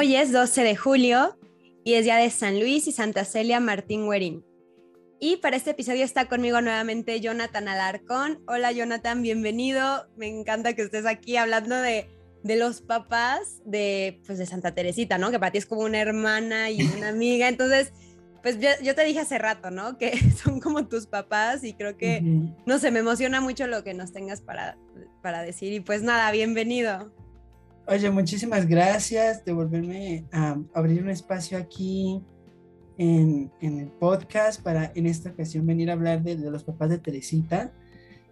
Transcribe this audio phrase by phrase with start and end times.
[0.00, 1.36] Hoy es 12 de julio
[1.82, 4.44] y es día de San Luis y Santa Celia Martín Huerín.
[5.18, 8.40] Y para este episodio está conmigo nuevamente Jonathan Alarcón.
[8.46, 10.06] Hola Jonathan, bienvenido.
[10.16, 12.08] Me encanta que estés aquí hablando de,
[12.44, 15.32] de los papás de, pues, de Santa Teresita, ¿no?
[15.32, 17.48] Que para ti es como una hermana y una amiga.
[17.48, 17.92] Entonces,
[18.40, 19.98] pues yo, te dije hace rato, ¿no?
[19.98, 22.22] Que son como tus papás y creo que,
[22.66, 24.78] no sé, me emociona mucho lo que nos tengas para,
[25.22, 25.72] para decir.
[25.72, 27.12] Y pues nada, bienvenido.
[27.90, 32.22] Oye, muchísimas gracias de volverme a abrir un espacio aquí
[32.98, 36.98] en, en, el podcast para en esta ocasión venir a hablar de, los papás de
[36.98, 37.72] Teresita,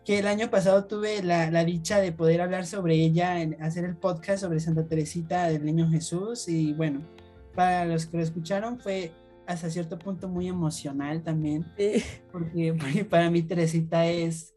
[0.04, 3.86] que el año pasado tuve la, la, dicha de poder hablar sobre ella, en, hacer
[3.86, 6.48] el podcast sobre Santa Teresita del Niño Jesús.
[6.48, 7.00] Y bueno,
[7.54, 9.10] para los que lo escucharon fue
[9.46, 11.64] hasta cierto punto muy emocional también,
[12.30, 14.54] porque, porque, para mí Teresita es,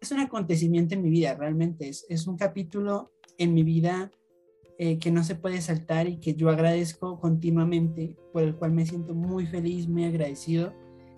[0.00, 1.88] es un acontecimiento en mi vida, realmente.
[1.88, 4.10] Es, es un capítulo en mi vida
[4.78, 8.84] eh, que no se puede saltar y que yo agradezco continuamente, por el cual me
[8.86, 10.72] siento muy feliz, muy agradecido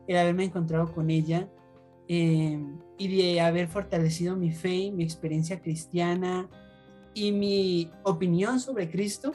[0.07, 1.51] el haberme encontrado con ella
[2.09, 2.63] eh,
[2.99, 6.49] y de haber fortalecido mi fe, mi experiencia cristiana
[7.15, 9.33] y mi opinión sobre Cristo,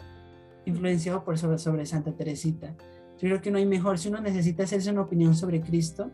[0.65, 2.75] influenciado por sobre, sobre Santa Teresita.
[3.17, 6.11] Yo creo que no hay mejor, si uno necesita hacerse una opinión sobre Cristo,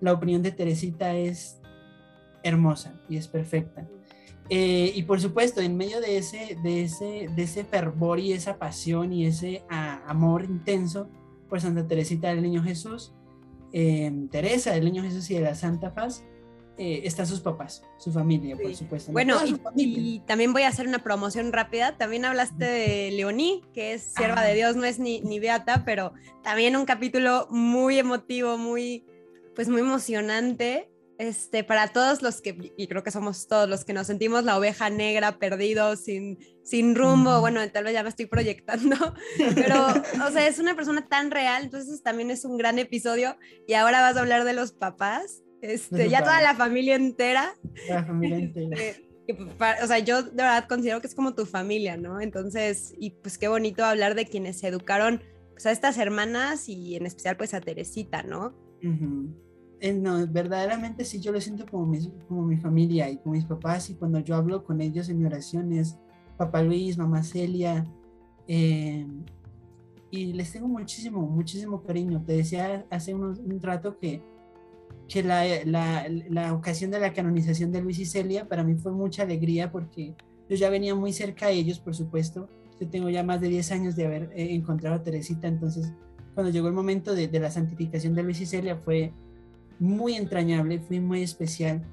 [0.00, 1.60] la opinión de Teresita es
[2.42, 3.88] hermosa y es perfecta.
[4.48, 8.58] Eh, y por supuesto, en medio de ese, de, ese, de ese fervor y esa
[8.58, 11.08] pasión y ese amor intenso
[11.48, 13.12] por Santa Teresita del Niño Jesús,
[13.72, 16.24] em, Teresa del Niño Jesús y de la Santa Paz,
[16.78, 19.12] eh, están sus papás, su familia, por supuesto.
[19.12, 19.38] Bueno,
[19.76, 21.96] y, también voy a hacer una promoción rápida.
[21.98, 26.14] También hablaste de Leoní, que es sierva de Dios, no es ni, ni beata, pero
[26.42, 29.04] también un capítulo muy emotivo, muy,
[29.54, 30.91] pues muy emocionante
[31.22, 34.58] este, para todos los que, y creo que somos todos los que nos sentimos la
[34.58, 38.96] oveja negra, perdidos, sin, sin rumbo, bueno, tal vez ya me estoy proyectando,
[39.54, 39.86] pero,
[40.26, 43.36] o sea, es una persona tan real, entonces también es un gran episodio.
[43.68, 47.54] Y ahora vas a hablar de los papás, este, ya toda la familia entera.
[47.88, 48.76] La familia entera.
[49.84, 52.20] o sea, yo de verdad considero que es como tu familia, ¿no?
[52.20, 55.22] Entonces, y pues qué bonito hablar de quienes se educaron
[55.52, 58.60] pues, a estas hermanas y en especial pues a Teresita, ¿no?
[59.90, 63.90] No, verdaderamente sí, yo lo siento como mi, como mi familia y como mis papás
[63.90, 65.98] y cuando yo hablo con ellos en mi oración es
[66.36, 67.84] papá Luis, mamá Celia,
[68.46, 69.06] eh,
[70.10, 72.22] y les tengo muchísimo, muchísimo cariño.
[72.24, 74.22] Te decía hace un rato que,
[75.08, 78.92] que la, la, la, ocasión de la canonización de Luis y Celia para mí fue
[78.92, 80.14] mucha alegría porque
[80.48, 82.48] yo ya venía muy cerca a ellos, por supuesto.
[82.78, 85.92] Yo tengo ya más de 10 años de haber eh, encontrado a Teresita, entonces
[86.34, 89.12] cuando llegó el momento de, de la santificación de Luis y Celia fue
[89.82, 91.84] muy entrañable, fue muy especial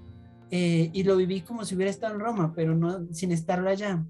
[0.52, 4.06] eh, y lo viví como si hubiera estado en Roma, pero no sin estarlo allá.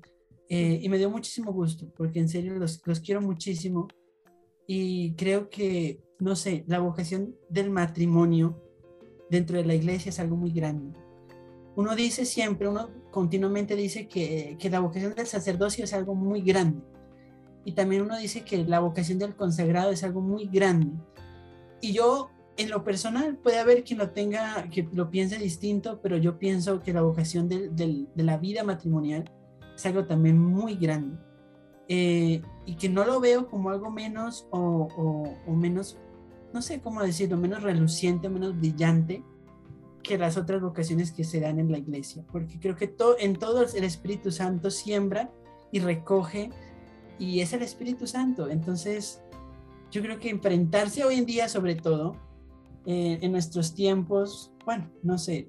[0.50, 3.88] Eh, y me dio muchísimo gusto, porque en serio los, los quiero muchísimo
[4.68, 8.62] y creo que, no sé, la vocación del matrimonio
[9.30, 10.98] dentro de la iglesia es algo muy grande.
[11.76, 16.42] Uno dice siempre, uno continuamente dice que, que la vocación del sacerdocio es algo muy
[16.42, 16.84] grande.
[17.64, 20.92] Y también uno dice que la vocación del consagrado es algo muy grande.
[21.80, 22.30] Y yo
[22.60, 26.82] en lo personal puede haber quien lo tenga, que lo piense distinto, pero yo pienso
[26.82, 29.32] que la vocación de la vida matrimonial
[29.74, 31.18] es algo también muy grande.
[31.88, 35.98] Eh, y que no lo veo como algo menos o, menos,
[36.54, 39.24] no sé cómo decirlo, menos reluciente, menos brillante
[40.04, 43.64] que las otras vocaciones que se dan en la iglesia, porque creo que en todo
[43.64, 45.32] el Espíritu Santo siembra
[45.72, 46.50] y recoge
[47.18, 48.50] y es el Espíritu Santo.
[48.50, 49.22] Entonces,
[49.92, 52.18] yo creo que enfrentarse hoy en día sobre todo
[52.92, 55.48] eh, en nuestros tiempos, bueno, no sé,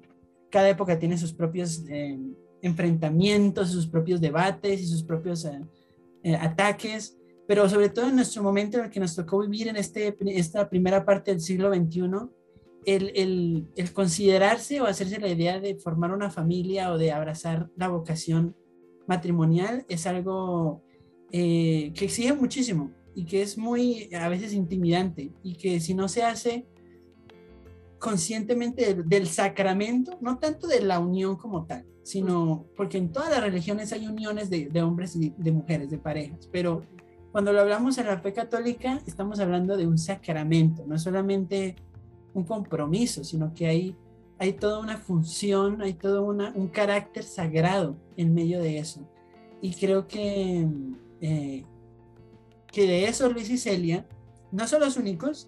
[0.51, 2.19] cada época tiene sus propios eh,
[2.61, 8.77] enfrentamientos, sus propios debates y sus propios eh, ataques, pero sobre todo en nuestro momento
[8.77, 12.01] en el que nos tocó vivir en este, esta primera parte del siglo XXI,
[12.85, 17.71] el, el, el, considerarse o hacerse la idea de formar una familia o de abrazar
[17.75, 18.55] la vocación
[19.07, 20.83] matrimonial es algo
[21.31, 26.21] que exige muchísimo y que es muy a veces intimidante y que si no se
[26.21, 26.67] hace
[28.01, 33.41] conscientemente del, sacramento, no tanto de la unión como tal, sino porque en todas las
[33.41, 36.81] religiones hay uniones de, hombres y de mujeres, de parejas, pero
[37.31, 41.75] cuando lo hablamos en la fe católica, estamos hablando de un sacramento, no solamente
[42.33, 43.95] un compromiso, sino que hay,
[44.39, 49.07] hay toda una función, hay todo una, un carácter sagrado en medio de eso.
[49.61, 50.67] Y creo que,
[51.21, 51.65] eh,
[52.65, 54.07] que de eso Luis y Celia
[54.51, 55.47] no son los únicos,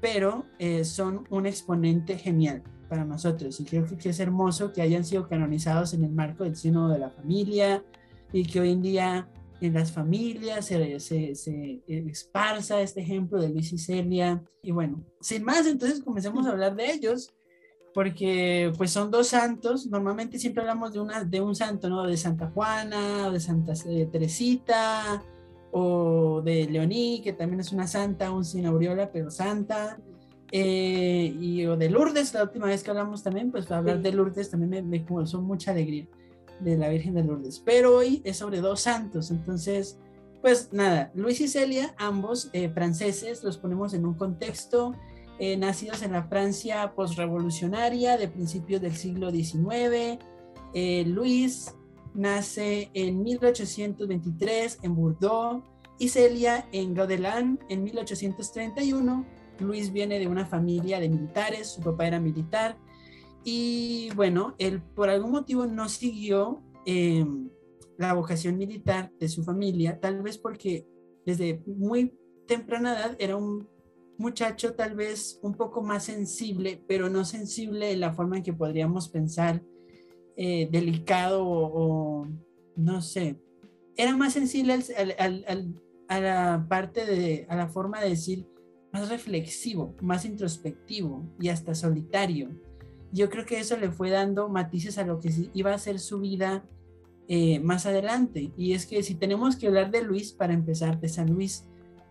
[0.00, 5.04] pero eh, son un exponente genial para nosotros y creo que es hermoso que hayan
[5.04, 7.82] sido canonizados en el marco del sino de la familia
[8.32, 9.28] y que hoy en día
[9.60, 14.42] en las familias, se, se, se, esparza este ejemplo de Luis y Celia.
[14.62, 17.34] Y bueno, sin más, entonces comencemos a hablar de ellos,
[17.92, 22.06] porque pues son dos santos, normalmente siempre hablamos de, una, de un santo, ¿no?
[22.06, 23.72] De Santa Juana, de Santa
[24.12, 25.22] Teresita,
[25.72, 29.98] o de Leoní, que también es una santa, aún sin aureola, pero santa.
[30.50, 34.50] Eh, y o de Lourdes, la última vez que hablamos también, pues hablar de Lourdes
[34.50, 36.06] también me, me causó mucha alegría
[36.60, 37.60] de la Virgen de Lourdes.
[37.64, 39.98] Pero hoy es sobre dos santos, entonces,
[40.40, 44.94] pues nada, Luis y Celia, ambos eh, franceses, los ponemos en un contexto,
[45.38, 50.18] eh, nacidos en la Francia postrevolucionaria de principios del siglo XIX.
[51.06, 51.74] Luis
[52.14, 55.64] nace en 1823 en Bordeaux
[55.98, 59.26] y Celia en Gaudelin en 1831.
[59.60, 62.78] Luis viene de una familia de militares, su papá era militar
[63.44, 67.50] y bueno, él por algún motivo no siguió em,
[67.96, 70.86] la vocación militar de su familia, tal vez porque
[71.24, 72.14] desde muy
[72.46, 73.68] temprana edad era un
[74.18, 78.52] muchacho tal vez un poco más sensible, pero no sensible en la forma en que
[78.52, 79.62] podríamos pensar
[80.40, 82.28] eh, delicado o,
[82.76, 83.40] no sé,
[83.96, 84.78] era más sensible
[86.08, 88.46] a la parte de, a la forma de decir,
[88.92, 92.50] más reflexivo, más introspectivo y hasta solitario.
[93.12, 96.20] Yo creo que eso le fue dando matices a lo que iba a ser su
[96.20, 96.64] vida
[97.26, 98.52] eh, más adelante.
[98.56, 101.64] Y es que si tenemos que hablar de Luis, para empezar, de San Luis,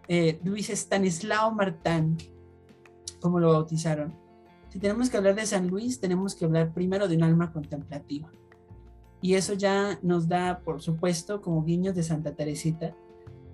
[0.09, 2.17] eh, Luis Stanislao Martán,
[3.21, 4.13] como lo bautizaron,
[4.77, 8.29] si tenemos que hablar de San Luis, tenemos que hablar primero de un alma contemplativa.
[9.23, 12.95] Y eso ya nos da, por supuesto, como guiños de Santa Teresita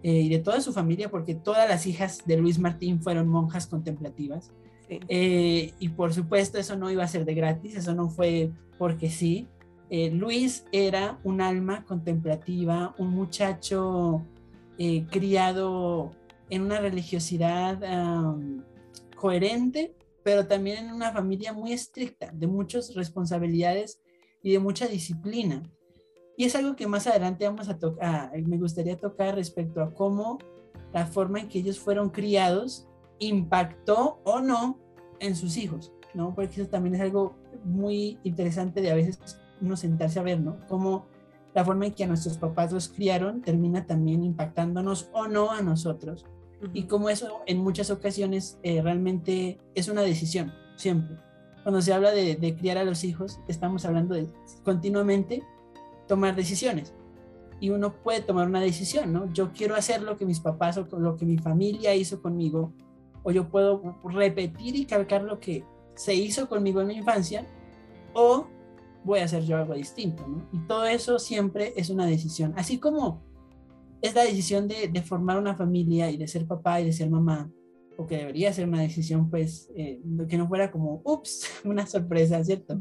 [0.04, 3.68] eh, y de toda su familia, porque todas las hijas de Luis Martín fueron monjas
[3.68, 4.52] contemplativas.
[4.90, 9.10] Eh, y por supuesto, eso no iba a ser de gratis, eso no fue porque
[9.10, 9.48] sí.
[9.90, 14.26] Eh, Luis era un alma contemplativa, un muchacho
[15.10, 16.12] criado
[16.50, 17.80] en una religiosidad
[19.16, 19.94] coherente,
[20.24, 24.02] pero también en una familia muy estricta, de muchas responsabilidades
[24.42, 25.64] y de mucha disciplina.
[26.38, 30.40] Y es algo que más adelante vamos a tocar, me gustaría tocar respecto a cómo
[30.94, 32.88] la forma en que ellos fueron criados
[33.20, 34.80] impactó o no
[35.20, 36.34] en sus hijos, ¿no?
[36.34, 39.20] Porque eso también es algo muy interesante de a veces
[39.62, 40.60] uno sentarse a ver, ¿no?
[40.68, 41.06] Cómo
[41.54, 45.62] la forma en que a nuestros papás los criaron termina también impactándonos o no a
[45.62, 46.26] nosotros
[46.74, 51.18] y como eso en muchas ocasiones eh, realmente es una decisión, siempre.
[51.64, 54.28] Cuando se habla de, de, criar a los hijos, estamos hablando de
[54.64, 55.44] continuamente
[56.08, 56.94] tomar decisiones.
[57.60, 59.32] Y uno puede tomar una decisión, ¿no?
[59.32, 62.74] Yo quiero hacer lo que mis papás o lo que mi familia hizo conmigo,
[63.24, 65.64] o yo puedo repetir y calcar lo que
[65.96, 67.48] se hizo conmigo en mi infancia,
[68.14, 68.48] o
[69.06, 70.48] voy a hacer yo algo distinto, ¿no?
[70.52, 72.54] Y todo eso siempre es una decisión.
[72.58, 73.22] Así como
[74.04, 77.10] es la decisión de, de, formar una familia y de ser papá y de ser
[77.10, 77.50] mamá,
[77.96, 82.44] o que debería ser una decisión, pues, eh, que no fuera como, ups, una sorpresa,
[82.44, 82.80] ¿cierto?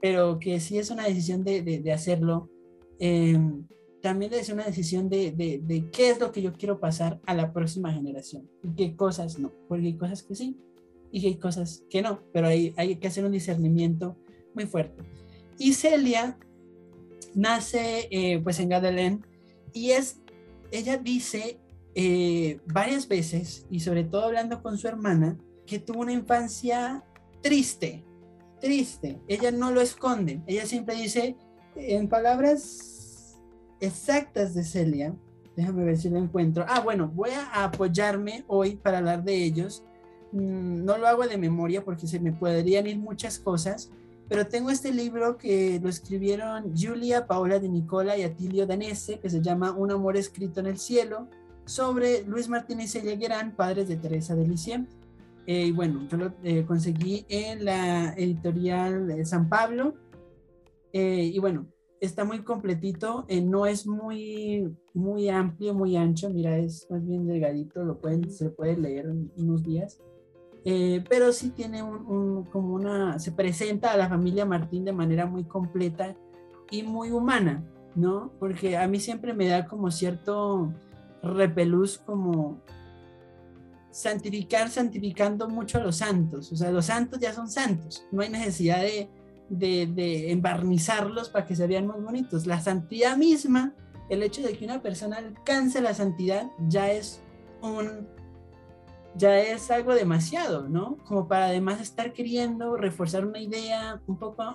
[0.00, 2.50] Pero que sí es una decisión de, de, hacerlo.
[3.00, 3.38] Eh,
[4.02, 7.52] también es una decisión de, de, qué es lo que yo quiero pasar a la
[7.52, 10.56] próxima generación y qué cosas no, porque hay cosas que sí
[11.10, 14.16] y hay cosas que no, pero hay, hay que hacer un discernimiento
[14.54, 15.02] muy fuerte.
[15.58, 16.38] Y Celia
[17.34, 19.26] nace eh, pues en Gadalén
[19.72, 20.20] y es
[20.70, 21.58] ella dice
[21.94, 27.04] eh, varias veces, y sobre todo hablando con su hermana, que tuvo una infancia
[27.42, 28.04] triste,
[28.60, 29.20] triste.
[29.28, 30.42] Ella no lo esconde.
[30.46, 31.36] Ella siempre dice,
[31.76, 33.38] en palabras
[33.80, 35.14] exactas de Celia,
[35.56, 36.64] déjame ver si lo encuentro.
[36.68, 39.82] Ah, bueno, voy a apoyarme hoy para hablar de ellos.
[40.32, 43.90] Mm, no lo hago de memoria porque se me podrían ir muchas cosas,
[44.28, 49.30] pero tengo este libro que lo escribieron Julia, Paola de Nicola y Atilio Danese, que
[49.30, 51.28] se llama Un amor escrito en el cielo,
[51.64, 54.86] sobre Luis Martínez y Leguerán, padres de Teresa de Lisieux.
[55.46, 59.94] Eh, y bueno, yo lo eh, conseguí en la editorial de San Pablo.
[60.92, 61.66] Eh, y bueno,
[62.00, 67.82] está muy completito, no es muy, muy amplio, muy ancho, mira, es más bien delgadito,
[67.82, 69.98] lo pueden, se puede leer unos días.
[70.64, 75.26] Eh, pero sí tiene un, como una, se presenta a la familia Martín de manera
[75.26, 76.16] muy completa
[76.70, 78.32] y muy humana, ¿no?
[78.38, 80.72] Porque a mí siempre me da como cierto
[81.22, 82.60] repelús como
[83.90, 88.28] santificar, santificando mucho a los santos, o sea, los santos ya son santos, no hay
[88.28, 89.08] necesidad de,
[89.48, 92.46] de, de embarnizarlos para que se vean más bonitos.
[92.46, 93.74] La santidad misma,
[94.10, 97.22] el hecho de que una persona alcance la santidad ya es
[97.62, 98.06] un
[99.18, 100.96] ya es algo demasiado, ¿no?
[101.04, 104.54] Como para además estar queriendo reforzar una idea un poco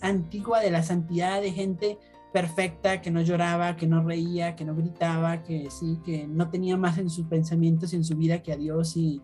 [0.00, 1.98] antigua de la santidad de gente
[2.32, 6.76] perfecta, que no lloraba, que no reía, que no gritaba, que sí, que no tenía
[6.76, 8.96] más en sus pensamientos y en su vida que a Dios.
[8.96, 9.20] Y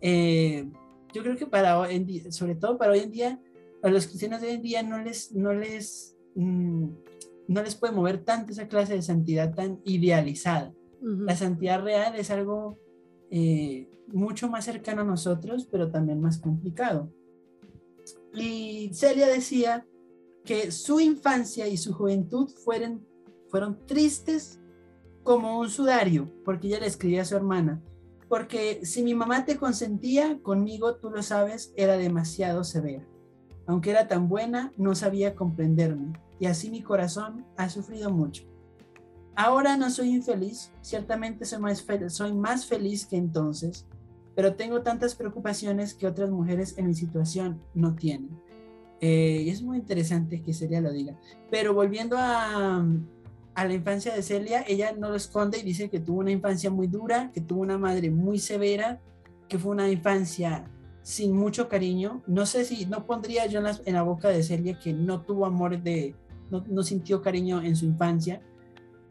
[0.00, 0.66] eh,
[1.12, 3.40] yo creo que para hoy en día, sobre todo para hoy en día,
[3.82, 6.86] a los cristianos de hoy en día no les, no les, mm,
[7.48, 10.72] no les puede mover tanto esa clase de santidad tan idealizada.
[11.02, 12.78] La santidad real es algo
[13.30, 17.12] eh, mucho más cercano a nosotros, pero también más complicado.
[18.34, 19.86] Y Celia decía
[20.44, 23.06] que su infancia y su juventud fueron,
[23.48, 24.60] fueron tristes
[25.22, 27.82] como un sudario, porque ella le escribía a su hermana,
[28.28, 33.06] porque si mi mamá te consentía, conmigo, tú lo sabes, era demasiado severa.
[33.66, 38.44] Aunque era tan buena, no sabía comprenderme, y así mi corazón ha sufrido mucho.
[39.36, 43.86] Ahora no soy infeliz, ciertamente soy más, feliz que entonces,
[44.34, 48.30] pero tengo tantas preocupaciones que otras mujeres en mi situación no tienen.
[49.02, 51.18] Eh, y es muy interesante que Celia lo diga.
[51.50, 52.82] Pero volviendo a,
[53.56, 56.86] la infancia de Celia, ella no lo esconde y dice que tuvo una infancia muy
[56.86, 59.00] dura, que tuvo una madre muy severa,
[59.48, 60.64] que fue una infancia
[61.02, 62.22] sin mucho cariño.
[62.26, 65.82] No sé si, no pondría yo en la, boca de Celia que no tuvo amor
[65.82, 66.14] de,
[66.50, 68.42] no, sintió cariño en su infancia,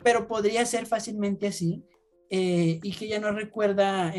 [0.05, 1.83] pero podría ser fácilmente así.
[2.29, 4.13] Eh, y que ella no recuerda,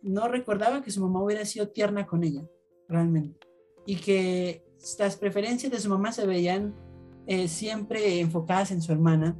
[0.00, 2.42] no recordaba que su mamá hubiera sido tierna con ella,
[2.88, 3.46] realmente.
[3.84, 4.64] Y que
[4.98, 6.74] las preferencias de su mamá se veían
[7.26, 9.36] eh, siempre enfocadas en su hermana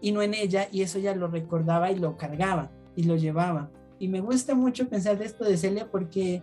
[0.00, 3.70] y no en ella, y eso ya lo recordaba y lo cargaba y lo llevaba.
[4.00, 6.42] Y me gusta mucho pensar de esto de Celia porque,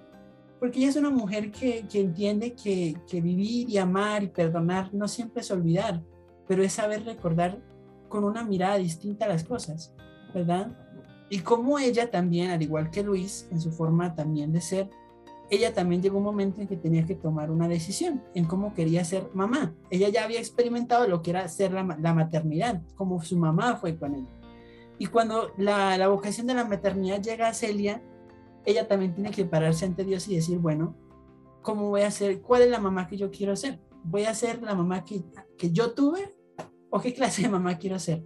[0.61, 4.93] porque ella es una mujer que, que entiende que, que vivir y amar y perdonar
[4.93, 6.01] no siempre es olvidar,
[6.47, 7.61] pero es saber recordar
[8.13, 9.91] con una mirada distinta a las cosas,
[10.35, 10.71] ¿verdad?
[11.31, 14.87] Y como ella también, al igual que Luis, en su forma también de ser,
[15.49, 19.03] ella también llegó un momento en que tenía que tomar una decisión en cómo quería
[19.03, 19.73] ser mamá.
[19.89, 24.13] Ella ya había experimentado lo que era ser la, maternidad, como su mamá fue con
[24.13, 24.29] ella.
[24.99, 28.03] Y cuando la, la, vocación de la maternidad llega a Celia,
[28.63, 30.95] ella también tiene que pararse ante Dios y decir, bueno,
[31.63, 32.43] ¿cómo voy a ser?
[32.43, 33.79] ¿Cuál es la mamá que yo quiero ser?
[34.03, 35.23] ¿Voy a ser la mamá que,
[35.57, 36.31] que yo tuve
[36.95, 38.23] o qué clase de mamá quiero ser?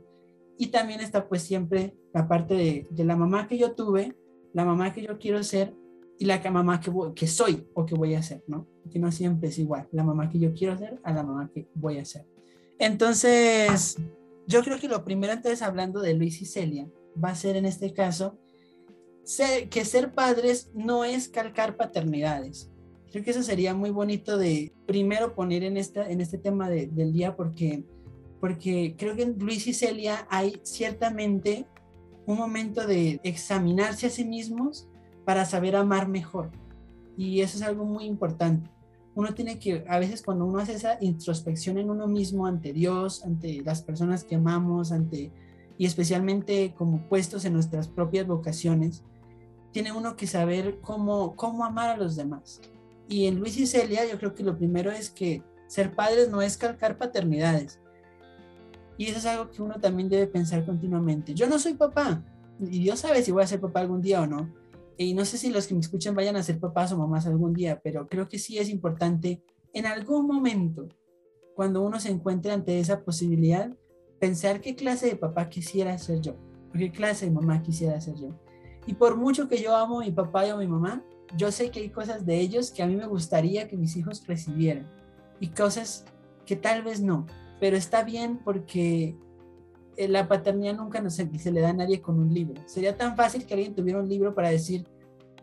[0.58, 4.14] Y también está pues siempre la parte de, de la mamá que yo tuve,
[4.54, 5.74] la mamá que yo quiero ser
[6.20, 8.68] y la mamá que, que soy o que voy a ser, ¿no?
[8.92, 11.70] Que no siempre es igual, la mamá que yo quiero ser a la mamá que
[11.76, 12.26] voy a ser.
[12.78, 13.98] Entonces,
[14.48, 16.90] yo creo que lo primero entonces hablando de Luis y Celia
[17.24, 18.38] va a ser en este caso
[19.70, 22.70] que ser padres no es calcar paternidades.
[23.12, 27.14] Creo que eso sería muy bonito de primero poner en, esta, en este tema del
[27.14, 27.86] día porque
[28.40, 31.66] porque creo que en Luis y Celia hay ciertamente
[32.26, 34.88] un momento de examinarse a sí mismos
[35.26, 36.52] para saber amar mejor.
[37.18, 38.70] Y eso es algo muy importante.
[39.16, 43.24] Uno tiene que, a veces cuando uno hace esa introspección en uno mismo ante Dios,
[43.24, 45.32] ante las personas que amamos, ante
[45.80, 49.04] y especialmente como puestos en nuestras propias vocaciones,
[49.72, 52.62] tiene uno que saber cómo, cómo amar a los demás.
[53.08, 56.42] Y en Luis y Celia yo creo que lo primero es que ser padres no
[56.42, 57.80] es calcar paternidades,
[58.98, 61.34] y eso es algo que uno también debe pensar continuamente.
[61.34, 62.24] Yo no soy papá,
[62.60, 64.52] y Dios sabe si voy a ser papá algún día o no.
[64.98, 67.54] Y no sé si los que me escuchan vayan a ser papás o mamás algún
[67.54, 70.88] día, pero creo que sí es importante en algún momento,
[71.56, 73.72] cuando uno se encuentre ante esa posibilidad,
[74.20, 76.34] pensar qué clase de papá quisiera ser yo,
[76.70, 78.30] o qué clase de mamá quisiera ser yo.
[78.88, 81.04] Y por mucho que yo amo a mi papá y a mi mamá,
[81.36, 84.26] yo sé que hay cosas de ellos que a mí me gustaría que mis hijos
[84.26, 84.90] recibieran
[85.40, 86.06] y cosas
[86.46, 87.28] que tal vez no
[87.60, 89.18] pero está bien porque
[89.98, 92.62] eh, la paternidad nunca no se, le da a nadie con un libro.
[92.68, 94.88] Sería tan fácil que alguien tuviera un libro para decir,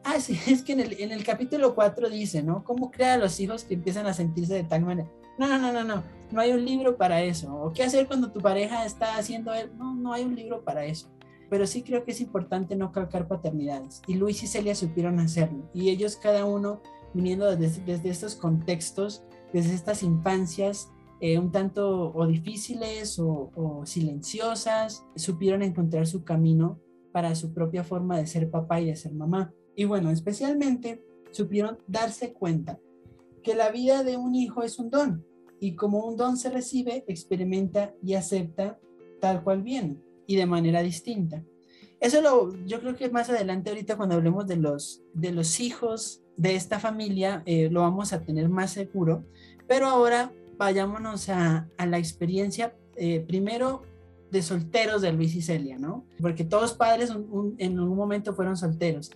[0.04, 2.62] ah, sí, es que en el, capítulo 4 dice, ¿no?
[2.62, 5.10] ¿Cómo crea a los hijos que empiezan a sentirse de tal manera?
[5.38, 7.52] No, no, no, no, no, no hay un libro para eso.
[7.52, 9.72] ¿O qué hacer cuando tu pareja está haciendo él?
[9.76, 11.10] No, no hay un libro para eso.
[11.50, 14.02] Pero sí creo que es importante no calcar paternidades.
[14.06, 15.68] Y Luis y Celia supieron hacerlo.
[15.74, 16.80] Y ellos cada uno,
[17.12, 20.90] viniendo desde estos contextos, desde estas infancias,
[21.26, 26.78] eh, un tanto o difíciles o, silenciosas, supieron encontrar su camino
[27.12, 29.50] para su propia forma de ser papá y de ser mamá.
[29.74, 32.78] Y bueno, especialmente supieron darse cuenta
[33.42, 35.24] que la vida de un hijo es un don
[35.60, 38.78] y como un don se recibe, experimenta y acepta
[39.18, 41.42] tal cual viene y de manera distinta.
[42.00, 46.20] Eso lo, yo creo que más adelante ahorita cuando hablemos de los, de los hijos
[46.36, 49.24] de esta familia eh, lo vamos a tener más seguro,
[49.66, 53.82] pero ahora vayámonos a, la experiencia eh, primero
[54.30, 56.06] de solteros de Luis y Celia, ¿no?
[56.20, 59.10] Porque todos padres en un momento fueron solteros.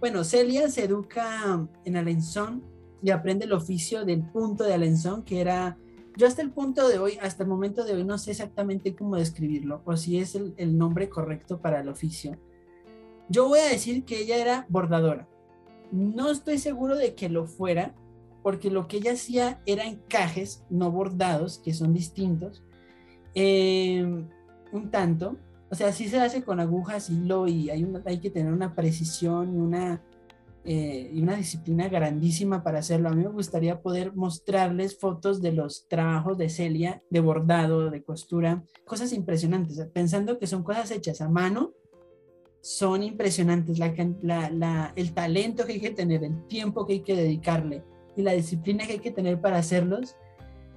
[0.00, 2.62] Bueno, Celia se educa en Alençon
[3.02, 5.76] y aprende el oficio del punto de Alençon, que era,
[6.16, 9.16] yo hasta el punto de hoy, hasta el momento de hoy, no sé exactamente cómo
[9.16, 12.38] describirlo o si es el nombre correcto para el oficio.
[13.28, 15.28] Yo voy a decir que ella era bordadora.
[15.92, 17.94] No estoy seguro de que lo fuera,
[18.42, 22.62] porque lo que ella hacía era encajes, no bordados, que son distintos,
[23.34, 24.02] eh,
[24.72, 25.36] un tanto.
[25.70, 29.54] O sea, sí se hace con agujas, hilo y hay, hay que tener una precisión
[29.54, 30.02] y una,
[30.64, 33.08] eh, y una disciplina grandísima para hacerlo.
[33.08, 38.02] A mí me gustaría poder mostrarles fotos de los trabajos de Celia, de bordado, de
[38.02, 41.72] costura, cosas impresionantes, pensando que son cosas hechas a mano,
[42.62, 47.84] son impresionantes, la, el talento que hay que tener, el tiempo que hay que dedicarle
[48.16, 50.16] y la disciplina que hay que tener para hacerlos,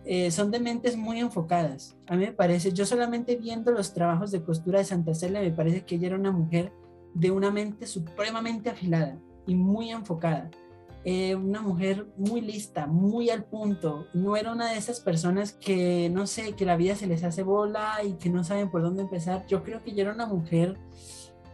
[0.06, 1.96] eh, son de mentes muy enfocadas.
[2.08, 5.52] A mí me parece, yo solamente viendo los trabajos de costura de Santa Celia, me
[5.52, 6.74] parece que ella era una mujer
[7.14, 10.50] de una mente supremamente afilada y muy enfocada.
[11.06, 14.08] Eh, una mujer muy lista, muy al punto.
[14.14, 17.44] No era una de esas personas que, no sé, que la vida se les hace
[17.44, 19.46] bola y que no saben por dónde empezar.
[19.48, 20.78] Yo creo que ella era una mujer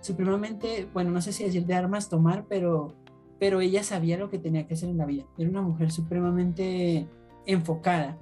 [0.02, 2.96] supremamente, bueno, no sé si decir de armas tomar, pero,
[3.40, 5.26] pero ella sabía lo que tenía que hacer en la vida.
[5.38, 7.08] Era una mujer supremamente
[7.46, 8.18] enfocada.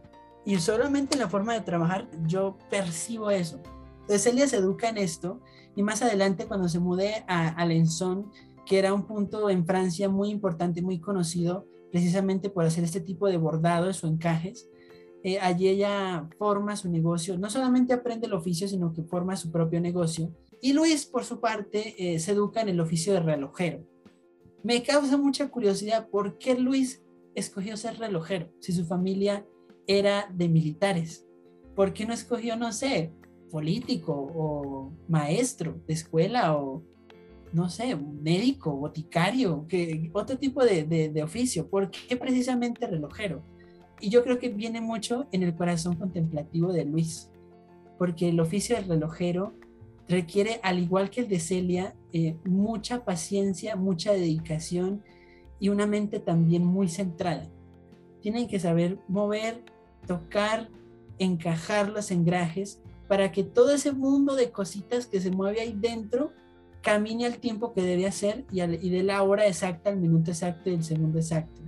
[0.45, 3.61] Y solamente en la forma de trabajar yo percibo eso.
[4.01, 5.41] Entonces Celia se educa en esto
[5.75, 7.67] y más adelante cuando se mudé a, a
[8.65, 13.27] que era un punto en Francia muy importante, muy conocido, precisamente por hacer este tipo
[13.27, 14.69] de bordados o encajes.
[15.23, 19.51] Eh, allí ella forma su negocio, no solamente aprende el oficio, sino que forma su
[19.51, 20.31] propio negocio.
[20.61, 23.85] Y Luis, por su parte, eh, se educa en el oficio de relojero.
[24.67, 27.01] Me causa mucha curiosidad por qué Luis
[27.35, 29.47] escogió ser relojero si su familia
[29.87, 31.25] era de militares.
[31.73, 33.13] ¿Por qué no escogió, no sé,
[33.49, 36.83] político o maestro de escuela o
[37.53, 41.69] no sé, médico, boticario, que, otro tipo de, de, oficio.
[41.69, 43.43] ¿Por qué precisamente relojero?
[44.01, 47.31] Y yo creo que viene mucho en el corazón contemplativo de Luis,
[47.97, 49.53] porque el oficio del relojero
[50.09, 55.03] requiere, al igual que el de Celia, eh, mucha paciencia, mucha dedicación
[55.59, 57.49] y una mente también muy centrada.
[58.21, 59.63] Tienen que saber mover,
[60.05, 60.69] tocar,
[61.19, 66.31] encajar los engrajes para que todo ese mundo de cositas que se mueve ahí dentro
[66.81, 70.73] camine al tiempo que debe hacer y, de la hora exacta, al minuto exacto y
[70.75, 71.61] el segundo exacto.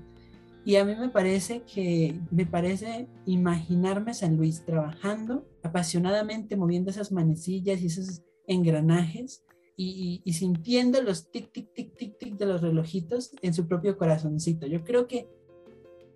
[0.63, 7.11] Y a mí me parece que, me parece imaginarme San Luis trabajando apasionadamente, moviendo esas
[7.11, 9.43] manecillas y esos engranajes
[9.81, 13.97] y, y, sintiendo los tic, tic, tic, tic, tic de los relojitos en su propio
[13.97, 14.67] corazoncito.
[14.67, 15.29] Yo creo que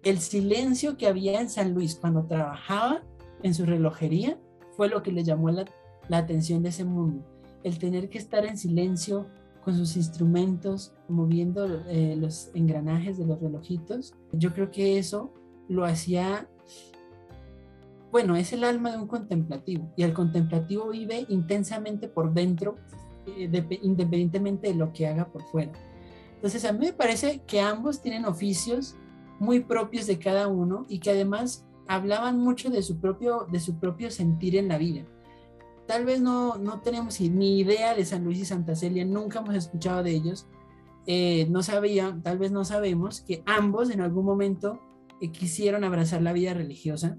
[0.04, 3.04] el silencio que había en San Luis cuando trabajaba
[3.42, 4.38] en su relojería
[4.76, 5.64] fue lo que le llamó la,
[6.10, 7.24] la atención de ese mundo
[7.64, 9.28] el tener que estar en silencio
[9.64, 15.34] con sus instrumentos, moviendo eh, los engranajes de los relojitos, yo creo que eso
[15.70, 16.50] lo hacía,
[18.12, 22.76] bueno, es el alma de un contemplativo y el contemplativo vive intensamente por dentro,
[23.26, 25.72] independientemente de lo que haga por fuera.
[26.36, 28.96] Entonces, a mí me parece que ambos tienen oficios
[29.40, 33.80] muy propios de cada uno y que además hablaban mucho de su propio, de su
[33.80, 35.06] propio sentir en la vida.
[35.88, 39.56] Tal vez no, no tenemos ni idea de San Luis y Santa Celia, nunca hemos
[39.56, 40.48] escuchado de ellos,
[41.06, 44.80] eh, no sabían, tal vez no sabemos que ambos en algún momento
[45.20, 47.18] eh, quisieron abrazar la vida religiosa,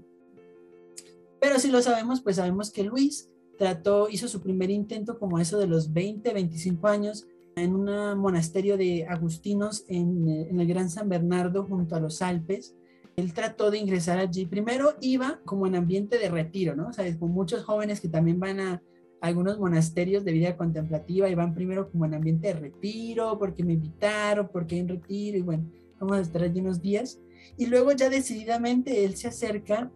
[1.39, 5.57] pero si lo sabemos, pues sabemos que Luis trató, hizo su primer intento como eso
[5.57, 10.89] de los 20, 25 años en un monasterio de agustinos en, eh, en el Gran
[10.89, 12.75] San Bernardo junto a los Alpes,
[13.15, 14.45] él trató de ingresar allí.
[14.45, 16.89] Primero iba como en ambiente de retiro, ¿no?
[16.89, 18.81] O sea, con muchos jóvenes que también van a
[19.21, 23.73] algunos monasterios de vida contemplativa y van primero como en ambiente de retiro, porque me
[23.73, 27.19] invitaron, porque hay un retiro y bueno, vamos a estar allí unos días.
[27.57, 29.91] Y luego ya decididamente él se acerca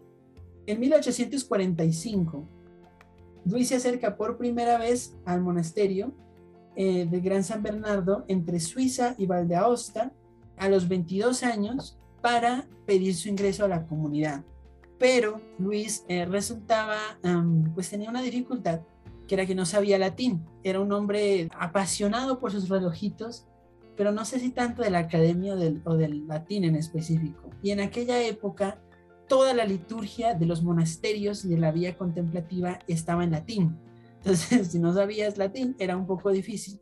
[0.65, 2.47] en 1845.
[3.45, 6.13] Luis se acerca por primera vez al monasterio
[6.75, 10.13] eh, de Gran San Bernardo entre Suiza y Valdeaosta
[10.58, 14.43] a los 22 años para pedir su ingreso a la comunidad.
[14.97, 16.97] Pero Luis eh, resultaba,
[17.73, 18.82] pues tenía una dificultad,
[19.28, 20.45] que era que no sabía latín.
[20.63, 23.47] Era un hombre apasionado por sus relojitos,
[23.95, 27.49] pero no sé si tanto de la academia del, o del latín en específico.
[27.62, 28.82] Y en aquella época,
[29.29, 33.77] toda la liturgia de los monasterios y de la vía contemplativa estaba en latín.
[34.17, 36.81] Entonces, si no sabías latín, era un poco difícil.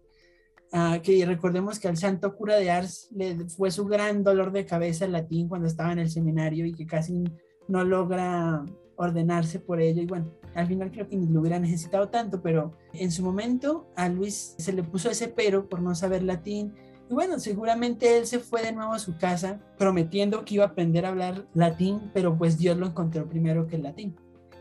[0.73, 4.65] Ah, que recordemos que al santo cura de Ars le fue su gran dolor de
[4.65, 7.23] cabeza el latín cuando estaba en el seminario y que casi
[7.69, 8.65] no logra
[8.97, 10.01] ordenarse por ello.
[10.01, 13.87] Y bueno, al final creo que ni lo hubiera necesitado tanto, pero en su momento
[13.95, 16.73] a Luis se le puso ese pero por no saber latín
[17.09, 20.67] Y bueno, seguramente él se fue de nuevo a su casa prometiendo que iba a
[20.67, 24.15] aprender a hablar latín, pero pues Dios lo encontró primero que el latín.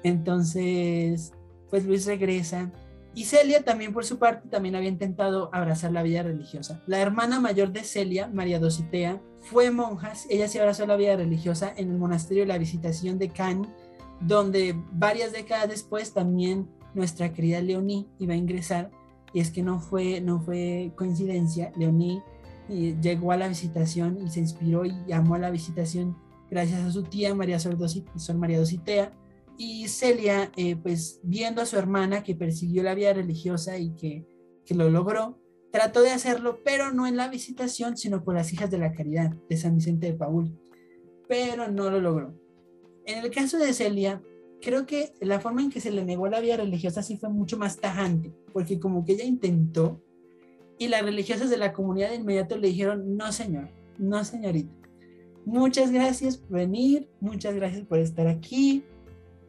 [0.05, 1.33] Entonces,
[1.71, 2.73] pues Luis regresa.
[3.15, 6.83] Y Celia también por su parte también había intentado abrazar la vida religiosa.
[6.87, 11.73] La hermana mayor de Celia, María Dositea, fue monja, ella se abrazó la vida religiosa
[11.77, 13.69] en el monasterio de la Visitación de Cannes,
[14.21, 18.91] donde varias décadas después también nuestra querida Leonie iba a ingresar.
[19.33, 22.23] Y es que no fue, no fue coincidencia, Leonie
[22.69, 26.17] eh, llegó a la visitación y se inspiró y llamó a la visitación
[26.51, 27.77] gracias a su tía María Sor,
[28.37, 29.13] María Dositea.
[29.59, 34.27] Y Celia, eh, pues viendo a su hermana que persiguió la vida religiosa y que,
[34.67, 38.71] que lo logró, trató de hacerlo, pero no en la visitación, sino con las hijas
[38.71, 40.59] de la caridad de San Vicente de Paul.
[41.27, 42.35] Pero no lo logró.
[43.07, 44.23] En el caso de Celia,
[44.61, 47.57] creo que la forma en que se le negó la vida religiosa sí fue mucho
[47.57, 50.03] más tajante, porque como que ella intentó,
[50.79, 54.73] y las religiosas de la comunidad de inmediato le dijeron, no señor, no señorita.
[55.45, 58.85] Muchas gracias por venir, muchas gracias por estar aquí,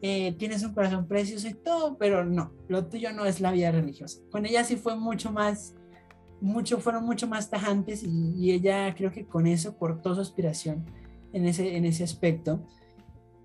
[0.00, 3.72] eh, tienes un corazón precioso y todo, pero no, lo tuyo no es la vida
[3.72, 4.20] religiosa.
[4.30, 5.74] Con ella sí fue mucho más,
[6.40, 10.86] mucho, fueron mucho más tajantes y, ella creo que con eso cortó su aspiración
[11.32, 12.60] en ese, en ese aspecto.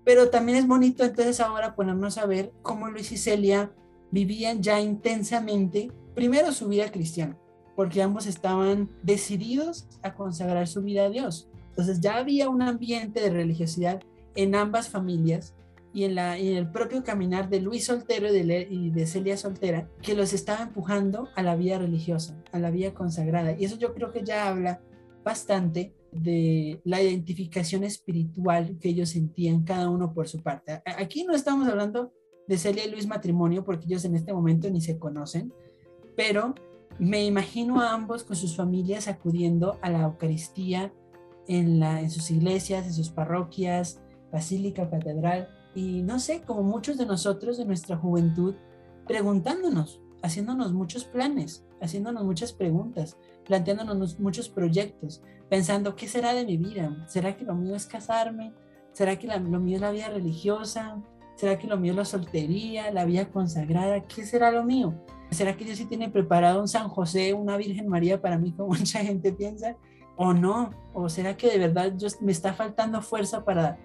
[0.04, 3.72] Pero también es bonito entonces ahora ponernos a ver cómo Luis y Celia
[4.12, 7.36] vivían ya intensamente, primero su vida cristiana,
[7.76, 11.48] porque ambos estaban decididos a consagrar su vida a Dios.
[11.70, 14.00] Entonces ya había un ambiente de religiosidad
[14.36, 15.54] en ambas familias
[15.92, 19.36] y en, la, en el propio caminar de Luis Soltero y de, y de Celia
[19.36, 23.56] Soltera que los estaba empujando a la vida religiosa, a la vida consagrada.
[23.58, 24.80] Y eso yo creo que ya habla
[25.24, 30.82] bastante de la identificación espiritual que ellos sentían cada uno por su parte.
[30.84, 32.12] Aquí no estamos hablando
[32.46, 35.52] de Celia y Luis matrimonio porque ellos en este momento ni se conocen,
[36.16, 36.54] pero
[36.98, 40.92] me imagino a ambos con sus familias acudiendo a la Eucaristía
[41.46, 44.00] en, sus iglesias, en sus parroquias,
[44.32, 48.54] basílica, catedral, y no sé, como muchos de nosotros de nuestra juventud,
[49.06, 56.56] preguntándonos, haciéndonos muchos planes, haciéndonos muchas preguntas, planteándonos muchos proyectos, pensando, ¿qué será de mi
[56.56, 57.04] vida?
[57.08, 58.54] ¿Será que lo mío es casarme?
[58.92, 61.02] ¿Será que lo mío es la vida religiosa?
[61.36, 64.06] ¿Será que lo mío es la soltería, la vida consagrada?
[64.06, 64.94] ¿Qué será lo mío?
[65.34, 68.68] ¿Será que Dios sí tiene preparado un San José, una Virgen María para mí, como
[68.78, 69.76] mucha gente piensa?
[70.16, 70.70] ¿O no?
[70.92, 73.78] ¿O será que de verdad yo, me está faltando fuerza para,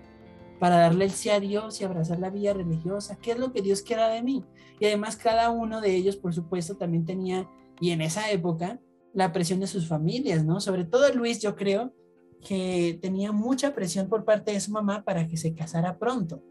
[0.59, 3.17] para darle el sí a Dios y abrazar la vida religiosa?
[3.17, 4.45] ¿Qué es lo que Dios quiera de mí?
[4.79, 7.49] Y además cada uno de ellos, por supuesto, también tenía,
[7.81, 8.79] y en esa época,
[9.13, 10.59] la presión de sus familias, ¿no?
[10.59, 11.93] Sobre todo Luis, yo creo
[12.41, 16.41] que tenía mucha presión por parte de su mamá para que se casara pronto.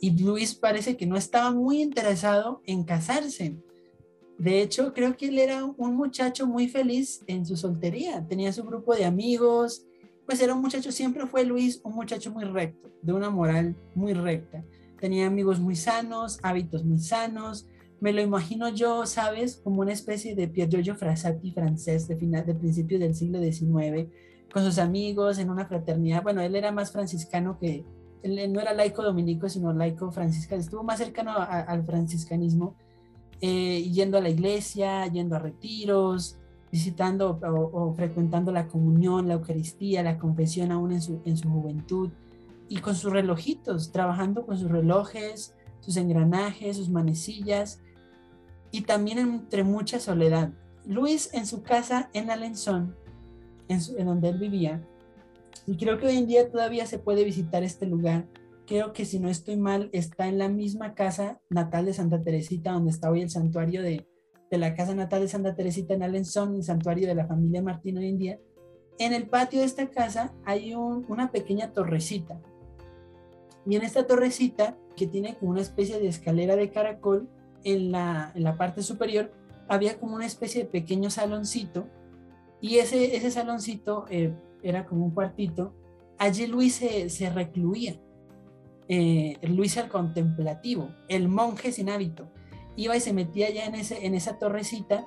[0.00, 3.58] Y Luis parece que no estaba muy interesado en casarse.
[4.40, 8.26] De hecho, creo que él era un muchacho muy feliz en su soltería.
[8.26, 9.84] Tenía su grupo de amigos.
[10.24, 14.14] Pues era un muchacho, siempre fue Luis un muchacho muy recto, de una moral muy
[14.14, 14.64] recta.
[14.98, 17.66] Tenía amigos muy sanos, hábitos muy sanos.
[18.00, 19.56] Me lo imagino yo, ¿sabes?
[19.62, 24.08] Como una especie de Pier Giorgio Frassati francés de, final, de principio del siglo XIX,
[24.50, 26.22] con sus amigos en una fraternidad.
[26.22, 27.84] Bueno, él era más franciscano que,
[28.22, 30.62] él no era laico dominico, sino laico franciscano.
[30.62, 32.74] Estuvo más cercano al franciscanismo
[33.40, 36.36] eh, yendo a la iglesia, yendo a retiros,
[36.70, 42.10] visitando o, frecuentando la comunión, la Eucaristía, la confesión aún en su, en su juventud,
[42.68, 47.80] y con sus relojitos, trabajando con sus relojes, sus engranajes, sus manecillas,
[48.70, 50.52] y también entre mucha soledad.
[50.86, 52.94] Luis en su casa en Alençon,
[53.68, 54.80] en, en donde él vivía,
[55.66, 58.26] y creo que hoy en día todavía se puede visitar este lugar,
[58.70, 62.70] creo que si no estoy mal, está en la misma casa natal de Santa Teresita,
[62.70, 64.06] donde está hoy el santuario de,
[64.48, 67.98] de la casa natal de Santa Teresita en Alençon, el santuario de la familia Martín
[67.98, 68.38] hoy en día.
[69.00, 72.40] En el patio de esta casa hay una pequeña torrecita.
[73.66, 77.28] Y en esta torrecita, que tiene como una especie de escalera de caracol,
[77.64, 79.32] en la, en la parte superior
[79.68, 81.88] había como una especie de pequeño saloncito.
[82.60, 85.74] Y ese, ese saloncito eh, era como un cuartito.
[86.18, 87.98] Allí Luis se, se recluía
[88.92, 92.28] eh, Luis el contemplativo, el monje sin hábito.
[92.74, 95.06] Iba y se metía ya en, ese, en esa torrecita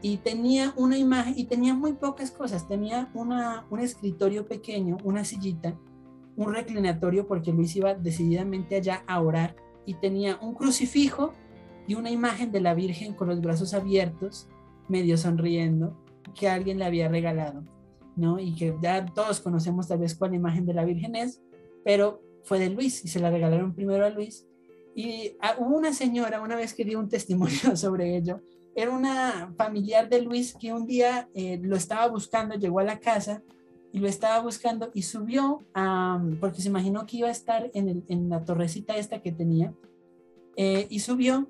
[0.00, 2.66] y tenía una imagen, y tenía muy pocas cosas.
[2.66, 5.78] Tenía una, un escritorio pequeño, una sillita,
[6.36, 11.34] un reclinatorio, porque Luis iba decididamente allá a orar, y tenía un crucifijo
[11.86, 14.48] y una imagen de la Virgen con los brazos abiertos,
[14.88, 16.02] medio sonriendo,
[16.34, 17.62] que alguien le había regalado,
[18.16, 18.38] ¿no?
[18.38, 21.42] Y que ya todos conocemos tal vez cuál imagen de la Virgen es,
[21.84, 24.46] pero fue de Luis y se la regalaron primero a Luis.
[24.94, 28.40] Y ah, hubo una señora una vez que dio un testimonio sobre ello.
[28.74, 32.98] era una familiar de Luis que un día eh, lo estaba buscando, llegó a la
[32.98, 33.42] casa
[33.92, 35.64] y lo estaba buscando y subió,
[36.40, 39.72] porque se imaginó que iba a estar en, en la torrecita esta que tenía,
[40.56, 41.48] eh, y subió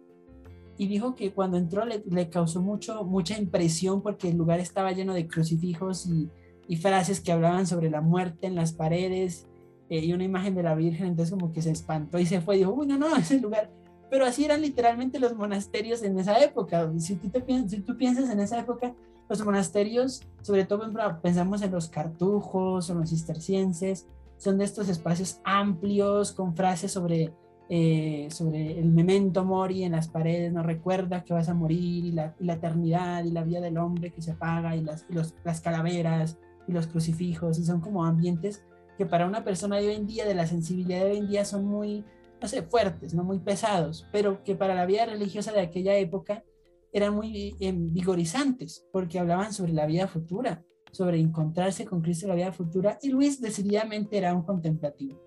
[0.76, 4.92] y dijo que cuando entró le, le, causó mucho, mucha impresión porque el lugar estaba
[4.92, 6.30] lleno de crucifijos y,
[6.68, 9.47] y frases que hablaban sobre la muerte en las paredes
[9.90, 12.56] eh, y una imagen de la Virgen, entonces como que se espantó y se fue
[12.56, 13.70] y dijo, uy, no, no, ese lugar.
[14.10, 16.90] Pero así eran literalmente los monasterios en esa época.
[16.98, 18.94] Si tú, te, si tú piensas en esa época,
[19.28, 24.06] los monasterios, sobre todo pensamos en los cartujos o los cistercienses,
[24.38, 27.34] son de estos espacios amplios con frases sobre,
[27.68, 32.12] eh, sobre el memento mori en las paredes, no recuerda que vas a morir y
[32.12, 35.60] la, la eternidad y la vida del hombre que se apaga y las, los, las
[35.60, 38.64] calaveras y los crucifijos y son como ambientes
[38.98, 41.44] que para una persona de hoy en día, de la sensibilidad de hoy en día,
[41.44, 42.04] son muy,
[42.42, 46.44] no sé, fuertes, no muy pesados, pero que para la vida religiosa de aquella época
[46.92, 52.30] eran muy eh, vigorizantes, porque hablaban sobre la vida futura, sobre encontrarse con Cristo en
[52.30, 55.20] la vida futura, y Luis decididamente era un contemplativo.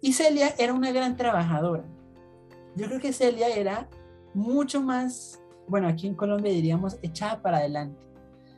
[0.00, 1.84] Y Celia era una gran trabajadora.
[2.74, 3.88] Yo creo que Celia era
[4.34, 8.04] mucho más, bueno, aquí en Colombia diríamos, echada para adelante,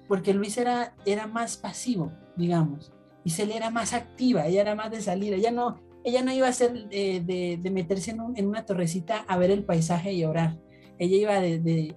[0.09, 2.94] porque Luis era, era más pasivo, digamos,
[3.31, 6.53] Celia era más activa, ella era más de salir, ella no, ella no iba a
[6.53, 10.59] ser de, meterse en, un, en, una torrecita a ver el paisaje y orar,
[10.99, 11.97] ella iba de, de,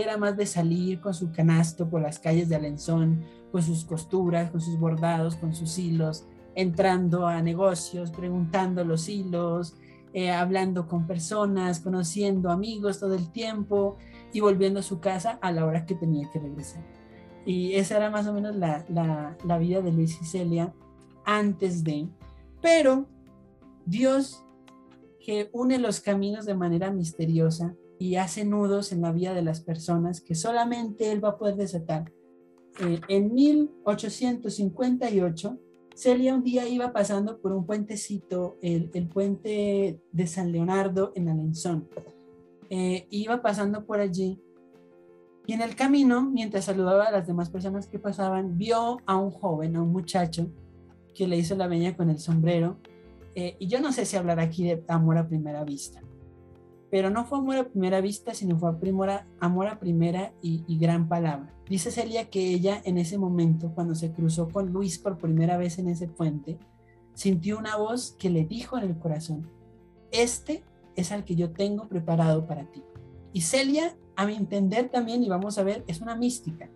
[0.00, 4.50] era más de salir con su canasto por las calles de Alenzón, con sus costuras,
[4.50, 9.74] con sus bordados, con sus hilos, entrando a negocios, preguntando los hilos,
[10.12, 13.96] eh, hablando con personas, conociendo amigos todo el tiempo
[14.32, 16.97] y volviendo a su casa a la hora que tenía que regresar.
[17.44, 18.84] Y esa era más o menos la,
[19.44, 20.74] la, vida de Luis y Celia
[21.24, 22.08] antes de,
[22.60, 23.06] pero
[23.86, 24.44] Dios
[25.20, 29.60] que une los caminos de manera misteriosa y hace nudos en la vida de las
[29.60, 32.12] personas que solamente él va a poder desatar.
[32.80, 35.58] Eh, en 1858,
[35.94, 41.28] Celia un día iba pasando por un puentecito, el, el puente de San Leonardo en
[41.28, 41.88] Alenzón.
[42.70, 44.40] Eh, iba pasando por allí
[45.48, 49.30] y en el camino, mientras saludaba a las demás personas que pasaban, vio a un
[49.30, 50.50] joven, a un muchacho,
[51.14, 52.76] que le hizo la veña con el sombrero.
[53.34, 56.02] Eh, y yo no sé si hablar aquí de amor a primera vista,
[56.90, 58.68] pero no fue amor a primera vista, sino fue
[59.40, 61.54] amor a primera y, y, gran palabra.
[61.66, 65.78] Dice Celia que ella en ese momento, cuando se cruzó con Luis por primera vez
[65.78, 66.58] en ese puente,
[67.14, 69.48] sintió una voz que le dijo en el corazón,
[70.10, 70.62] este
[70.94, 72.82] es al que yo tengo preparado para ti.
[73.32, 76.68] Y Celia, a mi entender también, y vamos a ver, es una mística,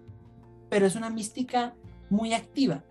[0.71, 1.75] pero es una mística
[2.09, 2.85] muy activa,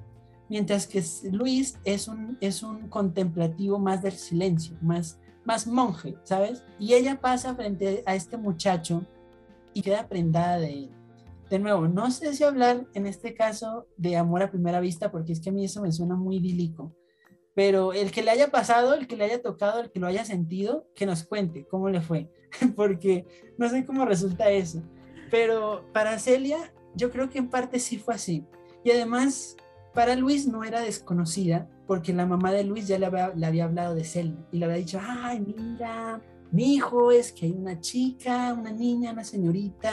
[0.50, 6.64] mientras que Luis es un, es un contemplativo más del silencio, más más monje, ¿sabes?
[6.80, 9.06] Y ella pasa frente a este muchacho
[9.74, 10.92] y queda prendada de él.
[11.50, 15.34] De nuevo, no sé si hablar en este caso de amor a primera vista, porque
[15.34, 16.96] es que a mí eso me suena muy idílico.
[17.54, 20.24] Pero el que le haya pasado, el que le haya tocado, el que lo haya
[20.24, 22.32] sentido, que nos cuente cómo le fue,
[22.76, 23.26] porque
[23.58, 24.82] no sé cómo resulta eso.
[25.30, 28.46] Pero para Celia, yo creo que en parte sí fue así.
[28.84, 29.56] Y además,
[29.94, 34.04] para Luis no era desconocida, porque la mamá de Luis ya le había, hablado de
[34.04, 38.72] Celia y le había dicho, ay, mira, mi hijo es que hay una chica, una
[38.72, 39.92] niña, una señorita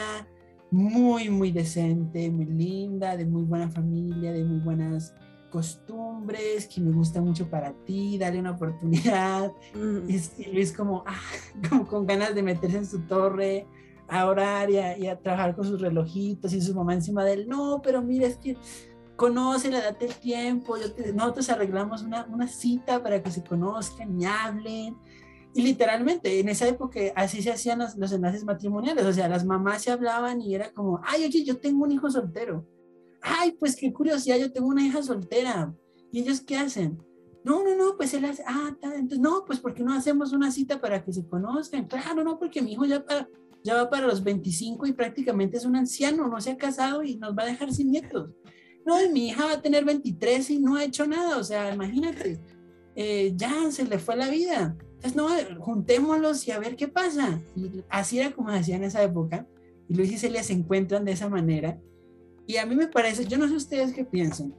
[0.71, 5.13] muy, muy decente, muy linda, de muy buena familia, de muy buenas
[5.49, 9.51] costumbres, que me gusta mucho para ti, dale una oportunidad.
[9.73, 10.09] Mm.
[10.09, 11.19] Y, Luis como, ah,
[11.69, 13.67] como con ganas de meterse en su torre
[14.07, 17.33] a orar y a, y a trabajar con sus relojitos y su mamá encima de
[17.33, 18.57] él, no, pero mira, es que
[19.15, 24.19] conócela, date el tiempo, yo te, nosotros arreglamos una, una, cita para que se conozcan
[24.19, 24.97] y hablen.
[25.53, 29.45] Y literalmente, en esa época así se hacían los, los, enlaces matrimoniales, o sea, las
[29.45, 32.65] mamás se hablaban y era como, ay, oye, yo tengo un hijo soltero.
[33.21, 35.73] Ay, pues qué curiosidad, yo tengo una hija soltera.
[36.11, 36.97] ¿Y ellos qué hacen?
[37.43, 40.51] No, no, no, pues él hace, ah, entonces, no, pues ¿por qué no hacemos una
[40.51, 41.87] cita para que se conozcan?
[41.87, 43.29] Claro, no, porque mi hijo ya, para,
[43.63, 47.15] ya va para los 25 y prácticamente es un anciano, no se ha casado y
[47.15, 48.29] nos va a dejar sin nietos
[48.89, 52.39] no, mi hija va a tener 23 y no ha hecho nada, o sea, imagínate,
[52.95, 54.75] eh, ya se le fue la vida.
[55.01, 55.29] Entonces, no,
[55.61, 57.39] juntémoslos y a ver qué pasa.
[57.55, 59.47] Y así era como hacía en esa época.
[59.87, 61.79] Y Luis y Celia se encuentran de esa manera.
[62.49, 64.55] Y a mí me parece, yo no sé ustedes qué piensan,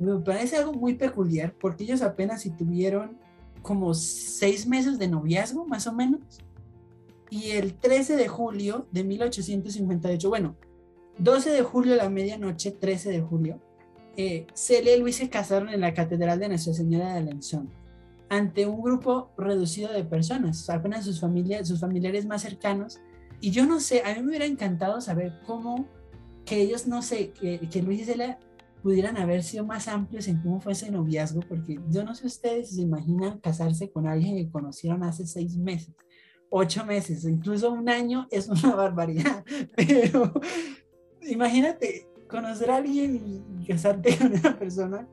[0.00, 3.16] me parece algo muy peculiar porque ellos apenas si tuvieron
[3.62, 6.20] como seis meses de noviazgo, más o menos.
[7.30, 10.56] Y el 13 de julio de 1858, bueno,
[11.18, 13.62] 12 de julio a la medianoche, 13 de julio,
[14.16, 17.70] eh, Celia y Luis se casaron en la Catedral de Nuestra Señora de Alençon
[18.28, 22.98] ante un grupo reducido de personas, apenas sus, familias, sus familiares más cercanos
[23.40, 25.86] y yo no sé, a mí me hubiera encantado saber cómo
[26.44, 28.38] que ellos, no sé, que, que Luis y Celia
[28.84, 32.68] pudieran haber sido más amplios en cómo fue ese noviazgo, porque yo no sé ustedes
[32.68, 35.94] si se imaginan casarse con alguien que conocieron hace seis meses,
[36.50, 39.42] ocho meses, incluso un año es una barbaridad,
[39.74, 40.34] pero
[41.22, 45.08] imagínate conocer a alguien y casarte con una persona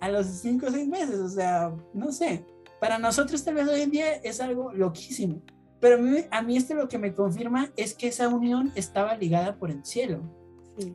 [0.00, 2.46] a los cinco o seis meses, o sea, no sé,
[2.80, 5.42] para nosotros tal vez hoy en día es algo loquísimo,
[5.80, 9.16] pero a mí, a mí esto lo que me confirma es que esa unión estaba
[9.16, 10.37] ligada por el cielo.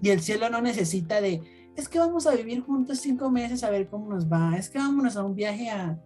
[0.02, 1.42] Y el cielo no necesita de,
[1.76, 4.78] es que vamos a vivir juntos cinco meses a ver cómo nos va, es que
[4.78, 6.00] vámonos a un viaje a,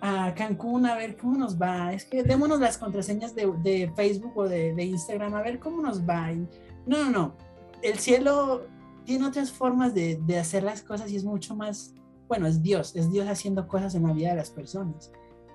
[0.00, 4.36] a Cancún a ver cómo nos va, es que démonos las contraseñas de, de Facebook
[4.36, 6.32] o de, de, Instagram a ver cómo nos va.
[6.32, 7.36] no, no, no,
[7.82, 8.66] el cielo
[9.04, 11.94] tiene otras formas de, de hacer las cosas y es mucho más,
[12.28, 15.12] bueno, es Dios, es Dios haciendo cosas en la vida de las personas.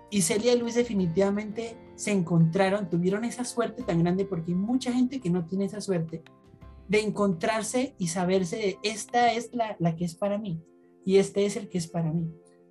[0.10, 4.94] Y Celia y Luis definitivamente se encontraron, tuvieron esa suerte tan grande porque hay mucha
[4.94, 6.24] gente que no tiene esa suerte
[6.88, 10.62] de encontrarse y saberse de esta es la, la que es para mí
[11.08, 12.30] y este es el que es para mí.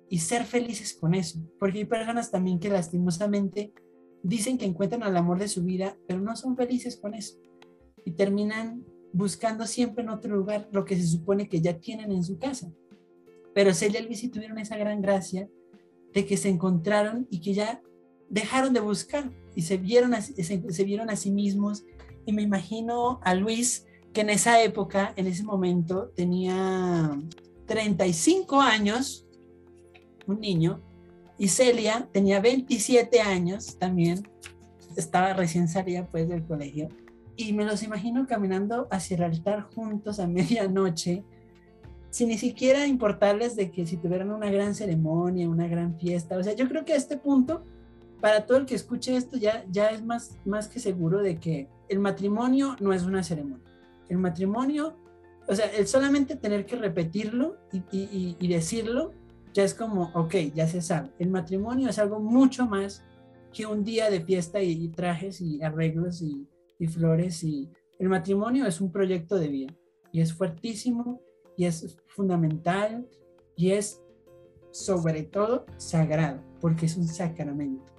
[0.09, 3.73] Y ser felices con eso, porque hay personas también que lastimosamente
[4.21, 7.39] dicen que encuentran al amor de su vida, pero no son felices con eso.
[8.05, 12.23] Y terminan buscando siempre en otro lugar lo que se supone que ya tienen en
[12.23, 12.71] su casa.
[13.55, 15.49] Pero Celia y Luis tuvieron esa gran gracia
[16.13, 17.81] de que se encontraron y que ya
[18.29, 21.85] dejaron de buscar y se vieron a, se, vieron a sí mismos.
[22.27, 23.86] Y me imagino a Luis,
[24.21, 27.17] en esa época, en ese momento, tenía
[27.65, 29.27] 35 años,
[30.25, 30.81] un niño,
[31.37, 34.27] y Celia tenía 27 años también,
[34.95, 36.89] estaba recién salida pues del colegio,
[37.35, 41.23] y me los imagino caminando hacia el altar juntos a medianoche,
[42.09, 46.37] sin ni siquiera importarles de que si tuvieran una gran ceremonia, una gran fiesta.
[46.37, 47.63] O sea, yo creo que a este punto,
[48.21, 51.67] para todo el que escuche esto, ya, ya es más, más que seguro de que
[51.89, 53.66] el matrimonio no es una ceremonia.
[54.09, 54.95] El matrimonio,
[55.47, 57.57] o sea, el solamente tener que repetirlo
[57.91, 59.13] y, decirlo,
[59.53, 61.11] ya es como, ok, ya se sabe.
[61.19, 63.03] El matrimonio es algo mucho más
[63.53, 66.47] que un día de fiesta y, trajes y arreglos y,
[66.87, 67.43] flores.
[67.43, 69.73] El matrimonio es un proyecto de vida
[70.11, 71.21] y es fuertísimo
[71.57, 73.07] y es fundamental
[73.55, 74.01] y es
[74.71, 77.91] sobre todo sagrado, porque es un sacramento.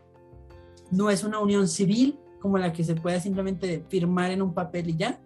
[0.90, 4.90] No es una unión civil como la que se puede simplemente firmar en un papel
[4.90, 5.20] y ya,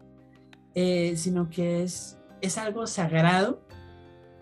[0.74, 3.62] eh, sino que es, es algo sagrado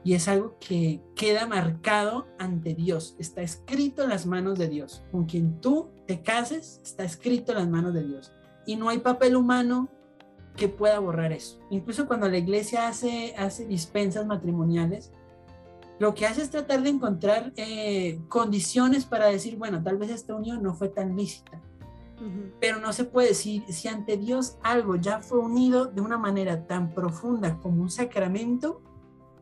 [0.02, 5.02] y es algo que queda marcado ante Dios, está escrito en las manos de Dios.
[5.12, 8.32] Con quien tú te cases, está escrito en las manos de Dios.
[8.66, 9.88] Y no hay papel humano
[10.56, 11.60] que pueda borrar eso.
[11.70, 15.12] Incluso cuando la iglesia hace, hace dispensas matrimoniales,
[15.98, 20.34] lo que hace es tratar de encontrar eh, condiciones para decir, bueno, tal vez esta
[20.34, 21.60] unión no fue tan lícita.
[22.60, 26.66] Pero no se puede decir, si ante Dios algo ya fue unido de una manera
[26.66, 28.82] tan profunda como un sacramento,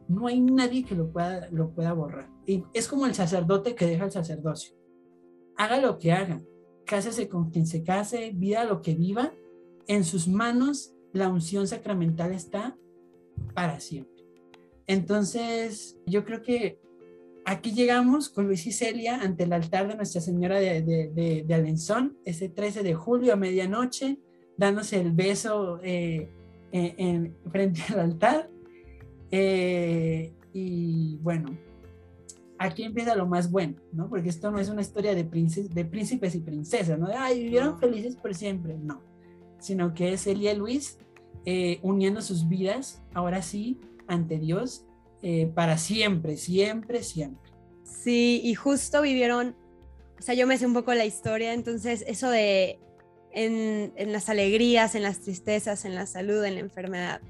[0.08, 2.30] no hay nadie que lo pueda, lo pueda borrar.
[2.46, 4.76] Y es como el sacerdote que deja el sacerdocio.
[5.56, 6.42] Haga lo que haga,
[6.86, 9.32] cásese con quien se case, viva lo que viva,
[9.86, 12.76] en sus manos la unción sacramental está
[13.54, 14.24] para siempre.
[14.86, 16.80] Entonces, yo creo que
[17.48, 21.54] aquí llegamos con Luis y Celia ante el altar de Nuestra Señora de, de, de,
[21.54, 24.18] Alenzón, ese 13 de julio a medianoche,
[24.56, 26.28] dándose el beso eh,
[26.72, 28.50] en, frente al altar.
[29.30, 31.56] Eh, y bueno,
[32.58, 34.08] aquí empieza lo más bueno, ¿no?
[34.08, 37.08] Porque esto no es una historia de, de príncipes y princesas, ¿no?
[37.08, 39.08] De, ay, vivieron felices por siempre, no
[39.58, 40.98] sino que es Elia y Luis
[41.44, 44.84] eh, uniendo sus vidas, ahora sí, ante Dios,
[45.22, 47.50] eh, para siempre, siempre, siempre.
[47.84, 49.56] Sí, y justo vivieron,
[50.18, 52.78] o sea, yo me sé un poco la historia, entonces eso de
[53.32, 57.20] en, en las alegrías, en las tristezas, en la salud, en la enfermedad,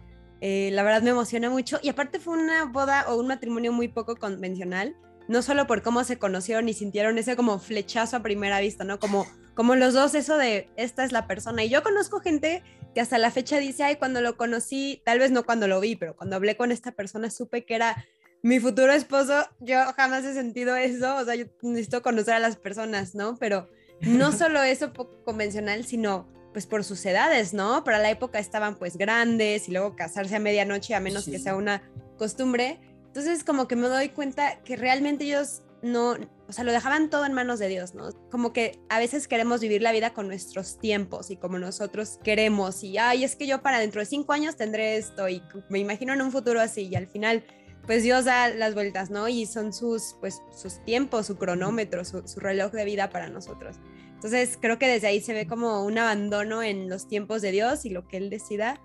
[0.41, 1.79] eh, la verdad me emociona mucho.
[1.83, 4.97] Y aparte fue una boda o un matrimonio muy poco convencional,
[5.27, 8.99] no solo por cómo se conocieron y sintieron ese como flechazo a primera vista, ¿no?
[8.99, 9.27] Como
[9.59, 11.65] como los dos, eso de esta es la persona.
[11.65, 12.63] Y yo conozco gente
[12.99, 15.95] que hasta la fecha dice, ay, cuando lo conocí, tal vez no cuando lo vi,
[15.95, 18.05] pero cuando hablé con esta persona supe que era
[18.43, 19.47] mi futuro esposo.
[19.61, 23.37] Yo jamás he sentido eso, o sea, yo necesito conocer a las personas, ¿no?
[23.37, 23.69] Pero
[24.01, 27.85] no solo eso poco convencional, sino pues por sus edades, ¿no?
[27.85, 31.55] Para la época estaban pues grandes y luego casarse a medianoche, a menos que sea
[31.55, 32.81] una costumbre.
[33.07, 36.17] Entonces como que me doy cuenta que realmente ellos no,
[36.49, 38.11] o sea, lo dejaban todo en manos de Dios, ¿no?
[38.31, 42.83] Como que a veces queremos vivir la vida con nuestros tiempos y como nosotros queremos
[42.83, 46.13] y, ay, es que yo para dentro de cinco años tendré esto y me imagino
[46.15, 47.45] en un futuro así y al final,
[47.87, 49.29] pues Dios da las vueltas, ¿no?
[49.29, 53.77] Y son sus, pues, sus tiempos, su cronómetro, su, reloj de vida para nosotros.
[54.15, 57.85] Entonces creo que desde ahí se ve como un abandono en los tiempos de Dios
[57.85, 58.81] y lo que Él decida.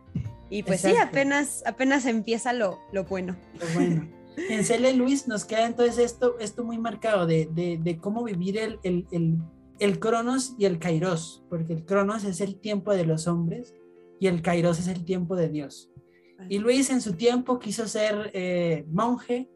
[0.50, 3.36] Y pues sí, apenas, apenas empieza lo, lo bueno.
[3.60, 4.23] Lo bueno.
[4.50, 8.80] En Cele Luis nos queda entonces esto, esto muy marcado de, de, cómo vivir el,
[8.84, 9.38] el, el,
[9.80, 13.74] el, Cronos y el Kairos, porque el Cronos es el tiempo de los hombres
[14.20, 15.90] y el Kairos es el tiempo de Dios.
[16.50, 19.50] Y Luis en su tiempo quiso ser eh, monje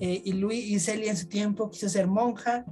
[0.00, 2.64] eh, y Luis y Celia en su tiempo quiso ser monja,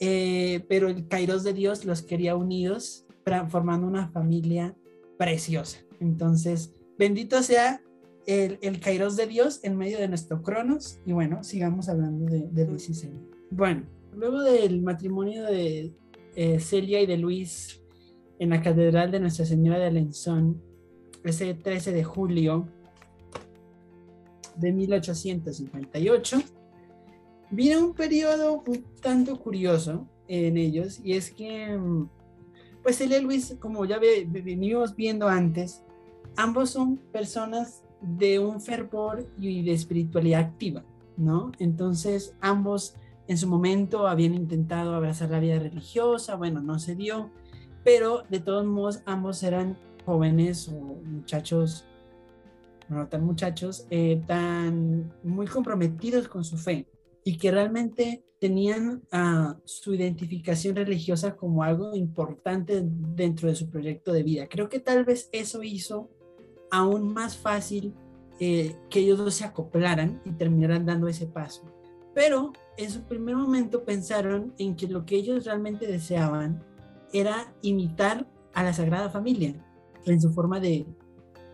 [0.00, 3.06] eh, pero el Kairos de Dios los quería unidos,
[3.48, 4.76] formando una familia
[5.16, 5.78] preciosa.
[6.00, 7.80] Entonces, bendito sea
[8.26, 11.00] el, el Kairos de Dios en medio de nuestro Cronos.
[11.04, 13.20] Y bueno, sigamos hablando de, de Luis y Celia.
[13.50, 15.92] Bueno, luego del matrimonio de
[16.58, 17.80] Celia y de Luis
[18.38, 20.60] en la Catedral de Nuestra Señora de Alençon,
[21.22, 22.68] ese 13 de julio
[24.56, 26.42] de 1858,
[27.50, 31.78] vino un periodo un tanto curioso en ellos y es que,
[32.82, 35.82] pues él y Luis, como ya venimos viendo antes,
[36.36, 40.84] ambos son personas de un fervor y de espiritualidad activa,
[41.16, 41.52] ¿no?
[41.58, 42.96] Entonces, ambos
[43.26, 47.30] en su momento habían intentado abrazar la vida religiosa, bueno, no se dio,
[47.82, 50.72] pero de todos modos ambos eran jóvenes o
[51.04, 51.86] muchachos
[52.88, 56.86] no tan muchachos, eh, tan muy comprometidos con su fe
[57.24, 64.12] y que realmente tenían uh, su identificación religiosa como algo importante dentro de su proyecto
[64.12, 64.48] de vida.
[64.48, 66.10] Creo que tal vez eso hizo
[66.74, 67.94] aún más fácil
[68.40, 71.62] eh, que ellos dos se acoplaran y terminaran dando ese paso.
[72.14, 76.64] Pero en su primer momento pensaron en que lo que ellos realmente deseaban
[77.12, 79.54] era imitar a la Sagrada Familia
[80.04, 80.84] en su forma de,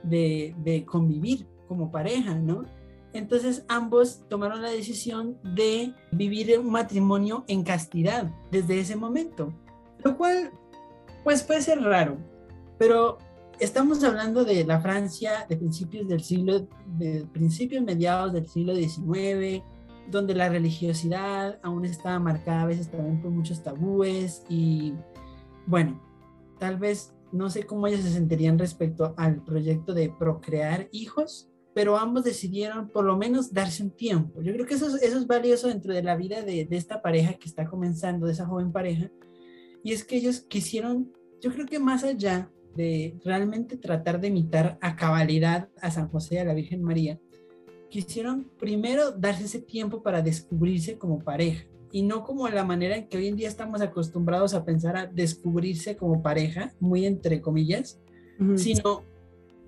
[0.03, 2.65] de, convivir como pareja, ¿no?
[3.13, 9.53] Entonces ambos tomaron la decisión de vivir un matrimonio en castidad desde ese momento,
[10.03, 10.51] lo cual
[11.25, 12.17] pues puede ser raro,
[12.79, 13.19] pero
[13.61, 16.67] estamos hablando de la Francia de principios del siglo,
[16.99, 19.63] de principios mediados del siglo XIX,
[20.11, 24.95] donde la religiosidad aún estaba marcada a veces también por muchos tabúes y
[25.67, 26.03] bueno,
[26.59, 31.97] tal vez no sé cómo ellos se sentirían respecto al proyecto de procrear hijos, pero
[31.97, 34.43] ambos decidieron por lo menos darse un tiempo.
[34.43, 37.03] Yo creo que eso es, eso es valioso dentro de la vida de, de, esta
[37.03, 39.11] pareja que está comenzando, de esa joven pareja,
[39.85, 44.79] y es que ellos quisieron, yo creo que más allá de realmente tratar de imitar
[44.81, 47.19] a cabalidad a San José y a la Virgen María,
[47.89, 53.09] quisieron primero darse ese tiempo para descubrirse como pareja y no como la manera en
[53.09, 57.99] que hoy en día estamos acostumbrados a pensar a descubrirse como pareja, muy entre comillas,
[58.55, 59.03] sino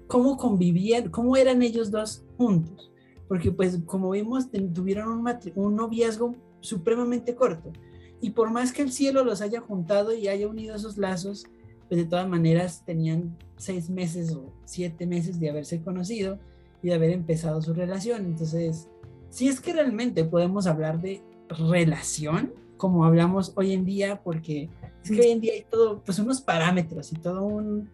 [0.07, 2.91] cómo convivían, cómo eran ellos dos juntos.
[3.29, 7.73] Porque pues como vimos, tuvieron un, un noviazgo supremamente corto.
[8.21, 11.47] Y por más que el cielo los haya juntado y haya unido esos lazos,
[11.93, 16.38] pues de todas maneras tenían seis meses o siete meses de haberse conocido
[16.82, 18.24] y de haber empezado su relación.
[18.24, 18.88] Entonces,
[19.28, 21.20] si es que realmente podemos hablar de
[21.51, 24.70] relación, como hablamos hoy en día, porque
[25.05, 27.90] es que hoy en día hay todo, pues unos parámetros y todo un,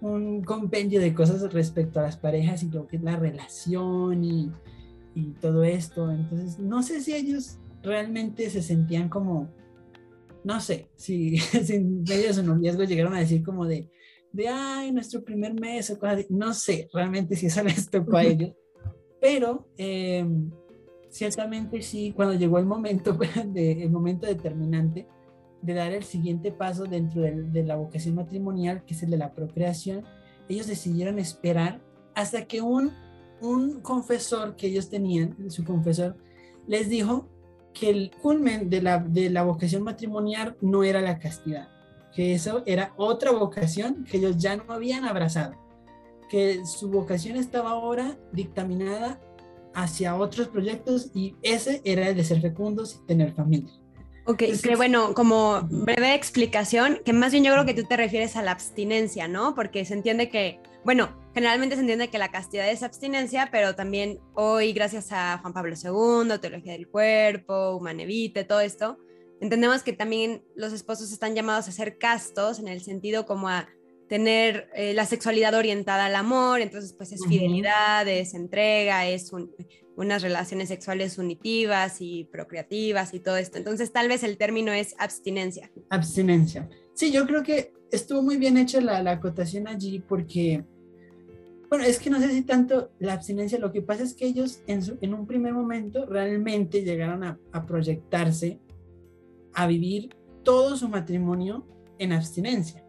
[0.00, 4.50] un compendio de cosas respecto a las parejas y lo que es la relación y,
[5.14, 6.10] y todo esto.
[6.10, 9.50] Entonces, no sé si ellos realmente se sentían como,
[10.44, 13.88] no sé, si, si en medio de su noviazgo llegaron a decir como de,
[14.32, 18.24] de, ay, nuestro primer mes o cosas no sé realmente si eso les tocó a
[18.24, 18.52] ellos,
[19.20, 20.24] pero eh,
[21.08, 23.16] ciertamente sí, cuando llegó el momento,
[23.46, 25.08] de, el momento determinante
[25.62, 29.32] de dar el siguiente paso dentro de, la vocación matrimonial, que es el de la
[29.32, 30.04] procreación,
[30.46, 31.82] ellos decidieron esperar
[32.14, 32.92] hasta que un,
[33.40, 36.18] un confesor que ellos tenían, su confesor,
[36.66, 37.30] les dijo
[37.74, 41.68] que el culmen de la, de la vocación matrimonial no era la castidad,
[42.14, 45.54] que eso era otra vocación que ellos ya no habían abrazado,
[46.30, 49.20] que su vocación estaba ahora dictaminada
[49.74, 53.72] hacia otros proyectos y ese era el de ser fecundos y tener familia.
[54.26, 58.36] Ok, que bueno, como breve explicación, que más bien yo creo que tú te refieres
[58.36, 59.54] a la abstinencia, ¿no?
[59.54, 64.20] Porque se entiende que, bueno, generalmente se entiende que la castidad es abstinencia, pero también
[64.34, 68.98] hoy, gracias a Juan Pablo II, Teología del Cuerpo, Humanevite, todo esto,
[69.40, 73.68] entendemos que también los esposos están llamados a ser castos en el sentido como a
[74.08, 79.32] tener eh, la sexualidad orientada al amor, entonces pues es fidelidad, es entrega, es
[79.96, 83.58] unas relaciones sexuales unitivas y procreativas y todo esto.
[83.58, 85.70] Entonces tal vez el término es abstinencia.
[85.90, 86.68] Abstinencia.
[86.94, 90.64] Sí, yo creo que estuvo muy bien hecha la, la acotación allí porque,
[91.74, 94.62] bueno, es que no sé si tanto la abstinencia, lo que pasa es que ellos
[94.66, 98.60] en, en un primer momento realmente llegaron a, a proyectarse,
[99.54, 100.14] a vivir
[100.44, 101.66] todo su matrimonio
[101.98, 102.84] en abstinencia.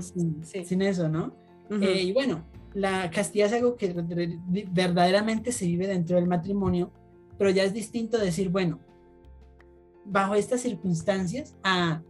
[0.00, 1.36] sin, eso, ¿no?
[1.70, 2.44] Eh, y bueno,
[2.74, 3.94] la castidad es algo que
[4.72, 6.90] verdaderamente se vive dentro del matrimonio,
[7.36, 8.80] pero ya es distinto decir, bueno,
[10.04, 12.02] bajo estas circunstancias, ah,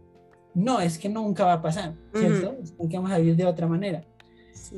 [0.55, 2.57] no, es que nunca va a pasar, ¿cierto?
[2.89, 4.08] que vamos a vivir de otra manera.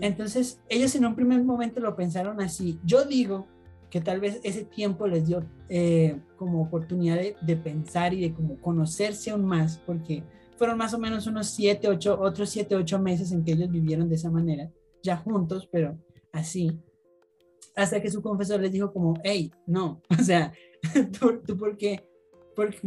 [0.01, 2.79] Entonces, ellos en un primer momento lo pensaron así.
[2.83, 3.47] Yo digo
[3.91, 8.59] que tal vez ese tiempo les dio eh, como oportunidad de, pensar y de como
[8.59, 10.23] conocerse aún más, porque
[10.57, 14.07] fueron más o menos unos siete, ocho, otros siete, ocho meses en que ellos vivieron
[14.07, 14.71] de esa manera,
[15.03, 15.99] ya juntos, pero
[16.31, 16.79] así,
[17.75, 20.53] hasta que su confesor les dijo como, hey, no, o sea,
[21.19, 22.07] ¿tú, por qué?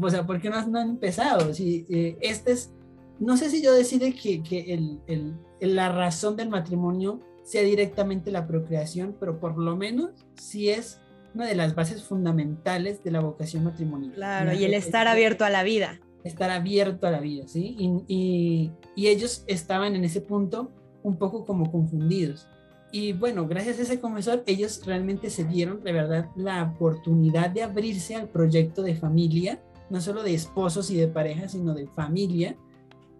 [0.01, 1.53] o sea, ¿por qué no, han empezado?
[1.53, 2.73] Si, eh, este es,
[3.21, 8.31] no sé si yo decide que, que el, el, la razón del matrimonio sea directamente
[8.31, 11.01] la procreación, pero por lo menos sí es
[11.35, 14.13] una de las bases fundamentales de la vocación matrimonial.
[14.15, 16.01] Claro, y el estar abierto a la vida.
[16.23, 17.77] Estar abierto a la vida, ¿sí?
[17.79, 22.49] Y, y, ellos estaban en ese punto un poco como confundidos.
[22.93, 27.63] Y bueno, gracias a ese confesor, ellos realmente se dieron de verdad la oportunidad de
[27.63, 29.61] abrirse al proyecto de familia,
[29.91, 32.57] no solo de esposos y de parejas, sino de familia,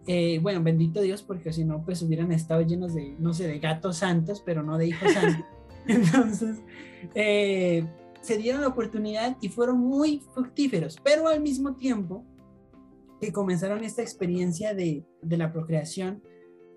[0.07, 3.59] eh, bueno, bendito Dios, porque si no, pues hubieran estado llenos de, no sé, de
[3.59, 5.47] gatos santos, pero no de hijos santos.
[5.87, 6.59] Entonces,
[7.15, 7.87] eh,
[8.21, 12.25] se dieron la oportunidad y fueron muy fructíferos, pero al mismo tiempo
[13.21, 16.23] que comenzaron esta experiencia de, de la procreación,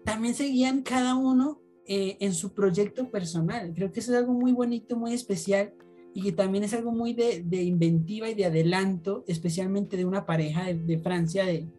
[0.04, 3.74] también seguían cada uno eh, en su proyecto personal.
[3.74, 5.74] Creo que eso es algo muy bonito, muy especial
[6.14, 10.26] y que también es algo muy de, de inventiva y de adelanto, especialmente de una
[10.26, 11.70] pareja de, de Francia, de,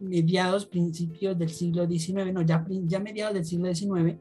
[0.00, 4.18] mediados, principios del siglo XIX, no, ya, ya mediados del siglo XIX,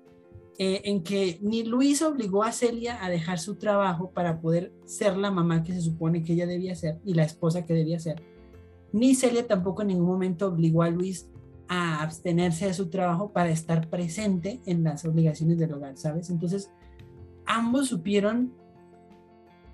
[0.57, 5.17] eh, en que ni Luis obligó a Celia a dejar su trabajo para poder ser
[5.17, 8.21] la mamá que se supone que ella debía ser y la esposa que debía ser,
[8.93, 11.29] ni Celia tampoco en ningún momento obligó a Luis
[11.67, 16.29] a abstenerse de su trabajo para estar presente en las obligaciones del hogar, ¿sabes?
[16.29, 16.71] Entonces,
[17.45, 18.53] ambos supieron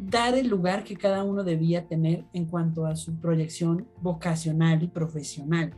[0.01, 4.87] dar el lugar que cada uno debía tener en cuanto a su proyección vocacional y
[4.87, 5.73] profesional.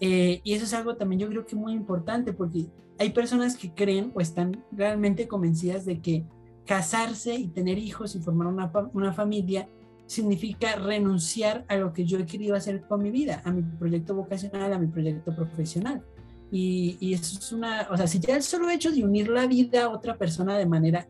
[0.00, 2.66] Eh, y eso es algo también yo creo que muy importante porque
[2.98, 6.24] hay personas que creen o están realmente convencidas de que
[6.66, 9.68] casarse y tener hijos y formar una, una familia
[10.06, 14.16] significa renunciar a lo que yo he querido hacer con mi vida, a mi proyecto
[14.16, 16.02] vocacional, a mi proyecto profesional.
[16.50, 19.46] Y, y, eso es una, o sea, si ya el solo hecho de unir la
[19.46, 21.06] vida a otra persona de manera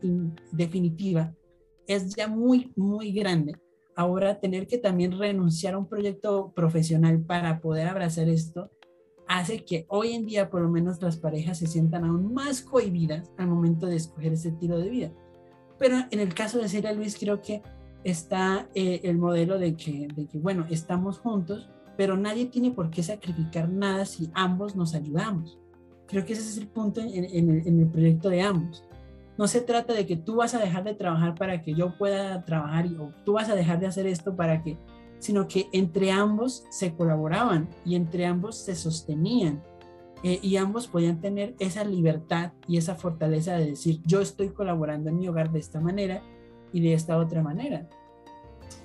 [0.51, 1.33] definitiva
[1.87, 3.55] es ya muy, muy grande.
[3.95, 8.69] Ahora tener que también renunciar a un proyecto profesional para poder abrazar esto
[9.27, 13.31] hace que hoy en día por lo menos las parejas se sientan aún más cohibidas
[13.37, 15.11] al momento de escoger ese estilo de vida.
[15.77, 17.61] Pero en el caso de Celia Luis creo que
[18.03, 22.89] está eh, el modelo de que, de que, bueno, estamos juntos, pero nadie tiene por
[22.89, 25.57] qué sacrificar nada si ambos nos ayudamos.
[26.07, 28.83] Creo que ese es el punto en, el proyecto de ambos.
[29.37, 32.45] No se trata de que tú vas a dejar de trabajar para que yo pueda
[32.45, 34.77] trabajar o tú vas a dejar de hacer esto para que,
[35.19, 39.61] sino que entre ambos se colaboraban y entre ambos se sostenían
[40.23, 45.09] eh, y ambos podían tener esa libertad y esa fortaleza de decir yo estoy colaborando
[45.09, 46.23] en mi hogar de esta manera
[46.71, 47.87] y de esta otra manera.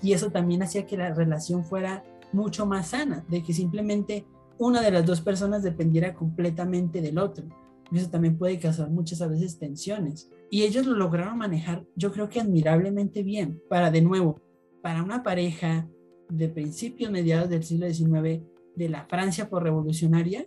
[0.03, 4.27] Y eso también hacía que la relación fuera mucho más sana, de que simplemente
[4.59, 7.47] una de las dos personas dependiera completamente del otro.
[7.93, 10.31] Eso también puede causar muchas veces tensiones.
[10.51, 14.41] Y ellos lo lograron manejar, yo creo que admirablemente bien, para de nuevo,
[14.83, 15.89] para una pareja
[16.29, 18.43] de principios, mediados del siglo XIX,
[18.75, 20.47] de la Francia por revolucionaria,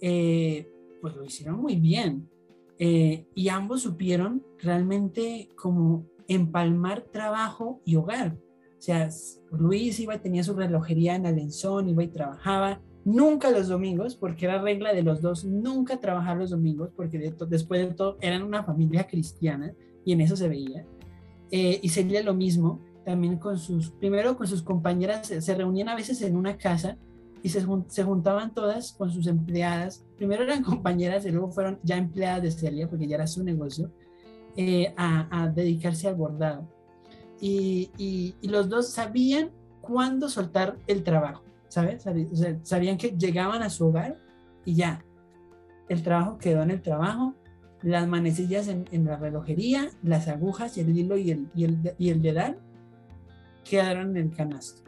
[0.00, 0.70] eh,
[1.00, 2.28] pues lo hicieron muy bien.
[2.78, 8.36] Eh, y ambos supieron realmente como empalmar trabajo y hogar.
[8.78, 9.08] O sea,
[9.50, 14.60] Luis iba, tenía su relojería en Alenzón, iba y trabajaba, nunca los domingos, porque era
[14.60, 19.06] regla de los dos, nunca trabajar los domingos, porque después de todo eran una familia
[19.06, 19.72] cristiana
[20.04, 20.84] y en eso se veía.
[21.50, 25.96] Eh, y sería lo mismo también con sus, primero con sus compañeras, se, reunían a
[25.96, 26.98] veces en una casa
[27.42, 30.04] y se, se, juntaban todas con sus empleadas.
[30.18, 33.90] Primero eran compañeras y luego fueron ya empleadas de Celia, porque ya era su negocio,
[34.54, 36.68] eh, a, dedicarse al bordado.
[37.40, 39.50] Y, y los dos sabían
[39.80, 41.47] cuándo soltar el trabajo
[41.98, 42.28] ¿sabes?
[42.62, 44.18] sabían que llegaban a su hogar
[44.64, 45.04] y ya,
[45.88, 47.34] el trabajo quedó en el trabajo,
[47.82, 52.20] las manecillas en, la relojería, las agujas el hilo y el, y el, y el
[52.20, 52.58] dedal
[53.64, 54.82] quedaron en el canasto.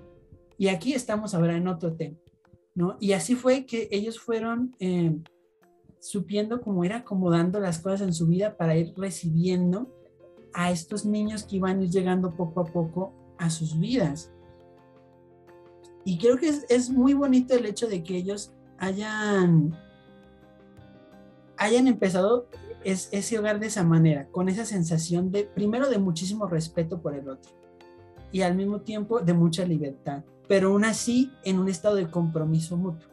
[0.58, 2.18] Y aquí estamos ahora en otro tema,
[2.74, 2.96] ¿no?
[3.00, 5.18] Y así fue que ellos fueron eh,
[6.00, 9.88] supiendo cómo ir acomodando las cosas en su vida para ir recibiendo
[10.52, 14.32] a estos niños que iban a ir llegando poco a poco a sus vidas.
[16.04, 19.76] Y creo que es, es, muy bonito el hecho de que ellos hayan,
[21.56, 22.48] hayan empezado
[22.84, 27.28] ese hogar de esa manera, con esa sensación de, primero, de muchísimo respeto por el
[27.28, 27.52] otro
[28.32, 32.76] y al mismo tiempo de mucha libertad, pero aún así en un estado de compromiso
[32.76, 33.08] mutuo.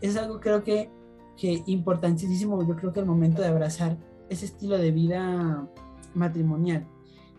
[0.00, 0.90] Es algo creo que,
[1.36, 3.96] que importantísimo, yo creo que el momento de abrazar
[4.28, 5.68] ese estilo de vida
[6.14, 6.86] matrimonial.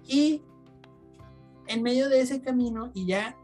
[0.08, 0.42] Y
[1.68, 3.36] en medio de ese camino y ya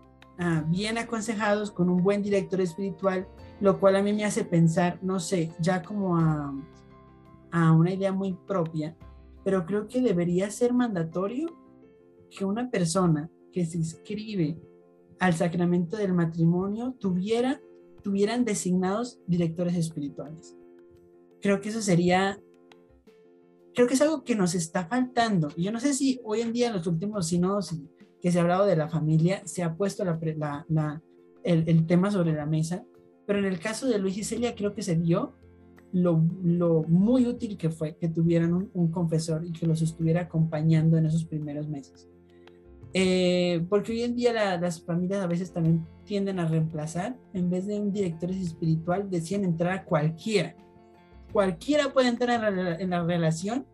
[0.41, 3.27] ah, bien aconsejados con un buen director espiritual,
[3.59, 6.53] lo cual a mí me hace pensar, no sé, ya como a,
[7.51, 8.97] a una idea muy propia,
[9.43, 11.57] pero creo que debería ser mandatorio
[12.29, 14.59] que una persona que se inscribe
[15.19, 17.61] al sacramento del matrimonio tuviera,
[18.01, 20.57] tuvieran designados directores espirituales.
[21.41, 22.39] Creo que eso sería
[23.73, 25.49] creo que es algo que nos está faltando.
[25.55, 27.75] Yo no sé si hoy en día, en los últimos sínodos
[28.21, 30.19] que se ha hablado de la familia, se ha puesto la,
[30.69, 31.01] la,
[31.43, 32.83] el, tema sobre la mesa,
[33.25, 35.33] pero en el caso de Luis y Celia creo que se vio
[35.91, 41.05] lo, muy útil que fue que tuvieran un, confesor y que los estuviera acompañando en
[41.05, 42.07] esos primeros meses.
[42.93, 47.65] Eh, porque hoy en día las familias a veces también tienden a reemplazar, en vez
[47.65, 50.55] de un director espiritual, decían entrar a cualquiera
[51.31, 53.65] cualquiera puede entrar en la, relación,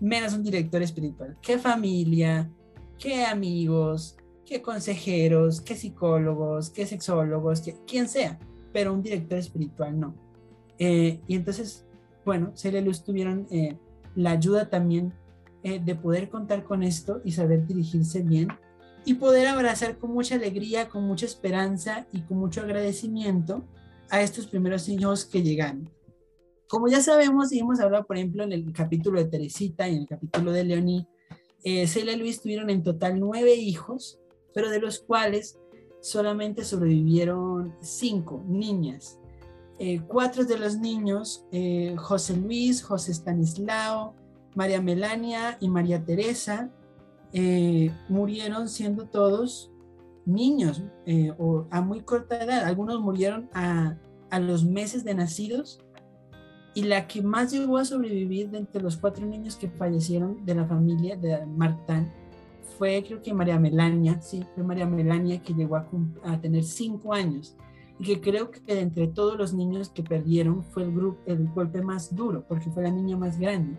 [0.00, 1.36] menos un director espiritual.
[1.40, 2.50] ¿Qué familia?
[2.98, 4.16] ¿Qué amigos?
[4.44, 5.60] ¿Qué consejeros?
[5.60, 6.70] ¿Qué psicólogos?
[6.70, 7.60] ¿Qué sexólogos?
[7.60, 8.38] Qué, quien sea,
[8.72, 10.14] pero un director espiritual no.
[10.78, 11.86] Eh, y entonces,
[12.24, 13.78] bueno, Celia Luz tuvieron eh,
[14.14, 15.12] la ayuda también
[15.62, 18.48] eh, de poder contar con esto y saber dirigirse bien
[19.04, 23.64] y poder abrazar con mucha alegría, con mucha esperanza y con mucho agradecimiento
[24.10, 25.90] a estos primeros hijos que llegaron.
[26.68, 30.00] Como ya sabemos y hemos hablado, por ejemplo, en el capítulo de Teresita y en
[30.02, 31.06] el capítulo de Leoní,
[31.64, 34.20] eh, Celia y Luis tuvieron en total nueve hijos,
[34.54, 35.58] pero de los cuales
[36.00, 39.18] solamente sobrevivieron cinco niñas.
[39.78, 44.14] Eh, cuatro de los niños, eh, José Luis, José Stanislao,
[44.54, 46.70] María Melania y María Teresa,
[48.08, 49.72] murieron siendo todos
[50.24, 50.84] niños
[51.36, 52.62] o a muy corta edad.
[52.62, 53.98] Algunos murieron a,
[54.30, 55.83] a los meses de nacidos
[56.74, 60.56] y la que más llegó a sobrevivir de entre los cuatro niños que fallecieron de
[60.56, 62.12] la familia de Martán
[62.76, 65.88] fue creo que María Melania, sí, fue María Melania que llegó a,
[66.24, 67.56] a tener cinco años
[68.00, 71.46] y que creo que de entre todos los niños que perdieron fue el, grupo, el
[71.48, 73.78] golpe más duro porque fue la niña más grande.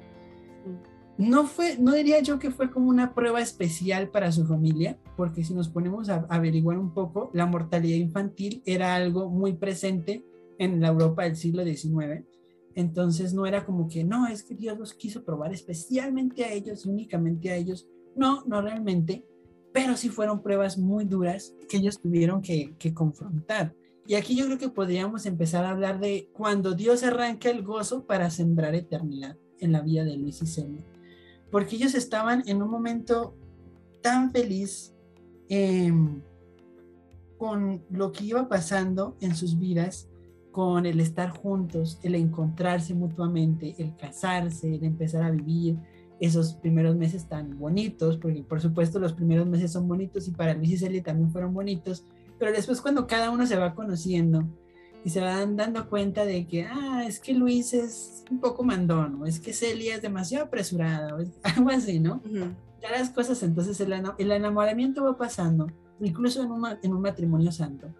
[1.18, 5.46] No fue, no diría yo que fue como una prueba especial para su familia, porque
[5.46, 10.26] si nos ponemos a averiguar un poco, la mortalidad infantil era algo muy presente
[10.60, 12.26] en la Europa del siglo XIX
[12.76, 16.86] entonces no era como que, no, es que Dios los quiso probar especialmente a ellos,
[16.86, 17.88] únicamente a ellos.
[18.16, 19.26] No, no realmente,
[19.72, 23.74] pero sí fueron pruebas muy duras que ellos tuvieron que, confrontar.
[24.08, 28.06] Y aquí yo creo que podríamos empezar a hablar de cuando Dios arranca el gozo
[28.06, 30.84] para sembrar eternidad en la vida de Luis y Celia.
[31.50, 33.36] Porque ellos estaban en un momento
[34.02, 34.94] tan feliz
[35.50, 36.22] em,
[37.38, 40.10] con lo que iba pasando en sus vidas
[40.56, 45.76] con el estar juntos, el encontrarse mutuamente, el casarse, el empezar a vivir
[46.22, 50.53] esos primeros meses tan bonitos, porque por supuesto los primeros meses son bonitos y para
[50.53, 52.06] Luis y Celia también fueron bonitos,
[52.39, 54.47] pero después cuando cada uno se va conociendo
[55.03, 59.22] y se van dando cuenta de que, ah, es que Luis es un poco mandón,
[59.22, 62.22] o es que Celia es demasiado apresurada, o es algo así, ¿no?
[62.82, 65.68] Ya las cosas, entonces el, el, enamoramiento va pasando,
[65.99, 67.93] incluso en un, en un matrimonio santo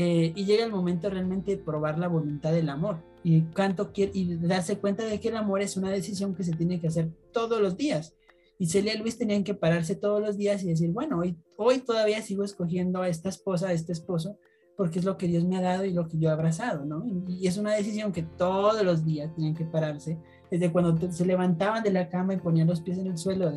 [0.00, 4.12] eh, y llega el momento realmente de probar la voluntad del amor y, cuánto quiere,
[4.14, 7.10] y darse cuenta de que el amor es una decisión que se tiene que hacer
[7.32, 8.14] todos los días.
[8.60, 11.80] Y Celia y Luis tenían que pararse todos los días y decir, bueno, hoy, hoy
[11.80, 14.38] todavía sigo escogiendo a esta esposa, a este esposo,
[14.76, 17.04] porque es lo que Dios me ha dado y lo que yo he abrazado, ¿no?
[17.26, 20.16] Y, es una decisión que todos los días tenían que pararse,
[20.48, 23.50] desde cuando se levantaban de la cama y ponían los pies en el suelo,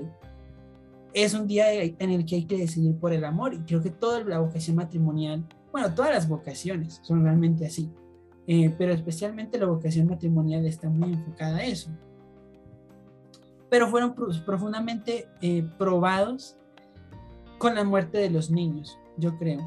[1.13, 3.53] es un día en el que hay que decidir por el amor.
[3.53, 7.89] Y creo que toda la vocación matrimonial bueno, todas las vocaciones son realmente así,
[8.47, 11.89] eh, pero especialmente la vocación matrimonial está muy enfocada a eso.
[13.69, 14.13] Pero fueron
[14.45, 16.57] profundamente eh, probados
[17.57, 19.59] con la muerte de los niños, yo creo.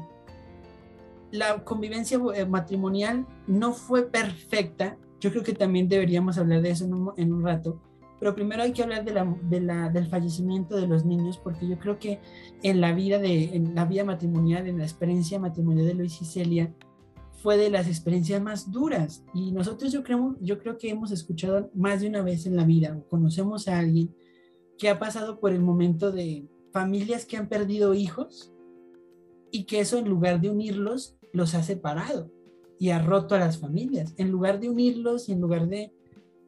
[1.31, 6.85] La convivencia eh, matrimonial no fue perfecta, yo creo que también deberíamos hablar de eso
[7.17, 7.81] en un rato,
[8.25, 11.99] pero primero hay que hablar de la, del fallecimiento de los niños, porque yo creo
[11.99, 12.21] que
[12.63, 16.25] en la vida de en la vida matrimonial, en la experiencia matrimonial de Luis y
[16.25, 16.73] Celia,
[17.43, 19.23] fue de las experiencias más duras.
[19.35, 22.65] Y nosotros yo creo, yo creo que hemos escuchado más de una vez en la
[22.65, 24.11] vida, o conocemos a alguien
[24.79, 28.51] que ha pasado por el momento de familias que han perdido hijos
[29.51, 32.31] y que eso en lugar de unirlos, los ha separado.
[32.79, 34.15] y ha roto a las familias.
[34.17, 35.93] En lugar de unirlos y en lugar de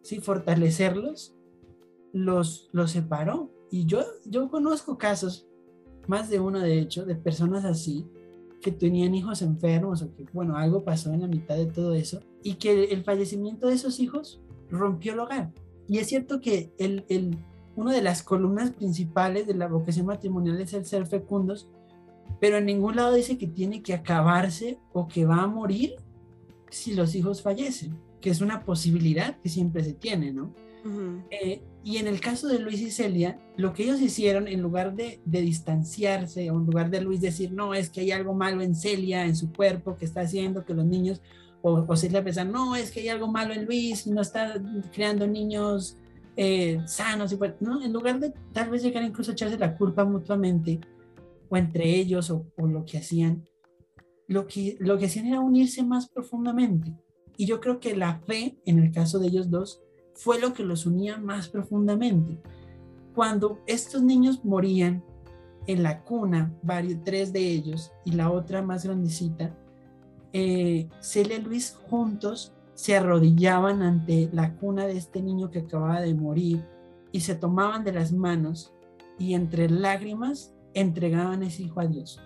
[0.02, 1.37] sí, fortalecerlos,
[2.18, 3.52] los, los separó.
[3.70, 5.48] Y yo, yo conozco casos,
[6.08, 8.06] más de uno de hecho, de personas así,
[8.62, 12.22] que tenían hijos enfermos o que, bueno, algo pasó en la mitad de todo eso
[12.44, 15.52] y que el fallecimiento de esos hijos rompió el hogar.
[15.88, 17.38] Y es cierto que el, el,
[17.76, 21.70] una de las columnas principales de la vocación matrimonial es el ser fecundos,
[22.40, 25.96] pero en ningún lado dice que tiene que acabarse o que va a morir
[26.70, 30.54] si los hijos fallecen, que es una posibilidad que siempre se tiene, ¿no?
[31.30, 34.96] Eh, y en el caso de Luis y Celia, lo que ellos hicieron, en lugar
[34.96, 38.76] de, distanciarse, o en lugar de Luis decir, no, es que hay algo malo en
[38.76, 41.22] Celia, en su cuerpo, que está haciendo que los niños,
[41.62, 44.62] o, o Celia pensar, no, es que hay algo malo en Luis, no está
[44.94, 45.98] creando niños
[46.36, 47.84] eh, sanos, y ¿no?
[47.84, 50.80] En lugar de tal vez llegar incluso a echarse la culpa mutuamente,
[51.50, 53.48] o entre ellos, o, o lo que hacían,
[54.28, 56.94] lo que, lo que hacían era unirse más profundamente.
[57.38, 59.82] Y yo creo que la fe, en el caso de ellos dos,
[60.18, 62.40] fue lo que los unía más profundamente.
[63.14, 65.04] Cuando estos niños morían
[65.68, 69.56] en la cuna, varios, tres de ellos y la otra más grandecita,
[70.34, 76.02] eh, Celia y Luis juntos se arrodillaban ante la cuna de este niño que acababa
[76.02, 76.64] de morir
[77.12, 78.74] y se tomaban de las manos
[79.18, 82.22] y entre lágrimas entregaban ese hijo a Dios.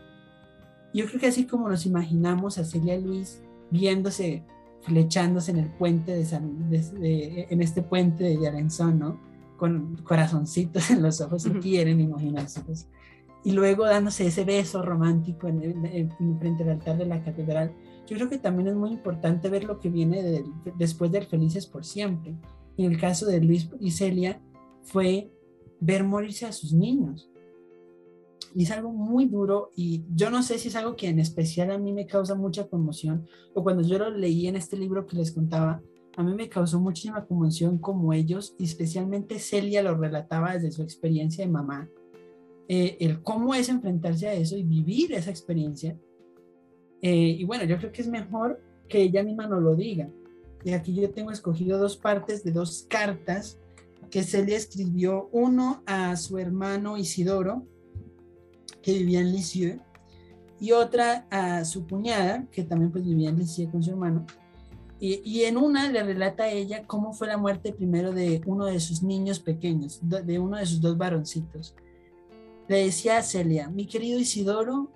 [0.93, 4.43] Yo creo que así como nos imaginamos a Celia y Luis viéndose
[4.81, 9.19] flechándose en el puente de San, en este puente de Arenzón, ¿no?
[9.57, 12.61] Con corazoncitos en los ojos, si quieren imaginarse.
[12.61, 12.87] Pues.
[13.43, 17.73] Y luego dándose ese beso romántico en, frente al altar de la catedral.
[18.07, 20.43] Yo creo que también es muy importante ver lo que viene
[20.77, 22.35] después del Felices por Siempre.
[22.77, 24.41] En el caso de Luis y Celia
[24.83, 25.31] fue
[25.79, 27.30] ver morirse a sus niños
[28.55, 31.71] y es algo muy duro y yo no sé si es algo que en especial
[31.71, 35.17] a mí me causa mucha conmoción o cuando yo lo leí en este libro que
[35.17, 35.81] les contaba,
[36.17, 40.83] a mí me causó muchísima conmoción como ellos, y especialmente Celia lo relataba desde su
[40.83, 41.89] experiencia de mamá,
[42.67, 45.97] eh, el cómo es enfrentarse a eso y vivir esa experiencia.
[47.01, 50.09] Eh, y bueno, yo creo que es mejor que ella misma nos lo diga.
[50.63, 53.59] Y aquí yo tengo escogido dos partes de dos cartas
[54.11, 57.65] que Celia escribió, uno a su hermano Isidoro,
[58.81, 59.81] que vivía en Lisieux,
[60.59, 64.25] y otra a su cuñada, que también pues vivía en Lisieux con su hermano.
[64.99, 68.65] Y, y, en una le relata a ella cómo fue la muerte primero de uno
[68.65, 71.75] de sus niños pequeños, de uno de sus dos varoncitos.
[72.67, 74.91] Le decía a Celia, mi querido Isidoro,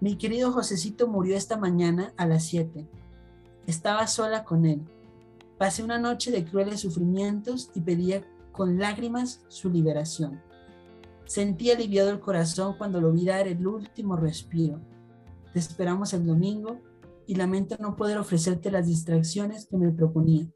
[0.00, 2.88] mi querido Josecito murió esta mañana a las 7.
[3.68, 4.80] Estaba sola con él.
[5.58, 10.42] Pasé una noche de crueles sufrimientos y pedía con lágrimas su liberación.
[11.24, 14.80] Sentí aliviado el corazón cuando lo vi dar el último respiro.
[15.52, 16.78] Te esperamos el domingo
[17.26, 20.46] y lamento no poder ofrecerte las distracciones que me proponía.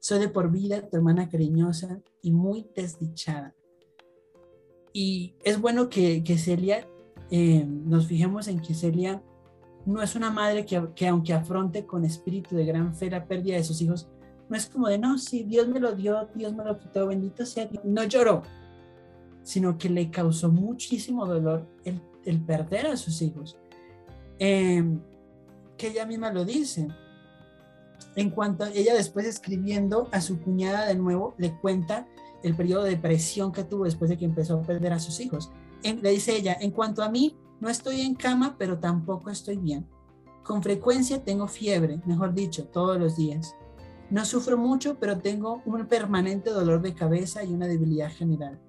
[0.00, 3.54] Soy de por vida tu hermana cariñosa y muy desdichada.
[4.92, 6.88] Y es bueno que, Celia,
[7.30, 9.22] eh, nos fijemos en que Celia
[9.86, 13.56] no es una madre que, que, aunque afronte con espíritu de gran fe la pérdida
[13.56, 14.08] de sus hijos,
[14.48, 17.44] no es como de, no, si Dios me lo dio, Dios me lo quitó, bendito
[17.44, 17.84] sea Dios.
[17.84, 18.42] No lloró,
[19.48, 23.56] sino que le causó muchísimo dolor el, perder a sus hijos.
[24.38, 25.00] Em,
[25.78, 26.86] que ella misma lo dice.
[28.14, 32.06] En cuanto a ella después escribiendo a su cuñada de nuevo, le cuenta
[32.42, 35.50] el periodo de depresión que tuvo después de que empezó a perder a sus hijos.
[35.82, 39.86] le dice ella, en cuanto a mí, no estoy en cama, pero tampoco estoy bien.
[40.44, 43.54] Con frecuencia tengo fiebre, mejor dicho, todos los días.
[44.10, 48.60] No sufro mucho, pero tengo un permanente dolor de cabeza y una debilidad general.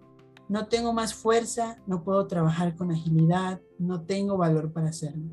[0.50, 5.30] No tengo más fuerza, no puedo trabajar con agilidad, no tengo valor para hacerlo.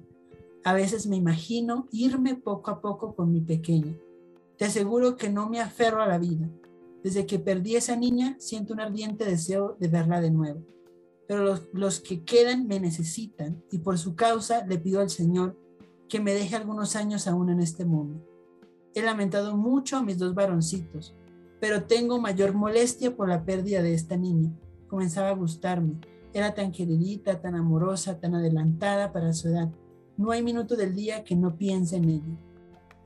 [0.63, 3.97] A veces me imagino irme poco a poco con mi pequeña.
[4.59, 6.51] Te aseguro que no me aferro a la vida.
[7.03, 10.61] Desde que perdí a esa niña, siento un ardiente deseo de verla de nuevo.
[11.27, 15.57] Pero los, los que quedan me necesitan y por su causa le pido al Señor
[16.11, 18.23] que me deje algunos años aún en este mundo.
[18.95, 21.15] He lamentado mucho a mis dos varoncitos,
[21.59, 24.53] pero tengo mayor molestia por la pérdida de esta niña
[24.97, 26.01] comenzaba a gustarme.
[26.33, 29.69] Era tan queridita, tan amorosa, tan adelantada para su edad.
[30.17, 32.37] No hay minuto del día que no piense en ella.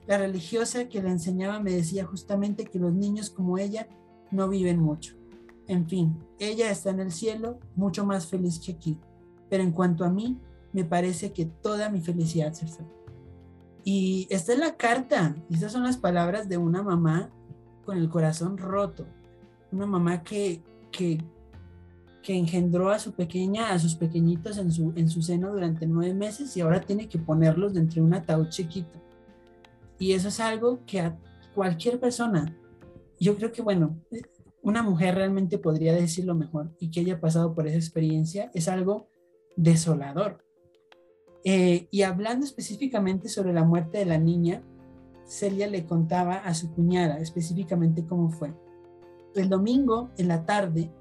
[0.07, 3.88] La religiosa que la enseñaba me decía justamente que los niños como ella
[4.30, 5.16] no viven mucho.
[5.66, 8.97] En fin, ella está en el cielo mucho más feliz que aquí.
[9.49, 10.38] Pero en cuanto a mí,
[10.72, 12.86] me parece que toda mi felicidad se fue.
[13.82, 15.34] Y esta es la carta.
[15.51, 17.30] Estas son las palabras de una mamá
[17.84, 19.09] con el corazón roto.
[19.72, 20.62] Una mamá que,
[20.93, 21.18] que
[22.23, 26.14] que engendró a su pequeña, a sus pequeñitos en su, en su seno durante nueve
[26.14, 29.01] meses y ahora tiene que ponerlos dentro de un ataúd chiquito.
[29.99, 31.18] Y eso es algo que a
[31.55, 32.57] cualquier persona,
[33.18, 33.99] yo creo que, bueno,
[34.62, 39.09] una mujer realmente podría decirlo mejor y que haya pasado por esa experiencia, es algo
[39.57, 40.45] desolador.
[41.45, 44.62] Eh, y hablando específicamente sobre la muerte de la niña,
[45.27, 48.53] Celia le contaba a su cuñada específicamente cómo fue.
[49.35, 50.93] El domingo, en la tarde,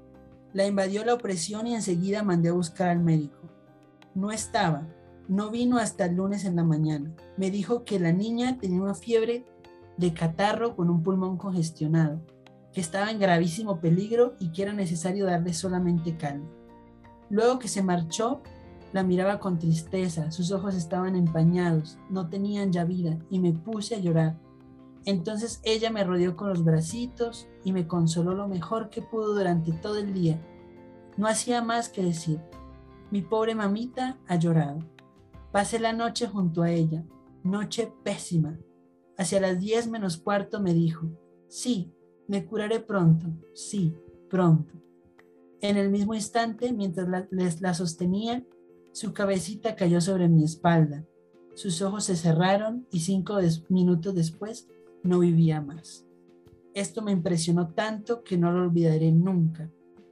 [0.52, 3.38] la invadió la opresión y enseguida mandé a buscar al médico.
[4.14, 4.86] No estaba,
[5.28, 7.14] no vino hasta el lunes en la mañana.
[7.36, 9.44] Me dijo que la niña tenía una fiebre
[9.96, 12.20] de catarro con un pulmón congestionado,
[12.72, 16.48] que estaba en gravísimo peligro y que era necesario darle solamente calma.
[17.28, 18.42] Luego que se marchó,
[18.92, 23.94] la miraba con tristeza, sus ojos estaban empañados, no tenían ya vida, y me puse
[23.94, 24.36] a llorar.
[25.04, 29.72] Entonces ella me rodeó con los bracitos y me consoló lo mejor que pudo durante
[29.72, 30.40] todo el día.
[31.16, 32.40] No hacía más que decir,
[33.10, 34.80] mi pobre mamita ha llorado.
[35.52, 37.04] Pasé la noche junto a ella,
[37.42, 38.58] noche pésima.
[39.16, 41.06] Hacia las diez menos cuarto me dijo,
[41.48, 41.92] sí,
[42.28, 43.94] me curaré pronto, sí,
[44.28, 44.74] pronto.
[45.60, 48.46] En el mismo instante, mientras la, la sostenía,
[48.92, 51.04] su cabecita cayó sobre mi espalda,
[51.54, 53.38] sus ojos se cerraron y cinco
[53.68, 54.68] minutos después
[55.02, 56.06] no vivía más.
[56.74, 59.70] Esto me impresionó tanto que no lo olvidaré nunca.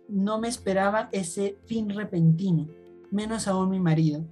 [0.09, 2.67] No me esperaba ese fin repentino,
[3.11, 4.25] menos aún mi marido.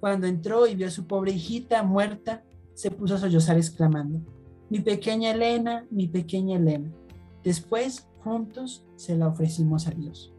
[0.00, 2.44] Cuando entró y vio a su pobre hijita muerta,
[2.74, 4.20] se puso a sollozar exclamando,
[4.70, 6.90] mi pequeña Elena, mi pequeña Elena.
[7.44, 10.32] Después, juntos, se la ofrecimos a Dios.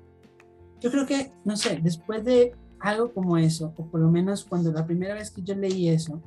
[0.80, 4.72] Yo creo que, no sé, después de algo como eso, o por lo menos cuando
[4.72, 6.22] la primera vez que yo leí eso,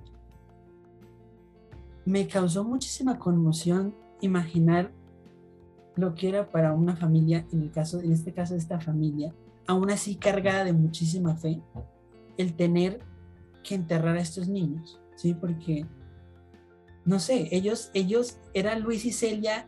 [2.07, 4.93] me causó muchísima conmoción imaginar
[5.97, 9.35] lo que era para una familia, en el caso, en este caso esta familia,
[9.67, 11.61] aún así cargada de muchísima fe,
[12.39, 13.01] el tener
[13.65, 15.35] que enterrar a estos niños, ¿sí?
[15.35, 15.85] Porque,
[17.05, 19.67] no sé, ellos, ellos, eran Luis y Celia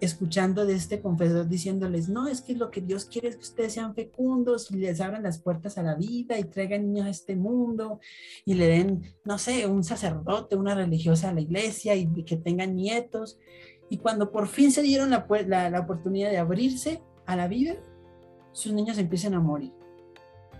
[0.00, 3.72] escuchando de este confesor diciéndoles, no, es que lo que Dios quiere es que ustedes
[3.72, 7.34] sean fecundos y les abran las puertas a la vida y traigan niños a este
[7.34, 8.00] mundo
[8.44, 12.76] y le den, no sé, un sacerdote, una religiosa a la iglesia y que tengan
[12.76, 13.38] nietos.
[13.90, 15.26] Y cuando por fin se dieron la,
[15.70, 17.74] la, oportunidad de abrirse a la vida,
[18.52, 19.72] sus niños empiezan a morir.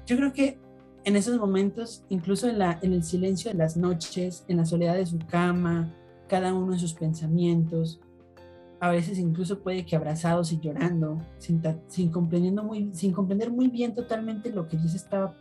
[0.06, 0.58] Yo creo que
[1.04, 4.96] en esos momentos, incluso en, la, en el silencio de las noches, en la soledad
[4.96, 5.94] de su cama,
[6.28, 8.00] cada uno en sus pensamientos,
[8.80, 13.94] a veces incluso puede que abrazados y llorando, sin, comprendiendo muy, sin comprender muy bien
[13.94, 15.36] totalmente lo que Dios estaba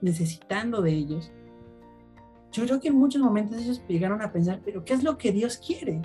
[0.00, 1.30] necesitando de ellos.
[2.50, 5.32] Yo creo que en muchos momentos ellos llegaron a pensar, pero ¿qué es lo que
[5.32, 6.00] Dios quiere?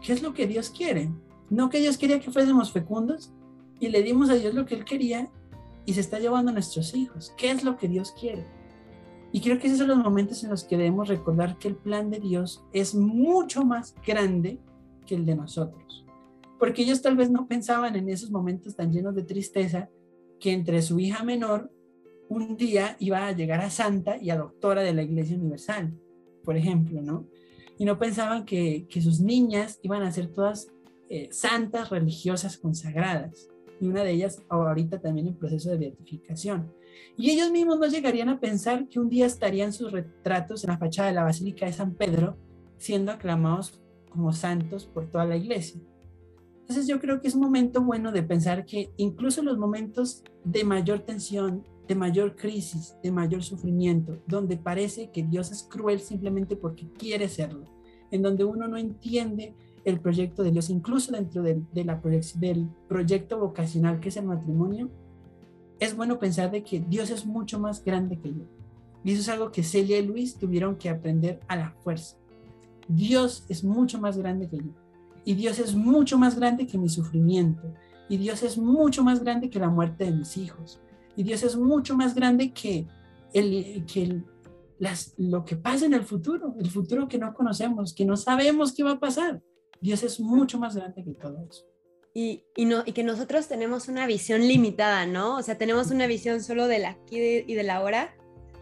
[0.00, 1.12] ¿Qué es lo que Dios quiere?
[1.50, 3.32] No que Dios quería que fuésemos fecundos
[3.80, 5.28] y le dimos a Dios lo que Él quería
[5.86, 7.34] y se está llevando a nuestros hijos.
[7.36, 8.46] ¿Qué es lo que Dios quiere?
[9.32, 12.10] Y creo que esos son los momentos en los que debemos recordar que el plan
[12.10, 14.60] de Dios es mucho más grande
[15.06, 16.01] que el de nosotros
[16.62, 19.90] porque ellos tal vez no pensaban en esos momentos tan llenos de tristeza
[20.38, 21.72] que entre su hija menor
[22.28, 25.92] un día iba a llegar a santa y a doctora de la Iglesia Universal,
[26.44, 27.26] por ejemplo, ¿no?
[27.78, 30.68] Y no pensaban que, que sus niñas iban a ser todas
[31.08, 33.48] eh, santas religiosas consagradas,
[33.80, 36.72] y una de ellas ahorita también en proceso de beatificación.
[37.16, 40.78] Y ellos mismos no llegarían a pensar que un día estarían sus retratos en la
[40.78, 42.38] fachada de la Basílica de San Pedro
[42.78, 45.80] siendo aclamados como santos por toda la iglesia.
[46.62, 50.64] Entonces yo creo que es un momento bueno de pensar que incluso los momentos de
[50.64, 56.56] mayor tensión, de mayor crisis, de mayor sufrimiento, donde parece que Dios es cruel simplemente
[56.56, 57.64] porque quiere serlo,
[58.10, 59.54] en donde uno no entiende
[59.84, 64.90] el proyecto de Dios, incluso dentro de, del proyecto vocacional que es el matrimonio,
[65.80, 68.44] es bueno pensar de que Dios es mucho más grande que yo.
[69.04, 72.16] Y eso es algo que Celia y Luis tuvieron que aprender a la fuerza.
[72.86, 74.81] Dios es mucho más grande que yo.
[75.24, 77.62] Y Dios es mucho más grande que mi sufrimiento.
[78.08, 80.80] Y Dios es mucho más grande que la muerte de mis hijos.
[81.16, 82.86] Y Dios es mucho más grande que,
[83.32, 84.22] el, que
[85.18, 88.82] lo que pasa en el futuro, el futuro que no conocemos, que no sabemos qué
[88.82, 89.42] va a pasar.
[89.80, 91.64] Dios es mucho más grande que todo eso.
[92.14, 95.36] Y, y, y que nosotros tenemos una visión limitada, ¿no?
[95.36, 97.16] O sea, tenemos una visión solo del aquí
[97.46, 98.14] y de la ahora,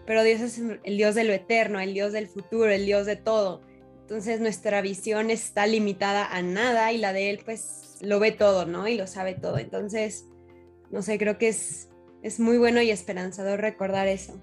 [0.07, 3.17] pero Dios es el Dios de lo eterno, el Dios del futuro, el Dios de
[3.17, 3.63] todo.
[4.11, 8.67] Entonces nuestra visión está limitada a nada y la de él pues lo ve todo,
[8.67, 8.89] ¿no?
[8.89, 9.57] Y lo sabe todo.
[9.59, 10.27] Entonces,
[10.91, 11.91] no sé, creo que es,
[12.21, 14.35] es muy bueno y esperanzador recordar eso.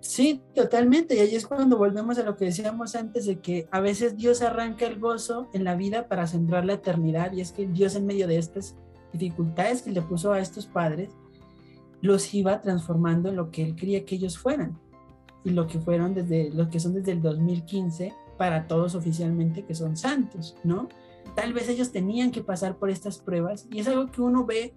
[0.00, 1.14] Sí, totalmente.
[1.14, 4.42] Y ahí es cuando volvemos a lo que decíamos antes de que a veces Dios
[4.42, 7.30] arranca el gozo en la vida para sembrar la eternidad.
[7.30, 8.74] Y es que Dios en medio de estas
[9.12, 11.10] dificultades que le puso a estos padres,
[12.00, 14.76] los iba transformando en lo que él quería que ellos fueran.
[15.44, 19.74] Y lo que fueron desde, lo que son desde el 2015 para todos oficialmente que
[19.74, 20.88] son santos, ¿no?
[21.34, 24.74] Tal vez ellos tenían que pasar por estas pruebas y es algo que uno ve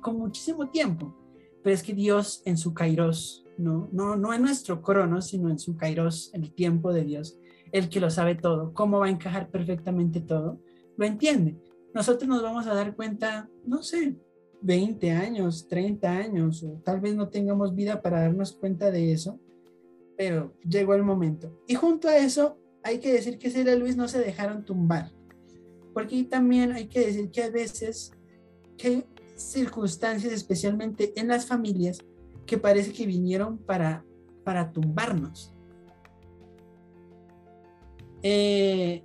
[0.00, 1.14] con muchísimo tiempo,
[1.62, 3.88] pero es que Dios en su kairos, ¿no?
[3.92, 7.38] No, no en nuestro cronos, sino en su kairos, el tiempo de Dios,
[7.72, 10.60] el que lo sabe todo, cómo va a encajar perfectamente todo,
[10.96, 11.56] lo entiende.
[11.94, 14.16] Nosotros nos vamos a dar cuenta, no sé,
[14.60, 19.38] 20 años, 30 años, o tal vez no tengamos vida para darnos cuenta de eso,
[20.16, 21.62] pero llegó el momento.
[21.66, 22.58] Y junto a eso,
[22.88, 25.12] hay que decir que Celia Luis no se dejaron tumbar,
[25.92, 28.12] porque también hay que decir que a veces,
[28.76, 29.04] que
[29.36, 31.98] circunstancias, especialmente en las familias,
[32.46, 34.04] que parece que vinieron para,
[34.42, 35.52] para tumbarnos.
[38.22, 39.02] Eh,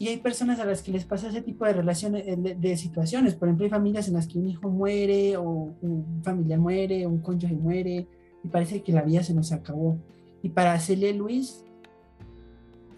[0.00, 3.34] y hay personas a las que les pasa ese tipo de relaciones, eh, de, situaciones.
[3.34, 7.10] Por ejemplo, hay familias en las que un hijo muere o un familiar muere, o
[7.10, 8.06] un cónyuge muere
[8.44, 9.98] y parece que la vida se nos acabó.
[10.42, 11.64] Y para Celia Luis,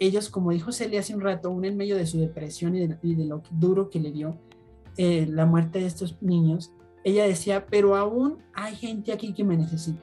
[0.01, 3.25] ellos, como dijo Celia hace un rato, aún en medio de su depresión y de,
[3.25, 4.37] lo duro que le dio
[4.97, 6.73] eh, la muerte de estos niños,
[7.05, 10.03] ella decía, pero aún hay gente aquí que me necesita.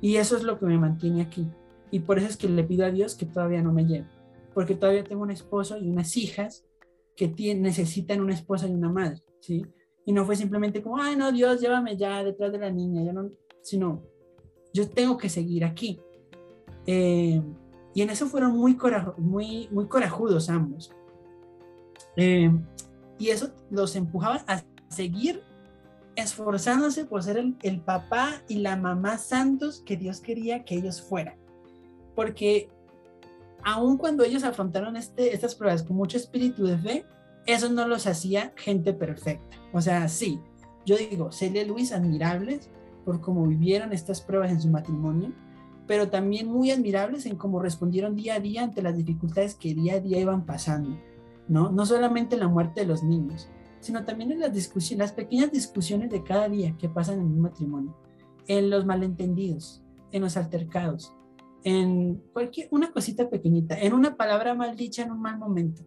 [0.00, 1.46] Y eso es lo que me mantiene aquí.
[1.90, 4.06] Y por eso es que le pido a Dios que todavía no me lleve
[4.56, 6.64] porque todavía tengo un esposo y unas hijas
[7.14, 9.66] que necesitan una esposa y una madre, ¿sí?
[10.06, 13.12] Y no fue simplemente como, ay, no, Dios, llévame ya detrás de la niña, ya
[13.12, 13.28] no,
[13.60, 14.02] sino,
[14.72, 16.00] yo tengo que seguir aquí.
[16.86, 17.42] Eh,
[17.96, 18.76] y en eso fueron muy,
[19.70, 20.92] muy, corajudos ambos.
[22.14, 22.52] Eh,
[23.16, 25.42] y eso los empujaba a seguir
[26.14, 31.00] esforzándose por ser el, el, papá y la mamá santos que Dios quería que ellos
[31.00, 31.36] fueran.
[32.14, 32.68] Porque
[33.64, 37.06] aun cuando ellos afrontaron este, estas pruebas con mucho espíritu de fe,
[37.46, 39.56] eso no los hacía gente perfecta.
[39.72, 40.38] O sea, sí,
[40.84, 42.68] yo digo, Celia y Luis admirables
[43.06, 45.32] por cómo vivieron estas pruebas en su matrimonio,
[45.86, 49.94] pero también muy admirables en cómo respondieron día a día ante las dificultades que día
[49.94, 50.96] a día iban pasando,
[51.48, 51.70] ¿no?
[51.70, 53.48] No solamente la muerte de los niños,
[53.80, 57.40] sino también en las discusiones, las pequeñas discusiones de cada día que pasan en un
[57.40, 57.96] matrimonio,
[58.46, 61.12] en los malentendidos, en los altercados,
[61.62, 65.82] en cualquier, una cosita pequeñita, en una palabra mal dicha en un mal momento,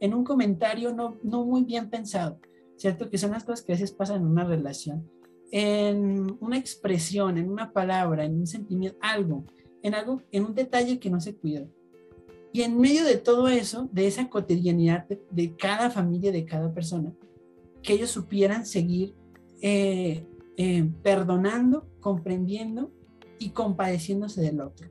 [0.00, 2.38] en un comentario no, no muy bien pensado,
[2.76, 3.08] ¿cierto?
[3.08, 5.08] Que son las cosas que a veces pasan en una relación,
[5.52, 9.44] en una expresión, en una palabra, en un sentimiento, algo,
[9.82, 11.68] en algo, en un detalle que no se cuida.
[12.54, 17.12] Y en medio de todo eso, de esa cotidianidad de, cada familia, de cada persona,
[17.82, 19.14] que ellos supieran seguir
[19.60, 20.26] eh,
[20.56, 22.90] eh, perdonando, comprendiendo
[23.38, 24.88] y compadeciéndose del otro.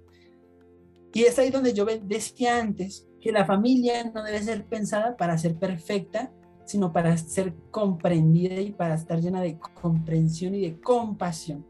[1.14, 5.38] Y es ahí donde yo decía antes que la familia no debe ser pensada para
[5.38, 6.32] ser perfecta,
[6.72, 11.66] sino para ser comprendida y para estar llena de comprensión y de compasión.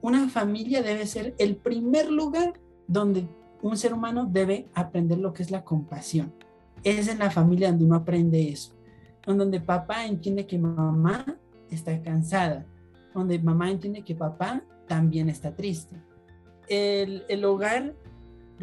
[0.00, 2.54] una familia debe ser el primer lugar
[2.88, 3.28] donde
[3.60, 6.32] un ser humano debe aprender lo que es la compasión.
[6.82, 8.72] Es en la familia donde uno aprende eso,
[9.26, 11.26] donde papá entiende que mamá
[11.70, 12.64] está cansada,
[13.14, 15.96] donde mamá entiende que papá también está triste
[16.68, 17.94] el, hogar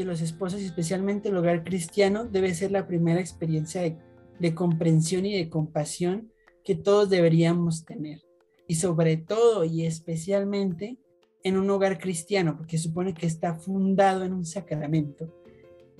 [0.06, 5.50] los esposos, especialmente el hogar cristiano, debe ser la primera experiencia de, comprensión y de
[5.50, 6.32] compasión
[6.64, 8.22] que todos deberíamos tener.
[8.68, 10.98] Y sobre todo y especialmente
[11.44, 15.34] en un hogar cristiano, porque supone que está fundado en un sacramento.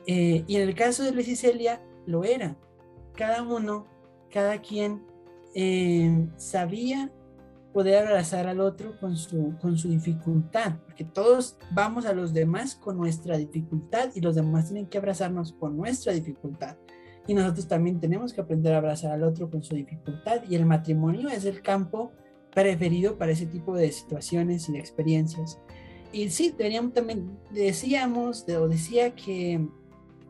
[0.08, 2.58] Eh, y en el caso de Luis y Celia, lo era.
[3.16, 3.88] Cada uno,
[4.30, 5.04] cada quien
[5.54, 7.12] eh, sabía
[7.74, 12.76] poder abrazar al otro con su, con su dificultad, porque todos vamos a los demás
[12.76, 16.78] con nuestra dificultad y los demás tienen que abrazarnos con nuestra dificultad.
[17.28, 20.66] Y nosotros también tenemos que aprender a abrazar al otro con su dificultad y el
[20.66, 22.12] matrimonio es el campo
[22.54, 25.60] preferido para ese tipo de situaciones y de experiencias.
[26.12, 29.66] Y sí, teníamos también, decíamos, o decía que,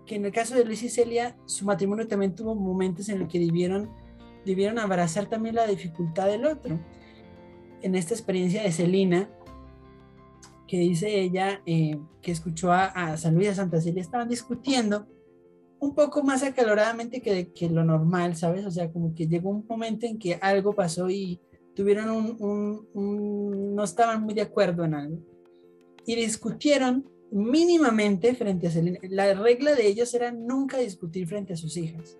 [0.06, 3.30] que en el caso de Luis y Celia, su matrimonio también tuvo momentos en los
[3.30, 3.90] que debieron,
[4.46, 6.80] debieron abrazar también la dificultad del otro
[7.82, 9.30] en esta experiencia de Celina,
[10.68, 15.06] que dice ella eh, que escuchó a, San Luis de Santa Celia, estaban discutiendo
[15.80, 18.66] un poco más acaloradamente que, lo normal, ¿sabes?
[18.66, 21.42] O sea, como que llegó un momento en que algo pasó y
[21.76, 25.18] tuvieron un, no estaban muy de acuerdo en algo.
[26.06, 29.00] Y discutieron mínimamente frente a Celina.
[29.10, 32.18] La regla de ellos era nunca discutir frente a sus hijas.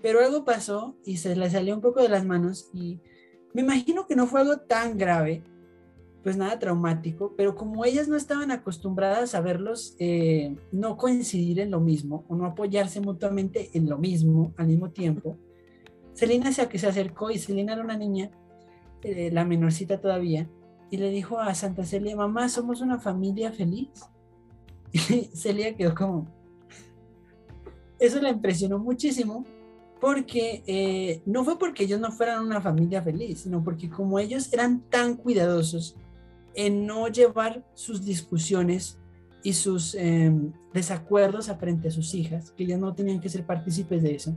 [0.00, 3.00] Pero algo pasó y se le salió un poco de las manos y
[3.52, 5.42] me imagino que no fue algo tan grave,
[6.22, 11.70] pues nada traumático, pero como ellas no estaban acostumbradas a verlos eh, no coincidir en
[11.70, 15.38] lo mismo o no apoyarse mutuamente en lo mismo al mismo tiempo,
[16.14, 18.30] Celina se, se acercó y Celina era una niña,
[19.02, 20.48] eh, la menorcita todavía,
[20.90, 23.90] y le dijo a Santa Celia, mamá, somos una familia feliz.
[24.92, 26.26] Y Celia quedó como...
[28.00, 29.44] Eso la impresionó muchísimo
[30.00, 34.52] porque eh, no fue porque ellos no fueran una familia feliz, sino porque como ellos
[34.52, 35.96] eran tan cuidadosos
[36.54, 38.98] en no llevar sus discusiones
[39.42, 43.44] y sus em, desacuerdos a frente a sus hijas, que ellas no tenían que ser
[43.46, 44.34] partícipes de eso.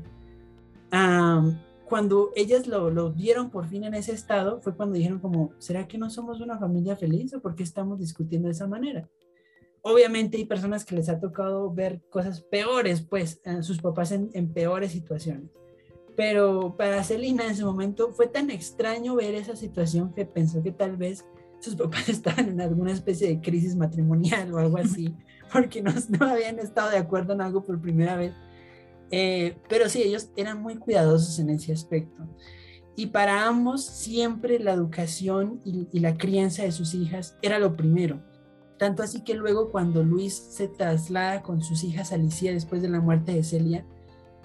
[1.90, 5.88] cuando ellas lo, lo dieron por fin en ese estado, fue cuando dijeron como, ¿será
[5.88, 9.08] que no somos una familia feliz o por qué estamos discutiendo de esa manera?
[9.84, 14.30] Obviamente hay personas que les ha tocado ver cosas peores, pues, a sus papás en,
[14.34, 15.52] en peores situaciones.
[16.16, 20.72] Pero para Celina en ese momento fue tan extraño ver esa situación que pensó que
[20.72, 21.26] tal vez
[21.60, 25.14] sus papás estaban en alguna especie de crisis matrimonial o algo así,
[25.54, 28.34] porque no, no habían estado de acuerdo en algo por primera vez.
[29.12, 32.24] Eh, pero sí, ellos eran muy cuidadosos en ese aspecto.
[32.96, 37.76] Y para ambos siempre la educación y, y, la crianza de sus hijas era lo
[37.76, 38.22] primero.
[38.84, 42.90] Tanto así que luego cuando Luis se traslada con sus hijas a Alicia después de
[42.90, 43.86] la muerte de Celia,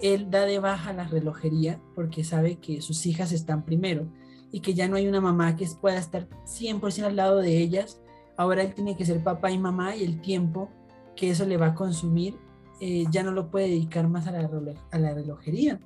[0.00, 4.06] él da de baja la relojería porque sabe que sus hijas están primero
[4.52, 8.00] y que ya no hay una mamá que pueda estar 100% al lado de ellas.
[8.36, 10.70] Ahora él tiene que ser papá y mamá y el tiempo
[11.16, 12.36] que eso le va a consumir
[12.80, 15.80] eh, ya no lo puede dedicar más a la, relojería.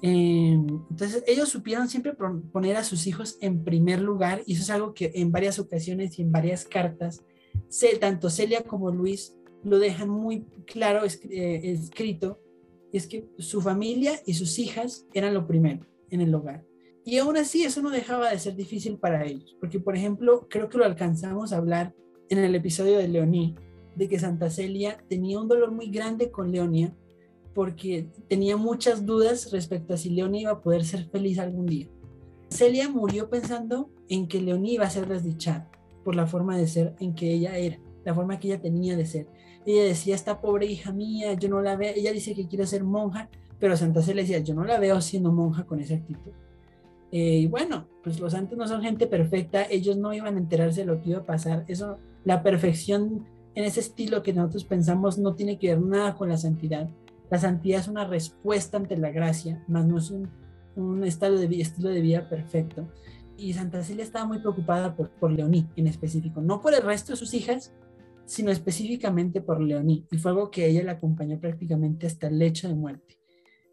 [0.00, 4.70] Em, entonces ellos supieron siempre poner a sus hijos en primer lugar y eso es
[4.70, 7.22] algo que en varias ocasiones y en varias cartas,
[8.00, 12.40] tanto Celia como Luis lo dejan muy claro eh, escrito,
[12.92, 16.64] es que su familia y sus hijas eran lo primero en el hogar.
[17.04, 20.68] Y aún así eso no dejaba de ser difícil para ellos, porque por ejemplo, creo
[20.68, 21.94] que lo alcanzamos a hablar
[22.28, 23.56] en el episodio de Leoní,
[23.96, 26.94] de que Santa Celia tenía un dolor muy grande con Leonia,
[27.54, 31.88] porque tenía muchas dudas respecto a si Leonia iba a poder ser feliz algún día.
[32.48, 35.70] Celia murió pensando en que Leoní iba a ser desdichada
[36.04, 39.06] por la forma de ser en que ella era, la forma que ella tenía de
[39.06, 39.26] ser.
[39.66, 42.84] Ella decía, esta pobre hija mía, yo no la veo, ella dice que quiere ser
[42.84, 46.32] monja, pero Santa Celia decía, yo no la veo siendo monja con esa actitud.
[47.10, 50.80] Eh, y bueno, pues los santos no son gente perfecta, ellos no iban a enterarse
[50.80, 51.64] de lo que iba a pasar.
[51.68, 53.24] Eso, la perfección
[53.54, 56.88] en ese estilo que nosotros pensamos no tiene que ver nada con la santidad.
[57.30, 60.28] La santidad es una respuesta ante la gracia, más no es un,
[60.76, 62.86] un estado de, estilo de vida perfecto.
[63.36, 67.12] Y Santa Celia estaba muy preocupada por, por Leoní en específico, no por el resto
[67.12, 67.72] de sus hijas,
[68.24, 70.06] sino específicamente por Leoní.
[70.10, 73.18] Y fue algo que ella le acompañó prácticamente hasta el lecho de muerte,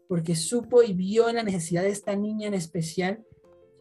[0.08, 3.24] porque supo y vio la necesidad de esta niña en especial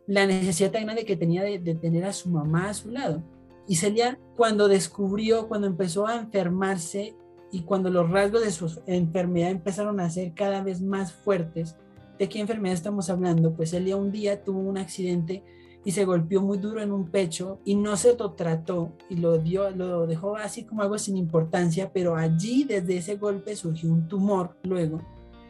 [0.07, 3.23] la necesidad tan grande que tenía de, tener a su mamá a su lado.
[3.67, 7.15] Y Celia, cuando descubrió, cuando empezó a enfermarse
[7.51, 11.77] y cuando los rasgos de su enfermedad empezaron a ser cada vez más fuertes,
[12.17, 13.53] ¿de qué enfermedad estamos hablando?
[13.53, 15.43] Pues Celia un día tuvo un accidente
[15.83, 19.37] y se golpeó muy duro en un pecho y no se lo trató y lo
[19.37, 24.07] dio, lo dejó así como algo sin importancia, pero allí desde ese golpe surgió un
[24.07, 25.01] tumor luego.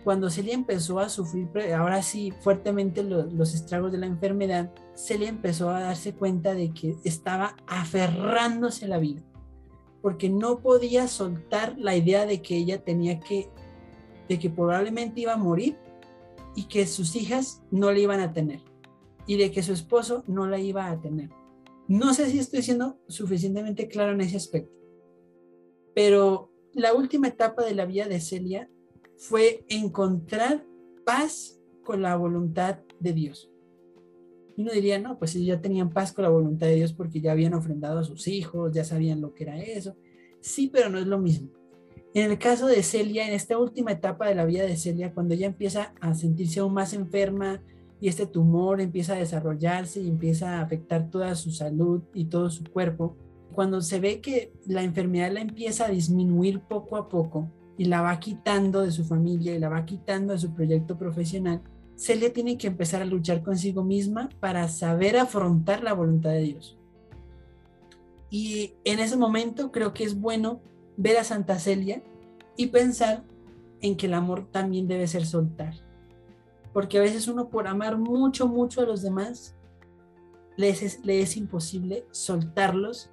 [0.04, 5.70] Cuando Celia empezó a sufrir, ahora sí, fuertemente los, estragos de la enfermedad, Celia empezó
[5.70, 9.22] a darse cuenta de que estaba aferrándose a la vida,
[10.02, 13.50] porque no podía soltar la idea de que ella tenía que,
[14.28, 15.78] de que probablemente iba a morir
[16.56, 18.71] y que sus hijas no la iban a tener
[19.28, 21.30] y de que su esposo no la iba a tener.
[21.88, 24.74] No sé si estoy siendo suficientemente claro en ese aspecto,
[25.94, 28.70] pero la última etapa de la vida de Celia
[29.18, 30.66] fue encontrar
[31.06, 33.52] paz con la voluntad de Dios.
[34.56, 37.32] Y uno diría, no, pues ya tenían paz con la voluntad de Dios porque ya
[37.32, 39.96] habían ofrendado a sus hijos, ya sabían lo que era eso.
[40.40, 41.50] Sí, pero no es lo mismo.
[42.14, 45.34] En el caso de Celia, en esta última etapa de la vida de Celia, cuando
[45.34, 47.62] ella empieza a sentirse aún más enferma
[48.02, 52.50] y este tumor empieza a desarrollarse y empieza a afectar toda su salud y todo
[52.50, 53.16] su cuerpo,
[53.54, 57.50] cuando se ve que la enfermedad la empieza a disminuir poco a poco,
[57.82, 61.64] y la va quitando de su familia y la va quitando de su proyecto profesional,
[61.96, 66.78] Celia tiene que empezar a luchar consigo misma para saber afrontar la voluntad de Dios.
[68.30, 70.62] Y en ese momento creo que es bueno
[70.96, 72.04] ver a Santa Celia
[72.56, 73.24] y pensar
[73.82, 75.74] en que el amor también debe ser soltar.
[76.74, 79.56] Porque a veces uno por amar mucho, mucho a los demás,
[80.58, 83.10] le es, le es imposible soltarlos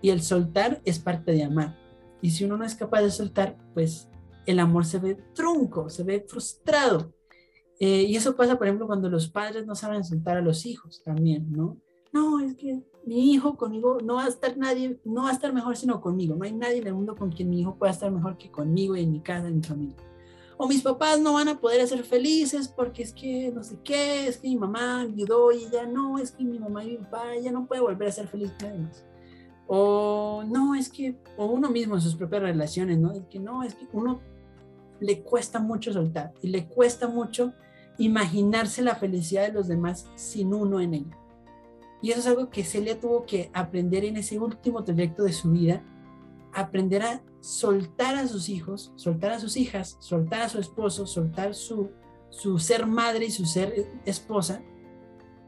[0.00, 1.78] y el soltar es parte de amar.
[2.20, 4.08] Y si uno no es capaz de soltar, pues
[4.46, 7.12] el amor se ve trunco, se ve frustrado.
[7.78, 11.02] Eh, y eso pasa, por ejemplo, cuando los padres no saben soltar a los hijos
[11.02, 11.78] también, ¿no?
[12.12, 15.52] No, es que mi hijo conmigo no va a estar nadie, no va a estar
[15.52, 16.36] mejor sino conmigo.
[16.36, 18.96] No hay nadie en el mundo con quien mi hijo pueda estar mejor que conmigo
[18.96, 19.96] y en mi casa, en mi familia.
[20.62, 24.28] O mis papás no van a poder ser felices porque es que no sé qué,
[24.28, 27.36] es que mi mamá ayudó y ya no, es que mi mamá y mi papá
[27.42, 28.88] ya no puede volver a ser feliz con
[29.66, 33.10] O no, es que, o uno mismo en sus propias relaciones, ¿no?
[33.10, 34.20] Es que no, es que uno
[35.00, 37.52] le cuesta mucho soltar y le cuesta mucho
[37.98, 41.18] imaginarse la felicidad de los demás sin uno en ella.
[42.02, 45.50] Y eso es algo que Celia tuvo que aprender en ese último trayecto de su
[45.50, 45.82] vida,
[46.52, 51.54] aprender a soltar a sus hijos, soltar a sus hijas, soltar a su esposo, soltar
[51.54, 51.90] su,
[52.30, 54.62] su ser madre y su ser esposa,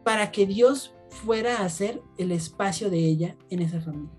[0.05, 4.11] para que Dios fuera a ser el espacio de ella en esa familia.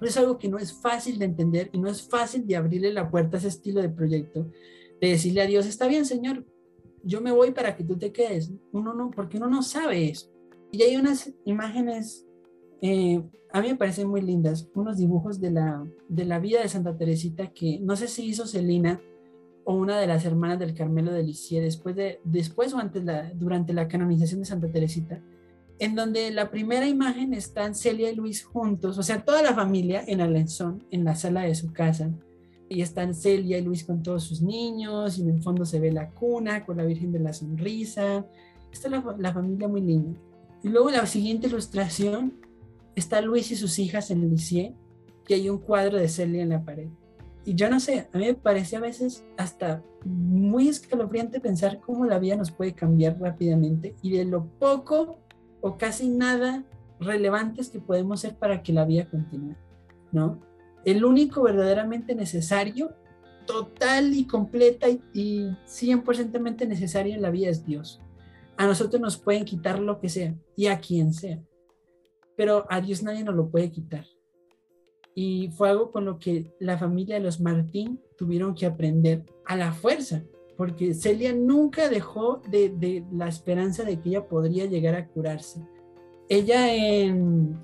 [0.00, 3.10] es algo que no es fácil de entender y no es fácil de abrirle la
[3.10, 4.50] puerta a ese estilo de proyecto,
[5.00, 6.46] de decirle a Dios, está bien, Señor,
[7.02, 8.50] yo me voy para que tú te quedes.
[8.72, 10.30] Uno no, porque uno no sabe eso.
[10.72, 12.26] Y hay unas imágenes,
[12.80, 13.22] eh,
[13.52, 16.96] a mí me parecen muy lindas, unos dibujos de la, de la vida de Santa
[16.96, 19.00] Teresita que no sé si hizo Celina
[19.64, 23.32] o una de las hermanas del Carmelo de Lisieux después, de, después o antes la,
[23.34, 25.22] durante la canonización de Santa Teresita,
[25.78, 30.02] en donde la primera imagen están Celia y Luis juntos, o sea, toda la familia
[30.06, 32.10] en Alençon, en la sala de su casa,
[32.68, 35.92] y están Celia y Luis con todos sus niños, y en el fondo se ve
[35.92, 38.26] la cuna con la Virgen de la Sonrisa.
[38.70, 40.18] Está la, la familia muy linda.
[40.62, 42.34] Y luego la siguiente ilustración
[42.98, 44.74] está Luis y sus hijas en el Lisieux,
[45.28, 46.88] y hay un cuadro de Celia en la pared.
[47.44, 52.04] Y yo no sé, a mí me parece a veces hasta muy escalofriante pensar cómo
[52.04, 55.18] la vida nos puede cambiar rápidamente y de lo poco
[55.60, 56.64] o casi nada
[57.00, 59.56] relevantes que podemos ser para que la vida continúe,
[60.12, 60.40] ¿no?
[60.84, 62.94] El único verdaderamente necesario,
[63.46, 68.00] total y completa y, 100% necesario en la vida es Dios.
[68.56, 71.40] A nosotros nos pueden quitar lo que sea y a quien sea,
[72.38, 74.06] pero a Dios nadie nos lo puede quitar.
[75.12, 79.56] Y fue algo con lo que la familia de los Martín tuvieron que aprender a
[79.56, 80.22] la fuerza,
[80.56, 85.66] porque Celia nunca dejó de, la esperanza de que ella podría llegar a curarse.
[86.28, 87.58] Ella en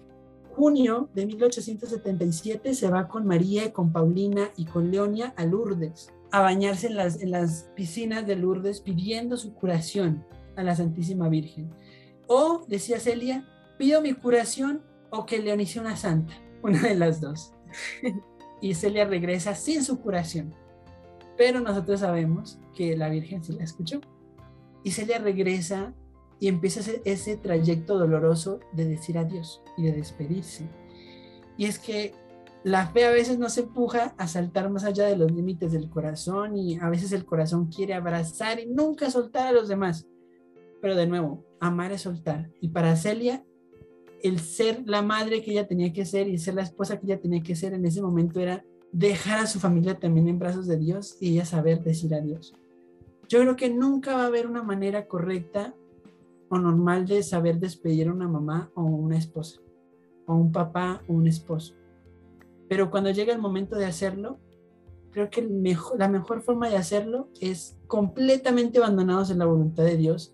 [0.56, 6.40] junio de 1877 se va con María, con Paulina y con Leonia a Lourdes, a
[6.40, 10.26] bañarse en las, en las piscinas de Lourdes pidiendo su curación
[10.56, 11.70] a la Santísima Virgen.
[12.26, 13.46] O, decía Celia,
[13.84, 16.32] pido mi curación o que Leonice una santa,
[16.62, 17.52] una de las dos.
[18.62, 20.54] y Celia regresa sin su curación.
[21.36, 24.00] Pero nosotros sabemos que la Virgen sí la escuchó.
[24.82, 25.92] Y Celia regresa
[26.40, 30.66] y empieza ese, trayecto doloroso de decir adiós y de despedirse.
[31.58, 32.14] Y es que
[32.62, 36.56] la fe a veces nos empuja a saltar más allá de los límites del corazón
[36.56, 40.06] y a veces el corazón quiere abrazar y nunca soltar a los demás.
[40.80, 42.50] Pero de nuevo, amar es soltar.
[42.60, 43.44] Y para Celia,
[44.24, 47.20] el ser la madre que ella tenía que ser y ser la esposa que ella
[47.20, 50.78] tenía que ser en ese momento era dejar a su familia también en brazos de
[50.78, 52.54] Dios y ella saber decir adiós.
[53.28, 55.74] Yo creo que nunca va a haber una manera correcta
[56.48, 59.60] o normal de saber despedir a una mamá o una esposa,
[60.24, 61.74] o un papá o un esposo.
[62.66, 64.38] Pero cuando llega el momento de hacerlo,
[65.10, 65.46] creo que
[65.98, 70.33] la mejor forma de hacerlo es completamente abandonados en la voluntad de Dios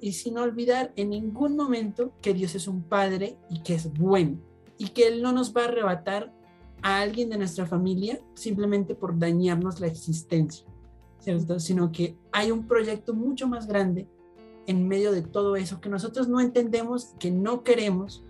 [0.00, 4.38] y sin olvidar en ningún momento que Dios es un Padre y que es bueno
[4.78, 6.32] y que Él no nos va a arrebatar
[6.82, 10.66] a alguien de nuestra familia simplemente por dañarnos la existencia,
[11.18, 11.60] ¿cierto?
[11.60, 14.08] Sino que hay un proyecto mucho más grande
[14.66, 18.24] en medio de todo eso que nosotros no entendemos, que no queremos,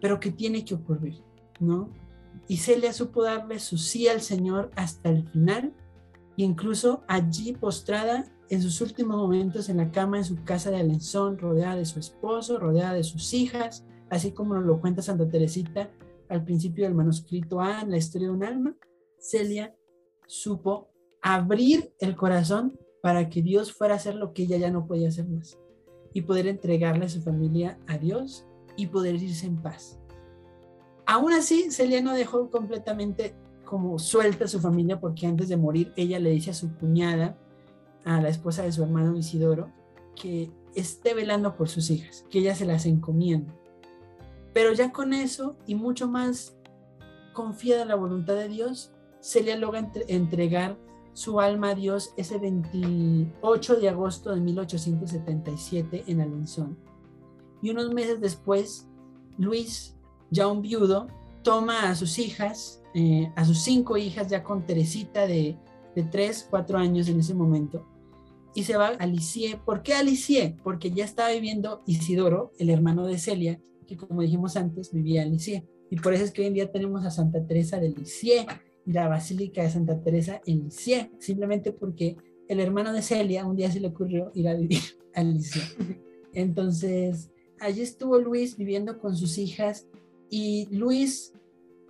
[0.00, 1.22] pero que tiene que ocurrir,
[1.58, 1.88] ¿no?
[2.46, 5.72] Y Celia supo darle su sí al Señor hasta el final,
[6.36, 11.38] incluso allí postrada en sus últimos momentos en la cama en su casa de Alençon,
[11.38, 15.90] rodeada de su esposo, rodeada de sus hijas, así como nos lo cuenta Santa Teresita
[16.28, 18.76] al principio del manuscrito A, la historia de un alma,
[19.18, 19.74] Celia
[20.26, 20.90] supo
[21.22, 25.08] abrir el corazón para que Dios fuera a hacer lo que ella ya no podía
[25.08, 25.58] hacer más
[26.12, 28.44] y poder entregarle a su familia a Dios
[28.76, 29.98] y poder irse en paz.
[31.06, 33.34] Aún así, Celia no dejó completamente
[33.64, 37.38] como suelta a su familia porque antes de morir ella le dice a su cuñada,
[38.04, 39.70] a la esposa de su hermano Isidoro,
[40.14, 43.54] que esté velando por sus hijas, que ella se las encomienda.
[44.52, 46.56] Pero ya con eso y mucho más
[47.32, 50.76] confiada en la voluntad de Dios, Celia logra entregar
[51.14, 56.78] su alma a Dios ese 28 de agosto de 1877 en Alençon.
[57.62, 58.88] Y unos meses después,
[59.38, 59.96] Luis,
[60.30, 61.06] ya un viudo,
[61.42, 65.56] toma a sus hijas, eh, a sus cinco hijas, ya con Teresita de,
[65.94, 67.86] de 3, 4 años en ese momento,
[68.54, 69.58] y se va a Lisieux.
[69.64, 70.56] ¿Por qué a?
[70.62, 75.32] Porque ya estaba viviendo Isidoro, el hermano de Celia, que como dijimos antes, vivía en
[75.32, 75.64] Lisieux.
[75.90, 78.46] Y por eso es que hoy en día tenemos a Santa Teresa de Lisieux
[78.86, 82.16] y la Basílica de Santa Teresa en Lisieux, simplemente porque
[82.48, 84.80] el hermano de Celia un día se le ocurrió ir a vivir
[85.14, 85.76] a Lisieux.
[86.32, 87.30] Entonces,
[87.60, 89.86] allí estuvo Luis viviendo con sus hijas
[90.30, 91.34] y Luis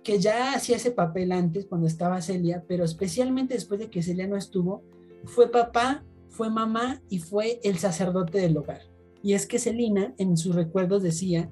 [0.03, 4.27] que ya hacía ese papel antes cuando estaba Celia, pero especialmente después de que Celia
[4.27, 4.83] no estuvo,
[5.23, 6.03] fue papá,
[6.33, 8.81] fue mamá y fue el sacerdote del hogar.
[9.21, 11.49] Y es que Celina en sus recuerdos decía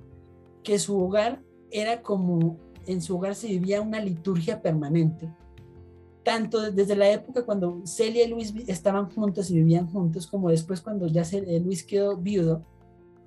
[0.63, 5.31] que su hogar era como en su hogar se vivía una liturgia permanente.
[6.23, 10.81] Tanto desde la época cuando Celia y Luis estaban juntos y vivían juntos, como después
[10.81, 11.23] cuando ya
[11.63, 12.65] Luis quedó viudo,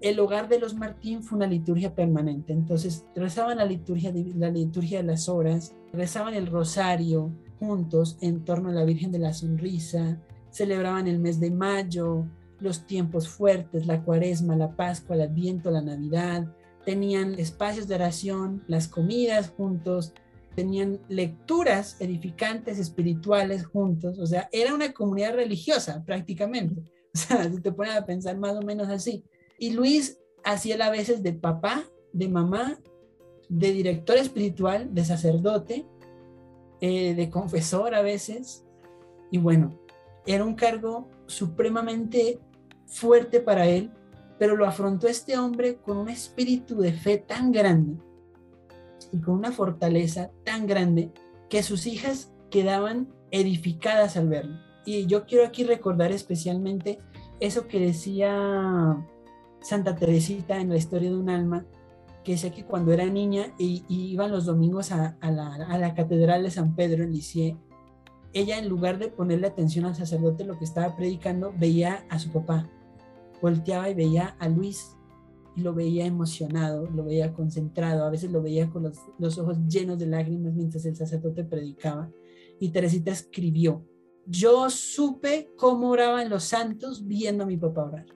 [0.00, 2.52] el hogar de los Martín fue una liturgia permanente.
[2.52, 8.70] Entonces rezaban la liturgia, la liturgia de las horas, rezaban el rosario juntos en torno
[8.70, 10.20] a la Virgen de la Sonrisa,
[10.54, 12.24] celebraban el mes de mayo,
[12.60, 16.46] los tiempos fuertes, la cuaresma, la Pascua, el Adviento, la Navidad,
[16.84, 20.14] tenían espacios de oración, las comidas juntos,
[20.54, 26.82] tenían lecturas edificantes espirituales juntos, o sea, era una comunidad religiosa prácticamente.
[27.14, 29.22] O sea, si te pones a pensar más o menos así.
[29.56, 32.80] Y Luis hacía a veces de papá, de mamá,
[33.48, 35.86] de director espiritual, de sacerdote,
[36.80, 38.64] eh, de confesor a veces.
[39.30, 39.78] Y bueno,
[40.26, 42.40] era un cargo supremamente
[42.86, 43.90] fuerte para él,
[44.38, 47.98] pero lo afrontó este hombre con un espíritu de fe tan grande
[49.12, 51.12] y con una fortaleza tan grande
[51.48, 54.58] que sus hijas quedaban edificadas al verlo.
[54.84, 56.98] Y yo quiero aquí recordar especialmente
[57.40, 58.96] eso que decía
[59.60, 61.64] Santa Teresita en la historia de un alma,
[62.22, 66.74] que decía que cuando era niña y, iban los domingos a, la, catedral de San
[66.74, 67.58] Pedro en Lisieux,
[68.34, 72.30] ella en lugar de ponerle atención al sacerdote lo que estaba predicando, veía a su
[72.30, 72.68] papá,
[73.40, 74.96] volteaba y veía a Luis
[75.56, 79.56] y lo veía emocionado, lo veía concentrado, a veces lo veía con los, los ojos
[79.68, 82.10] llenos de lágrimas mientras el sacerdote predicaba.
[82.58, 83.86] Y Teresita escribió,
[84.26, 88.06] yo supe cómo oraban los santos viendo a mi papá orar.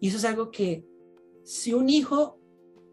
[0.00, 0.84] Y eso es algo que
[1.42, 2.38] si un hijo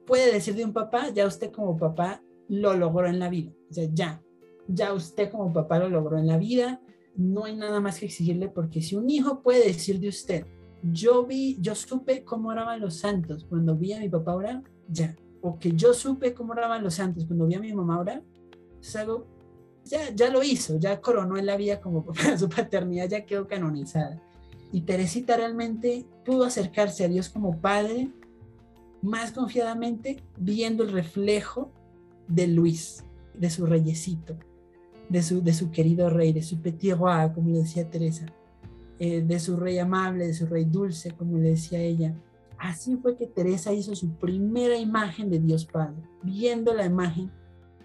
[0.06, 3.52] puede decir de un papá, ya usted como papá lo logró en la vida.
[3.70, 4.24] O sea, ya,
[4.68, 6.82] ya usted como papá lo logró en la vida.
[7.16, 10.46] No hay nada más que exigirle porque si un hijo puede decir de usted,
[10.92, 15.16] yo vi, yo supe cómo oraban los santos cuando vi a mi papá orar, ya.
[15.42, 18.24] O que yo supe cómo oraban los santos cuando vi a mi mamá orar,
[18.80, 19.26] es algo,
[19.84, 23.48] ya, ya lo hizo, ya coronó en la vida como papá, su paternidad ya quedó
[23.48, 24.22] canonizada.
[24.72, 28.12] Y Teresita realmente pudo acercarse a Dios como padre
[29.02, 31.72] más confiadamente viendo el reflejo
[32.28, 34.36] de Luis, de su reyesito,
[35.10, 38.26] de su, de su querido rey, de su petit roi, como le decía Teresa,
[39.00, 42.16] eh, de su rey amable, de su rey dulce, como le decía ella.
[42.58, 47.32] Así fue que Teresa hizo su primera imagen de Dios Padre, viendo la imagen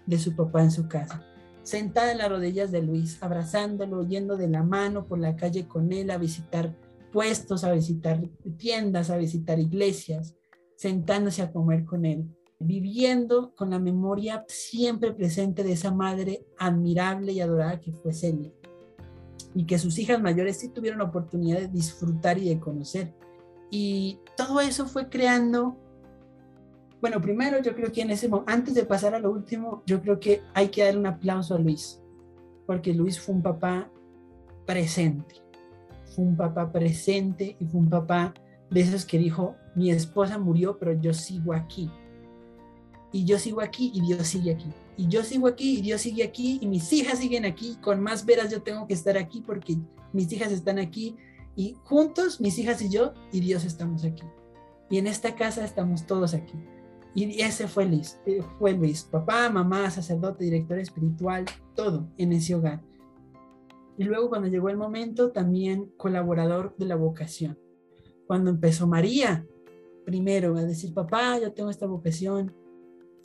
[0.05, 1.25] de su papá en su casa
[1.63, 5.91] sentada en las rodillas de Luis, abrazándolo, yendo de la mano por la calle con
[5.91, 6.75] él a visitar
[7.11, 8.21] puestos, a visitar
[8.57, 10.35] tiendas, a visitar iglesias,
[10.75, 12.25] sentándose a comer con él,
[12.61, 18.51] viviendo con la memoria siempre presente de esa madre admirable y adorada que fue Celia,
[19.53, 23.13] y que sus hijas mayores sí tuvieron oportunidad de disfrutar y de conocer.
[23.69, 25.77] Y todo eso fue creando
[27.01, 30.01] bueno, primero yo creo que en ese momento, antes de pasar a lo último, yo
[30.01, 31.99] creo que hay que darle un aplauso a Luis,
[32.67, 33.89] porque Luis fue un papá
[34.67, 35.35] presente,
[36.15, 38.35] fue un papá presente y fue un papá
[38.69, 41.89] de esos que dijo, mi esposa murió, pero yo sigo aquí.
[43.11, 44.69] Y yo sigo aquí y Dios sigue aquí.
[44.97, 47.77] Y yo sigo aquí y Dios sigue aquí y mis hijas siguen aquí.
[47.81, 49.77] Con más veras yo tengo que estar aquí porque
[50.13, 51.15] mis hijas están aquí
[51.55, 54.23] y juntos, mis hijas y yo y Dios estamos aquí.
[54.89, 56.55] Y en esta casa estamos todos aquí.
[57.13, 62.55] Y ese fue Luis, eh, fue Luis, papá, mamá, sacerdote, director espiritual, todo en ese
[62.55, 62.81] hogar.
[63.97, 67.59] Y luego cuando llegó el momento, también colaborador de la vocación.
[68.27, 69.45] Cuando empezó María,
[70.05, 72.53] primero a decir, papá, yo tengo esta vocación.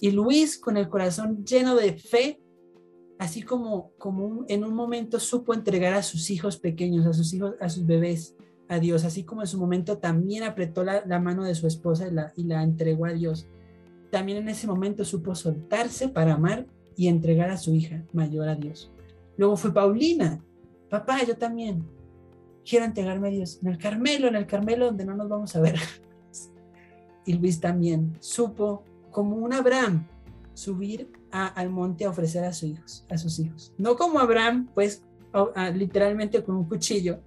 [0.01, 2.41] Y Luis, con el corazón lleno de fe,
[3.19, 7.55] así como, como en un momento supo entregar a sus hijos pequeños, a sus hijos,
[7.61, 8.37] a sus bebés,
[8.69, 12.11] a Dios, así como en su momento también apretó la, mano de su esposa y
[12.11, 13.49] la, y la entregó a Dios
[14.11, 16.67] también en ese momento supo soltarse para amar
[16.97, 18.91] y entregar a su hija mayor a Dios.
[19.37, 20.43] Luego fue Paulina,
[20.89, 21.85] papá, yo también
[22.65, 25.61] quiero entregarme a Dios en el Carmelo, en el Carmelo donde no nos vamos a
[25.61, 25.79] ver.
[27.29, 28.85] Y Luis también supo,
[29.17, 30.07] como un Abraham,
[30.53, 33.73] subir al monte a ofrecer a, sus hijos, a sus hijos.
[33.79, 35.03] No como Abraham, pues
[35.73, 37.21] literalmente con un cuchillo,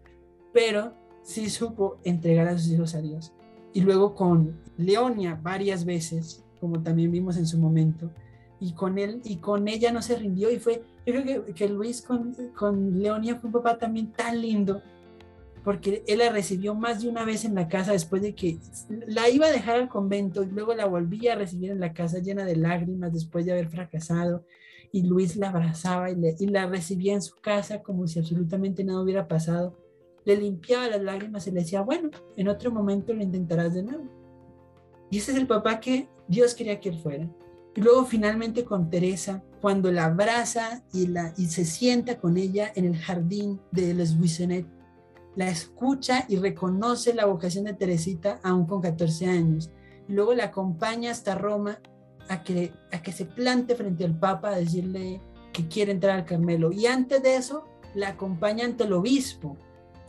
[0.53, 0.93] pero
[1.23, 3.33] sí supo entregar a sus hijos a Dios.
[3.73, 8.11] Y luego con Leonia varias veces como también vimos en su momento,
[8.59, 11.69] y con él y con ella no se rindió y fue, yo creo que, que
[11.69, 14.83] Luis con, con Leonia fue un papá también tan lindo,
[15.63, 18.57] porque él la recibió más de una vez en la casa después de que
[19.07, 22.19] la iba a dejar al convento y luego la volvía a recibir en la casa
[22.19, 24.45] llena de lágrimas después de haber fracasado
[24.91, 29.27] y Luis la abrazaba y, la recibía en su casa como si absolutamente nada hubiera
[29.27, 29.77] pasado.
[30.25, 34.05] Le limpiaba las lágrimas y le decía, bueno, en otro momento lo intentarás de nuevo.
[35.11, 37.29] Y ese es el papá que Dios quería que él fuera.
[37.75, 42.71] Y luego finalmente con Teresa, cuando la abraza y, la, y se sienta con ella
[42.75, 44.67] en el jardín de Les Buissonets,
[45.39, 49.71] la escucha y reconoce la vocación de Teresita aún con 14 años.
[50.09, 51.79] Luego la acompaña hasta Roma
[52.27, 55.21] a que, a que se plante frente al Papa a decirle
[55.53, 56.73] que quiere entrar al Carmelo.
[56.73, 57.63] Y antes de eso,
[57.95, 59.55] la acompaña ante el obispo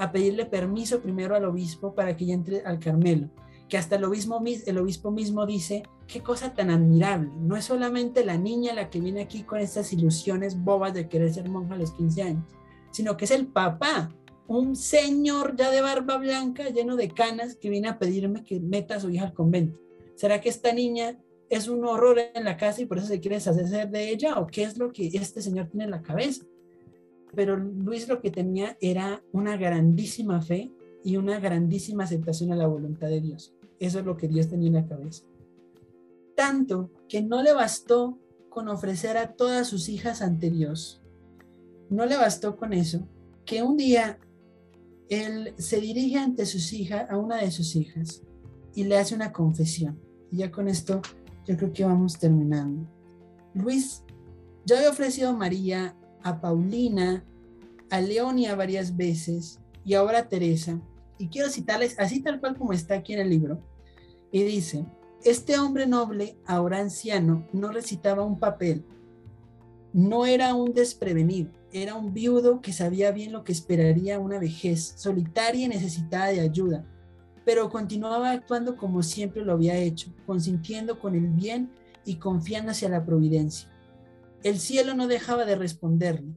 [0.01, 3.29] a pedirle permiso primero al obispo para que ella entre al Carmelo.
[3.69, 7.31] Que hasta el obispo, el obispo mismo dice, qué cosa tan admirable.
[7.39, 11.33] No es solamente la niña la que viene aquí con estas ilusiones bobas de querer
[11.33, 12.45] ser monja a los 15 años,
[12.91, 14.11] sino que es el papá,
[14.51, 18.97] un señor ya de barba blanca, lleno de canas, que viene a pedirme que meta
[18.97, 19.79] a su hija al convento.
[20.17, 23.37] ¿Será que esta niña es un horror en la casa y por eso se quiere
[23.37, 26.45] deshacer de ella o qué es lo que este señor tiene en la cabeza.
[27.33, 30.73] Pero Luis lo que tenía era una grandísima fe
[31.05, 33.55] y una grandísima aceptación a la voluntad de Dios.
[33.79, 35.25] Eso es lo que Dios tenía en la cabeza.
[36.35, 38.19] Tanto que no le bastó
[38.49, 41.01] con ofrecer a todas sus hijas ante Dios.
[41.89, 43.07] No le bastó con eso,
[43.45, 44.19] que un día
[45.11, 48.23] él se dirige ante sus hijas, a una de sus hijas,
[48.75, 50.01] y le hace una confesión.
[50.31, 51.03] Y ya con esto
[51.47, 52.89] yo creo que vamos terminando.
[53.53, 54.05] Luis,
[54.65, 57.25] yo había ofrecido a María, a Paulina,
[57.91, 60.81] a Leonia varias veces y ahora a Teresa.
[61.19, 63.61] Y quiero citarles así tal cual como está aquí en el libro.
[64.31, 64.87] Y dice,
[65.25, 68.85] este hombre noble, ahora anciano, no recitaba un papel.
[69.93, 74.95] No era un desprevenido, era un viudo que sabía bien lo que esperaría una vejez,
[74.97, 76.87] solitaria y necesitada de ayuda
[77.45, 81.73] pero continuaba actuando como siempre lo había hecho, consintiendo con el bien
[82.05, 83.69] y confiando hacia la providencia.
[84.43, 86.35] El cielo no dejaba de responderle.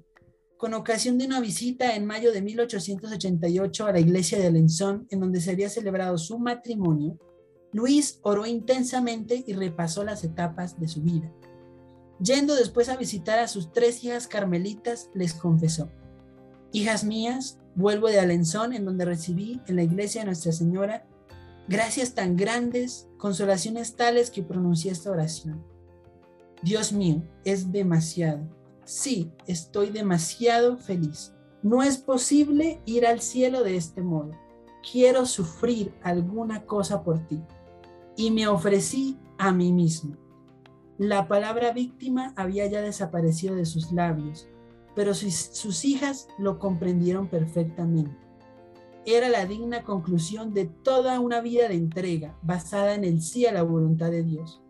[0.57, 5.19] Con ocasión de una visita en mayo de 1888 a la iglesia de Alençon, en
[5.19, 7.19] donde se había celebrado su matrimonio,
[7.73, 11.31] Luis oró intensamente y repasó las etapas de su vida.
[12.19, 15.89] Yendo después a visitar a sus tres hijas carmelitas, les confesó,
[16.71, 21.07] Hijas mías, Vuelvo de Alençon, en donde recibí en la iglesia de Nuestra Señora
[21.67, 25.63] gracias tan grandes, consolaciones tales que pronuncié esta oración.
[26.61, 28.47] Dios mío, es demasiado.
[28.85, 31.33] Sí, estoy demasiado feliz.
[31.61, 34.31] No es posible ir al cielo de este modo.
[34.91, 37.41] Quiero sufrir alguna cosa por ti.
[38.17, 40.17] Y me ofrecí a mí mismo.
[40.97, 44.47] La palabra víctima había ya desaparecido de sus labios
[44.95, 48.15] pero sus, hijas lo comprendieron perfectamente.
[49.05, 53.51] Era la digna conclusión de toda una vida de entrega basada en el sí a
[53.51, 54.61] la voluntad de Dios.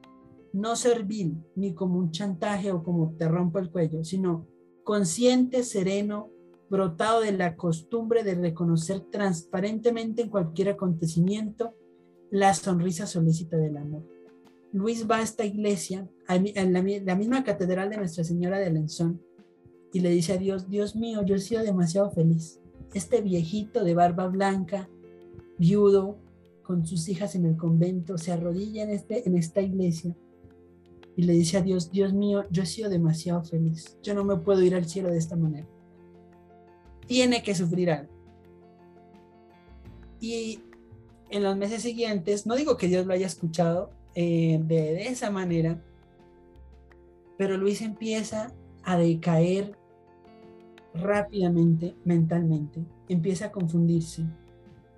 [0.53, 4.47] No servil ni como un chantaje o como te rompo el cuello, sino
[4.83, 6.29] consciente, sereno,
[6.69, 11.75] brotado de la costumbre de reconocer transparentemente en cualquier acontecimiento
[12.31, 14.12] la sonrisa solícita del amor.
[14.73, 19.21] Luis va a esta iglesia, en la, misma catedral de Nuestra Señora de Lenzón,
[19.93, 22.59] y le dice a Dios, Dios mío, yo he sido demasiado feliz.
[22.95, 24.89] Este viejito de barba blanca,
[25.59, 26.17] viudo,
[26.63, 30.15] con sus hijas en el convento, se arrodilla en, este, en esta iglesia
[31.15, 33.97] y le dice a Dios, Dios mío, yo he sido demasiado feliz.
[34.01, 35.67] Yo no me puedo ir al cielo de esta manera.
[37.05, 38.11] Tiene que sufrir algo.
[40.19, 40.61] Y
[41.29, 45.81] en los meses siguientes, no digo que Dios lo haya escuchado eh, de, esa manera,
[47.37, 48.53] pero Luis empieza
[48.83, 49.77] a decaer
[50.93, 54.25] rápidamente mentalmente, empieza a confundirse,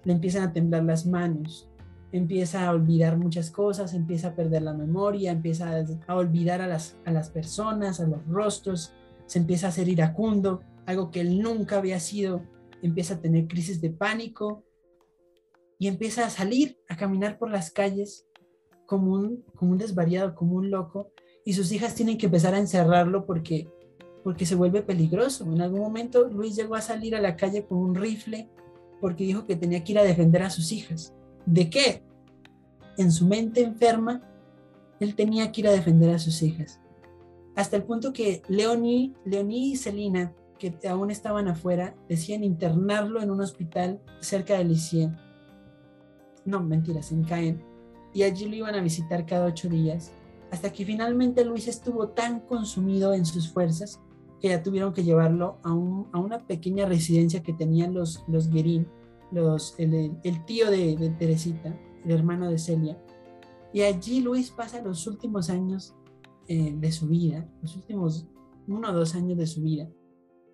[0.04, 1.70] le empiezan a temblar las manos,
[2.12, 5.74] empieza a olvidar muchas cosas, empieza a perder la memoria, empieza
[6.08, 8.94] a, olvidar a las, a las personas, a los rostros,
[9.26, 12.44] se empieza a hacer iracundo, algo que él nunca había sido,
[12.82, 14.64] empieza a tener crisis de pánico
[15.80, 18.25] y empieza a salir, a caminar por las calles
[18.86, 21.12] como un, como un desvariado, como un loco,
[21.44, 23.68] y sus hijas tienen que empezar a encerrarlo porque
[24.26, 25.46] porque se vuelve peligroso.
[25.46, 28.50] En algún momento Luis llegó a salir a la calle con un rifle
[29.00, 31.14] porque dijo que tenía que ir a defender a sus hijas.
[31.46, 32.02] ¿De qué?
[32.98, 34.24] En su mente enferma,
[35.00, 36.82] él tenía que ir a defender a sus hijas.
[37.56, 43.30] Hasta el punto que Leonie, Leonie y Celina, que aún estaban afuera, decían internarlo en
[43.30, 45.16] un hospital cerca de Licien.
[46.46, 47.64] No, mentiras, en Caen.
[48.16, 50.14] Y allí lo iban a visitar cada ocho días.
[50.50, 54.00] Hasta que finalmente Luis estuvo tan consumido en sus fuerzas
[54.40, 58.88] que ya tuvieron que llevarlo a, una pequeña residencia que tenían los, los Guerín,
[59.32, 62.98] los, el, tío de, Teresita, el hermano de Celia.
[63.74, 65.94] Y allí Luis pasa los últimos años
[66.48, 68.28] eh, de su vida, los últimos
[68.68, 69.90] uno o dos años de su vida.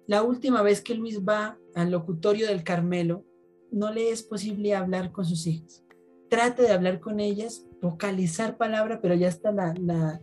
[0.07, 3.23] La última vez que Luis va al locutorio del Carmelo,
[3.71, 5.85] no le es posible hablar con sus hijas.
[6.31, 9.73] Trata de hablar con ellas, vocalizar palabra, pero ya está la,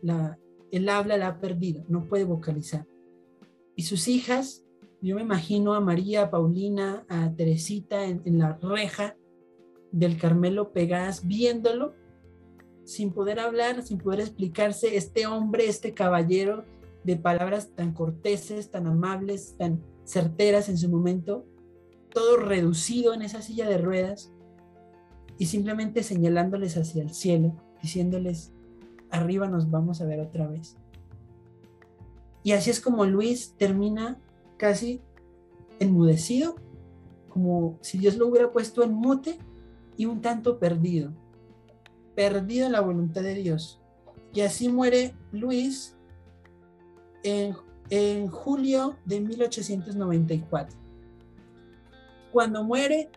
[0.00, 0.38] la,
[0.70, 2.86] el habla la ha perdido, no puede vocalizar.
[3.76, 4.64] Y sus hijas,
[5.02, 9.18] yo me imagino a María, a Paulina, a Teresita en, en la reja
[9.92, 11.92] del Carmelo pegadas, viéndolo,
[12.84, 16.64] sin poder hablar, sin poder explicarse, este hombre, este caballero
[17.04, 21.44] de palabras tan corteses, tan amables, tan certeras en su momento,
[22.08, 24.32] todo reducido en esa silla de ruedas
[25.38, 28.52] y simplemente señalándoles hacia el cielo, diciéndoles,
[29.10, 30.76] arriba nos vamos a ver otra vez.
[32.42, 34.18] Y así es como Luis termina
[34.56, 35.00] casi
[35.78, 36.56] enmudecido,
[37.28, 39.38] como si Dios lo hubiera puesto en mute
[39.96, 41.12] y un tanto perdido,
[42.14, 43.80] perdido en la voluntad de Dios.
[44.32, 45.96] Y así muere Luis
[47.22, 50.78] en, julio de 1894.
[52.32, 53.10] Cuando muere,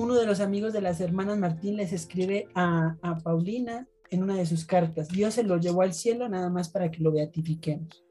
[0.00, 4.46] uno de los amigos de las hermanas Martín les escribe a, Paulina en una de
[4.46, 8.04] sus cartas, Dios se lo llevó al cielo nada más para que lo beatifiquemos.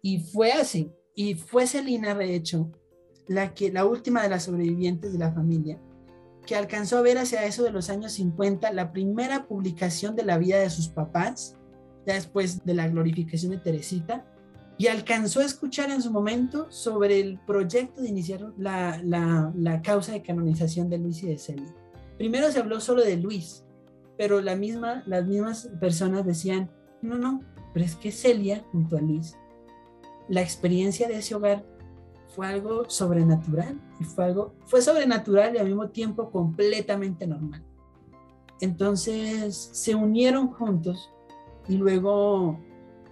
[0.00, 2.72] Y fue así, y fue Celina, de hecho,
[3.28, 5.78] la, que, la última de las sobrevivientes de la familia,
[6.44, 10.38] que alcanzó a ver hacia eso de los años 50 la primera publicación de la
[10.38, 11.56] vida de sus papás,
[12.04, 14.26] ya después de la glorificación de Teresita,
[14.82, 20.10] y alcanzó a escuchar en su momento sobre el proyecto de iniciar la, la, causa
[20.10, 21.72] de canonización de Luis y de Celia.
[22.18, 23.64] Primero se habló solo de Luis,
[24.18, 26.68] pero la misma, las mismas personas decían,
[27.00, 27.42] no, no,
[27.72, 29.36] pero es que Celia junto a Luis,
[30.28, 31.64] la experiencia de ese hogar
[32.34, 37.62] fue algo sobrenatural y fue algo, fue sobrenatural y al mismo tiempo completamente normal.
[38.60, 41.08] Entonces se unieron juntos
[41.68, 42.58] y luego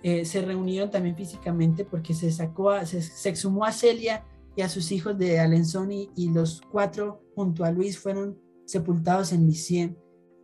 [0.03, 4.25] eh, se reunieron también físicamente porque se sacó, a, se, exhumó a Celia
[4.57, 9.47] y a sus hijos de Alenzón y, los cuatro junto a Luis fueron sepultados en
[9.47, 9.95] Lisieux.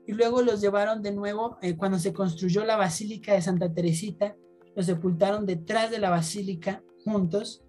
[0.06, 4.36] Y luego los llevaron de nuevo, eh, cuando se construyó la Basílica de Santa Teresita,
[4.76, 7.64] los sepultaron detrás de la Basílica juntos,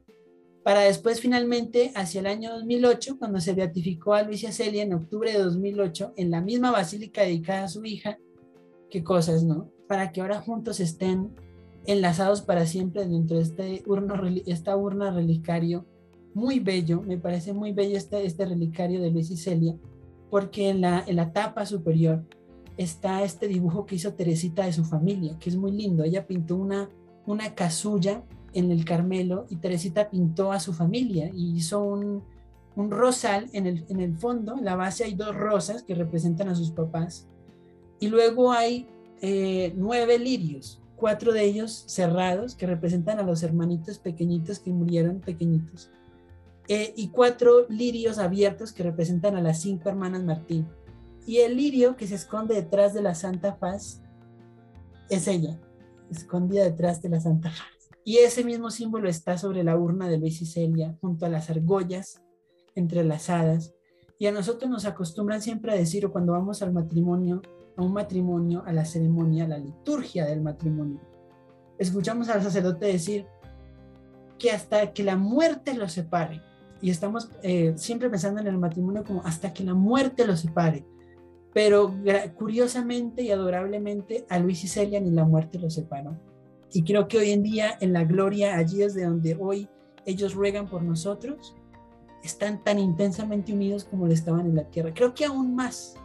[0.68, 4.84] para después finalmente, hacia el año 2008, cuando se beatificó a Luis y a Celia
[4.84, 8.20] en octubre de 2008, en la misma basílica dedicada a su hija,
[8.90, 9.72] qué cosas, ¿no?
[9.88, 11.34] Para que ahora juntos estén
[11.88, 14.16] enlazados para siempre dentro de este urno,
[14.46, 15.86] esta urna relicario
[16.34, 19.76] muy bello, me parece muy bello este, este relicario de Luis y Celia,
[20.30, 22.24] porque en la, en la tapa superior
[22.78, 26.04] está este dibujo que hizo Teresita de su familia, que es muy lindo.
[26.04, 26.90] Ella pintó una,
[27.26, 28.24] una casulla
[28.54, 32.24] en el Carmelo y Teresita pintó a su familia y hizo un,
[32.76, 36.50] un rosal en el, en el fondo, en la base hay dos rosas que representan
[36.50, 37.28] a sus papás.
[38.00, 38.88] Y luego hay
[39.22, 45.22] eh, nueve lirios, cuatro de ellos cerrados que representan a los hermanitos pequeñitos que murieron
[45.22, 45.92] pequeñitos,
[46.68, 50.68] eh, y cuatro lirios abiertos que representan a las cinco hermanas Martín.
[51.26, 54.02] Y el lirio que se esconde detrás de la Santa Faz
[55.10, 55.60] es ella,
[56.10, 57.90] escondida detrás de la Santa Faz.
[58.04, 61.50] Y ese mismo símbolo está sobre la urna de Luis y Celia, junto a las
[61.50, 62.22] argollas
[62.76, 63.74] entrelazadas.
[64.18, 67.42] Y a nosotros nos acostumbran siempre a decir, cuando vamos al matrimonio,
[67.78, 71.00] a un matrimonio, a la ceremonia, a la liturgia del matrimonio.
[71.78, 73.26] Escuchamos al sacerdote decir
[74.40, 76.42] que hasta que la muerte los separe,
[76.82, 80.86] y estamos eh, siempre pensando en el matrimonio como hasta que la muerte los separe,
[81.54, 81.94] pero
[82.36, 86.16] curiosamente y adorablemente a Luis y Celia ni la muerte los separó.
[86.72, 89.68] Y creo que hoy en día en la gloria, allí desde donde hoy
[90.06, 91.56] ellos ruegan por nosotros,
[92.24, 94.94] están tan intensamente unidos como lo estaban en la tierra.
[94.94, 95.96] Creo que aún más,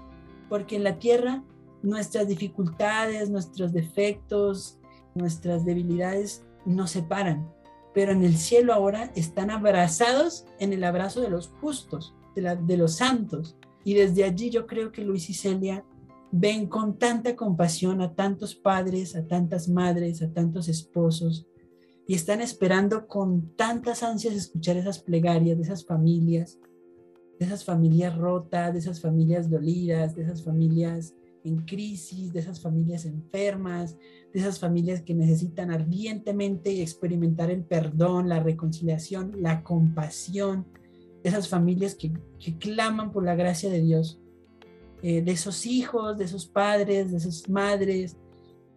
[0.48, 1.42] porque en la tierra
[1.82, 4.78] nuestras dificultades, nuestros defectos,
[5.14, 7.52] nuestras debilidades nos separan,
[7.92, 12.94] pero en el cielo ahora están abrazados en el abrazo de los justos, de, los
[12.94, 13.56] santos.
[13.84, 15.84] Y desde allí yo creo que Luis y Celia
[16.30, 21.46] ven con tanta compasión a tantos padres, a tantas madres, a tantos esposos,
[22.06, 26.58] y están esperando con tantas ansias escuchar esas plegarias de esas familias,
[27.38, 32.60] de esas familias rotas, de esas familias dolidas, de esas familias en crisis, de esas
[32.60, 33.96] familias enfermas,
[34.32, 40.66] de esas familias que necesitan ardientemente experimentar el perdón, la reconciliación, la compasión,
[41.22, 42.12] de esas familias que,
[42.58, 44.20] claman por la gracia de Dios,
[45.02, 48.16] eh, de esos hijos, de esos padres, de esas madres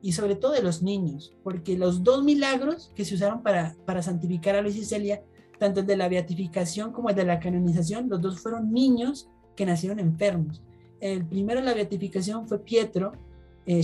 [0.02, 4.04] y sobre todo de los niños, porque los dos milagros que se usaron para, para
[4.04, 5.24] santificar a Luis y Celia,
[5.58, 9.66] tanto el de la beatificación como el de la canonización, los dos fueron niños que
[9.66, 10.62] nacieron enfermos
[11.00, 13.14] el primero en la beatificación fue Pietro,
[13.68, 13.82] eh,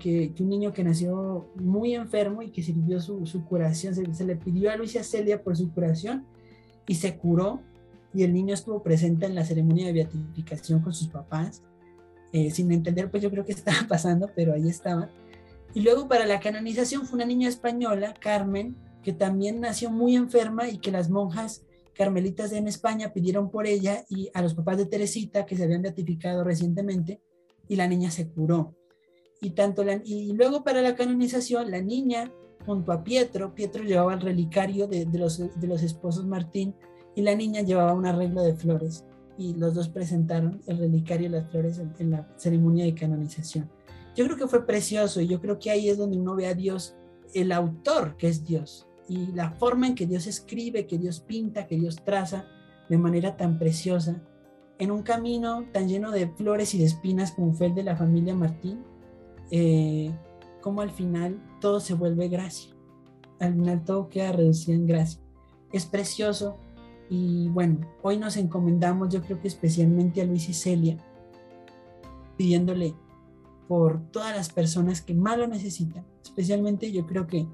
[0.00, 4.70] que, un niño que nació muy enfermo y que sirvió su, curación, se, le pidió
[4.70, 6.24] a Luisa Celia por su curación
[6.86, 7.60] y se curó.
[8.14, 11.62] Y el niño estuvo presente en la ceremonia de beatificación con sus papás,
[12.32, 15.10] eh, sin entender pues yo creo que estaba pasando, pero ahí estaba.
[15.74, 20.68] Y luego para la canonización fue una niña española, Carmen, que también nació muy enferma
[20.68, 21.62] y que las monjas
[21.98, 25.82] carmelitas en España pidieron por ella y a los papás de Teresita, que se habían
[25.82, 27.20] beatificado recientemente,
[27.66, 28.76] y la niña se curó.
[29.40, 32.32] Y, tanto la, y luego para la canonización, la niña
[32.64, 36.74] junto a Pietro, Pietro llevaba el relicario de, los, de los esposos Martín
[37.16, 39.04] y la niña llevaba un arreglo de flores
[39.36, 43.70] y los dos presentaron el relicario y las flores en, la ceremonia de canonización.
[44.14, 46.54] Yo creo que fue precioso y yo creo que ahí es donde uno ve a
[46.54, 46.94] Dios,
[47.34, 51.66] el autor que es Dios y la forma en que Dios escribe, que Dios pinta,
[51.66, 52.46] que Dios traza
[52.88, 54.22] de manera tan preciosa
[54.78, 57.96] en un camino tan lleno de flores y de espinas como fue el de la
[57.96, 58.84] familia Martín,
[59.50, 60.12] eh,
[60.60, 62.74] como al final todo se vuelve gracia.
[63.40, 65.20] Al final todo queda reducido en gracia.
[65.72, 66.58] Es precioso
[67.10, 70.98] y bueno, hoy nos encomendamos yo creo que especialmente a Luis y Celia,
[72.36, 72.94] pidiéndole
[73.66, 77.46] por todas las personas que más lo necesitan, especialmente yo creo que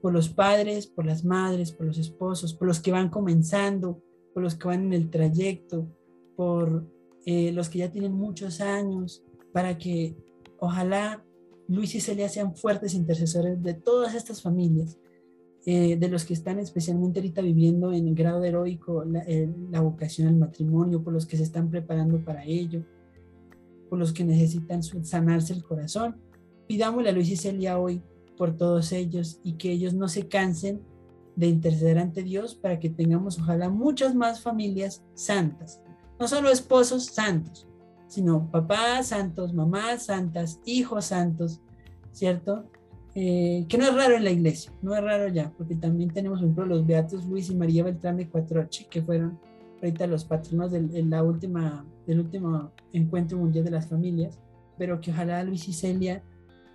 [0.00, 4.02] por los padres, por las madres, por los esposos, por los que van comenzando,
[4.32, 5.86] por los que van en el trayecto,
[6.36, 6.86] por
[7.26, 10.16] eh, los que ya tienen muchos años, para que
[10.60, 11.24] ojalá
[11.66, 14.98] Luis y Celia sean fuertes intercesores de todas estas familias,
[15.66, 19.24] eh, de los que están especialmente ahorita viviendo en el grado heroico la,
[19.70, 22.84] la, vocación al matrimonio, por los que se están preparando para ello,
[23.90, 26.16] por los que necesitan sanarse el corazón.
[26.66, 28.02] Pidámosle a Luis y Celia hoy
[28.38, 30.80] por todos ellos y que ellos no se cansen
[31.36, 35.82] de interceder ante Dios para que tengamos ojalá muchas más familias santas,
[36.18, 37.68] no solo esposos santos,
[38.06, 41.60] sino papás santos, mamás santas, hijos santos,
[42.12, 42.64] ¿cierto?
[43.14, 46.38] Eh, que no es raro en la iglesia, no es raro ya, porque también tenemos,
[46.38, 49.38] por ejemplo, los beatos Luis y María Beltrán de Cuatroche, que fueron
[49.82, 54.38] ahorita los patronos del, la última, del último encuentro mundial de las familias,
[54.76, 56.22] pero que ojalá Luis y Celia,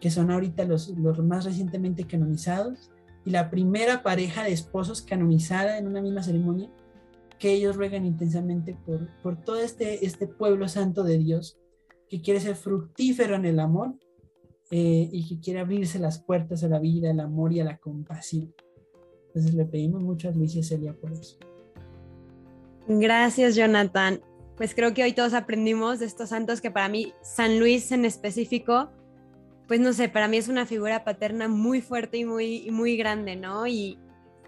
[0.03, 2.91] que son ahorita los, los más recientemente canonizados,
[3.23, 6.69] y la primera pareja de esposos canonizada en una misma ceremonia,
[7.39, 11.57] que ellos ruegan intensamente por, por todo este, este pueblo santo de Dios
[12.09, 13.93] que quiere ser fructífero en el amor
[14.71, 17.77] eh, y que quiere abrirse las puertas a la vida, al amor y a la
[17.77, 18.53] compasión.
[19.27, 21.37] Entonces le pedimos Luis y Celia por eso.
[22.89, 24.19] Gracias, Jonathan.
[24.57, 28.03] Pues creo que hoy todos aprendimos de estos santos que para mí, San Luis en
[28.03, 28.89] específico,
[29.67, 33.35] pues no sé, para mí es una figura paterna muy fuerte y muy, muy grande,
[33.35, 33.65] ¿no?
[33.67, 33.97] Y,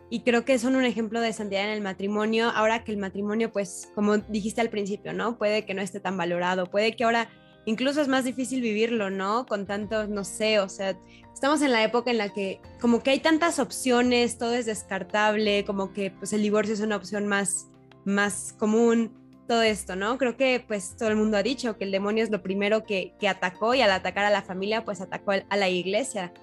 [0.09, 3.51] y creo que son un ejemplo de santidad en el matrimonio, ahora que el matrimonio,
[3.51, 5.37] pues como dijiste al principio, ¿no?
[5.37, 7.29] Puede que no esté tan valorado, puede que ahora
[7.65, 9.45] incluso es más difícil vivirlo, ¿no?
[9.45, 10.97] Con tantos, no sé, o sea,
[11.33, 15.65] estamos en la época en la que como que hay tantas opciones, todo es descartable,
[15.65, 17.67] como que pues el divorcio es una opción más,
[18.05, 20.17] más común, todo esto, ¿no?
[20.17, 23.13] Creo que pues todo el mundo ha dicho que el demonio es lo primero que,
[23.19, 26.33] que atacó y al atacar a la familia pues atacó a la iglesia.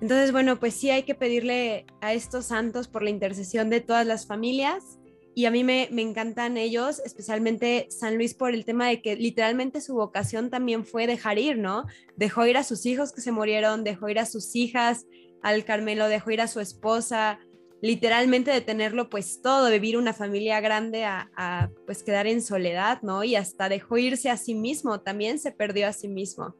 [0.00, 4.06] Entonces, bueno, pues sí hay que pedirle a estos santos por la intercesión de todas
[4.06, 4.98] las familias
[5.34, 9.16] y a mí me, me, encantan ellos, especialmente San Luis por el tema de que
[9.16, 11.84] literalmente su vocación también fue dejar ir, ¿no?
[12.16, 15.06] Dejó ir a sus hijos que se murieron, dejó ir a sus hijas,
[15.42, 17.38] al Carmelo, dejó ir a su esposa,
[17.86, 23.00] literalmente de tenerlo pues todo, de vivir una familia grande a, pues quedar en soledad,
[23.02, 23.22] ¿no?
[23.22, 26.56] Y hasta dejó irse a sí mismo, también se perdió a sí mismo.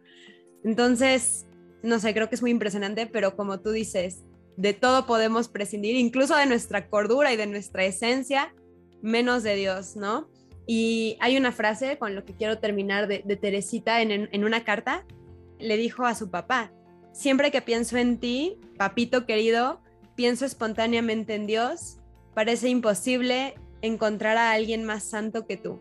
[0.65, 1.47] Entonces,
[1.83, 4.25] no sé, creo que es muy impresionante, pero como tú dices,
[4.57, 8.55] de todo podemos prescindir, incluso de nuestra cordura y de nuestra esencia,
[9.03, 10.31] menos de Dios, ¿no?
[10.67, 15.05] Y hay una frase con lo que quiero terminar de, Teresita en, en una carta,
[15.59, 16.73] le dijo a su papá,
[17.13, 19.81] siempre que pienso en ti, papito querido,
[20.17, 21.99] pienso espontáneamente en Dios,
[22.35, 25.81] parece imposible encontrar a alguien más santo que tú.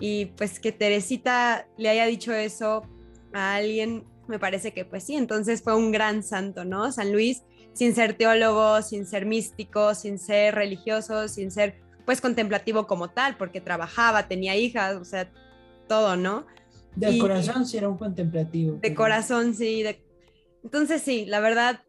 [0.00, 2.82] Y pues que Teresita le haya dicho eso
[3.32, 6.92] a alguien me parece que pues sí, entonces fue un gran santo, ¿no?
[6.92, 7.42] San Luis,
[7.72, 13.36] sin ser teólogo, sin ser místico, sin ser religioso, sin ser pues contemplativo como tal,
[13.36, 15.30] porque trabajaba, tenía hijas, o sea,
[15.88, 16.46] todo, ¿no?
[16.94, 18.78] De corazón sí era un contemplativo.
[18.80, 19.84] De corazón sí,
[20.62, 21.80] entonces sí, la verdad,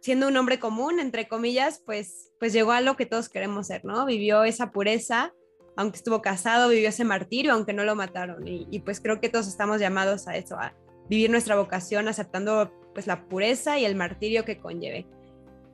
[0.00, 3.84] siendo un hombre común, entre comillas, pues, pues llegó a lo que todos queremos ser,
[3.84, 4.06] ¿no?
[4.06, 5.34] Vivió esa pureza,
[5.76, 8.46] aunque estuvo casado, vivió ese martirio, aunque no lo mataron.
[8.46, 10.74] Y, pues creo que todos estamos llamados a eso, a,
[11.08, 15.06] vivir nuestra vocación aceptando pues la pureza y el martirio que conlleve.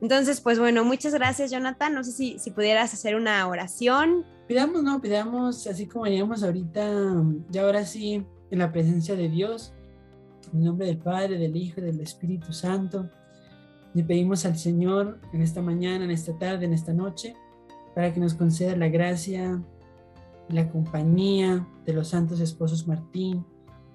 [0.01, 1.93] Entonces, pues bueno, muchas gracias Jonathan.
[1.93, 4.25] No sé si, si pudieras hacer una oración.
[4.47, 9.73] Pidamos, no, pidamos así como veníamos ahorita, ya ahora sí, en la presencia de Dios.
[10.53, 13.09] En nombre del Padre, del Hijo y del Espíritu Santo,
[13.95, 17.33] le pedimos al Señor en esta mañana, en esta tarde, en esta noche,
[17.95, 19.63] para que nos conceda la gracia
[20.49, 23.45] la compañía de los santos esposos Martín,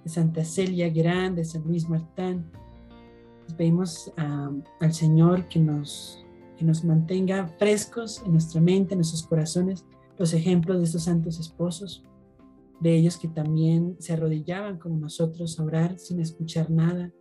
[0.02, 2.51] de Santa Celia Gran, de San Luis Martán.
[3.47, 6.24] Le pedimos al Señor que nos,
[6.56, 9.85] que nos mantenga frescos en nuestra mente, en nuestros corazones,
[10.18, 12.05] los ejemplos de estos santos esposos
[12.81, 17.12] de ellos que también se arrodillaban como nosotros a orar sin escuchar nada,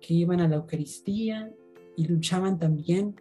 [0.00, 1.54] que iban a la Eucaristía
[1.96, 3.14] y luchaban también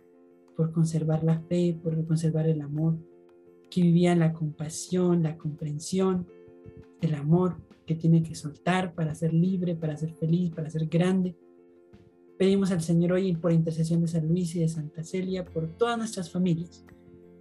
[0.55, 2.97] por conservar la fe, por conservar el amor,
[3.69, 6.27] que vivían la compasión, la comprensión,
[7.01, 11.35] el amor que tiene que soltar para ser libre, para ser feliz, para ser grande.
[12.37, 15.97] Pedimos al Señor hoy por intercesión de San Luis y de Santa Celia por todas
[15.97, 16.85] nuestras familias.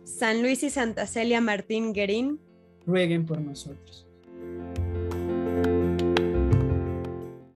[0.04, 2.40] San Luis y Santa Celia Martín Guerín,
[2.86, 4.08] rueguen por nosotros.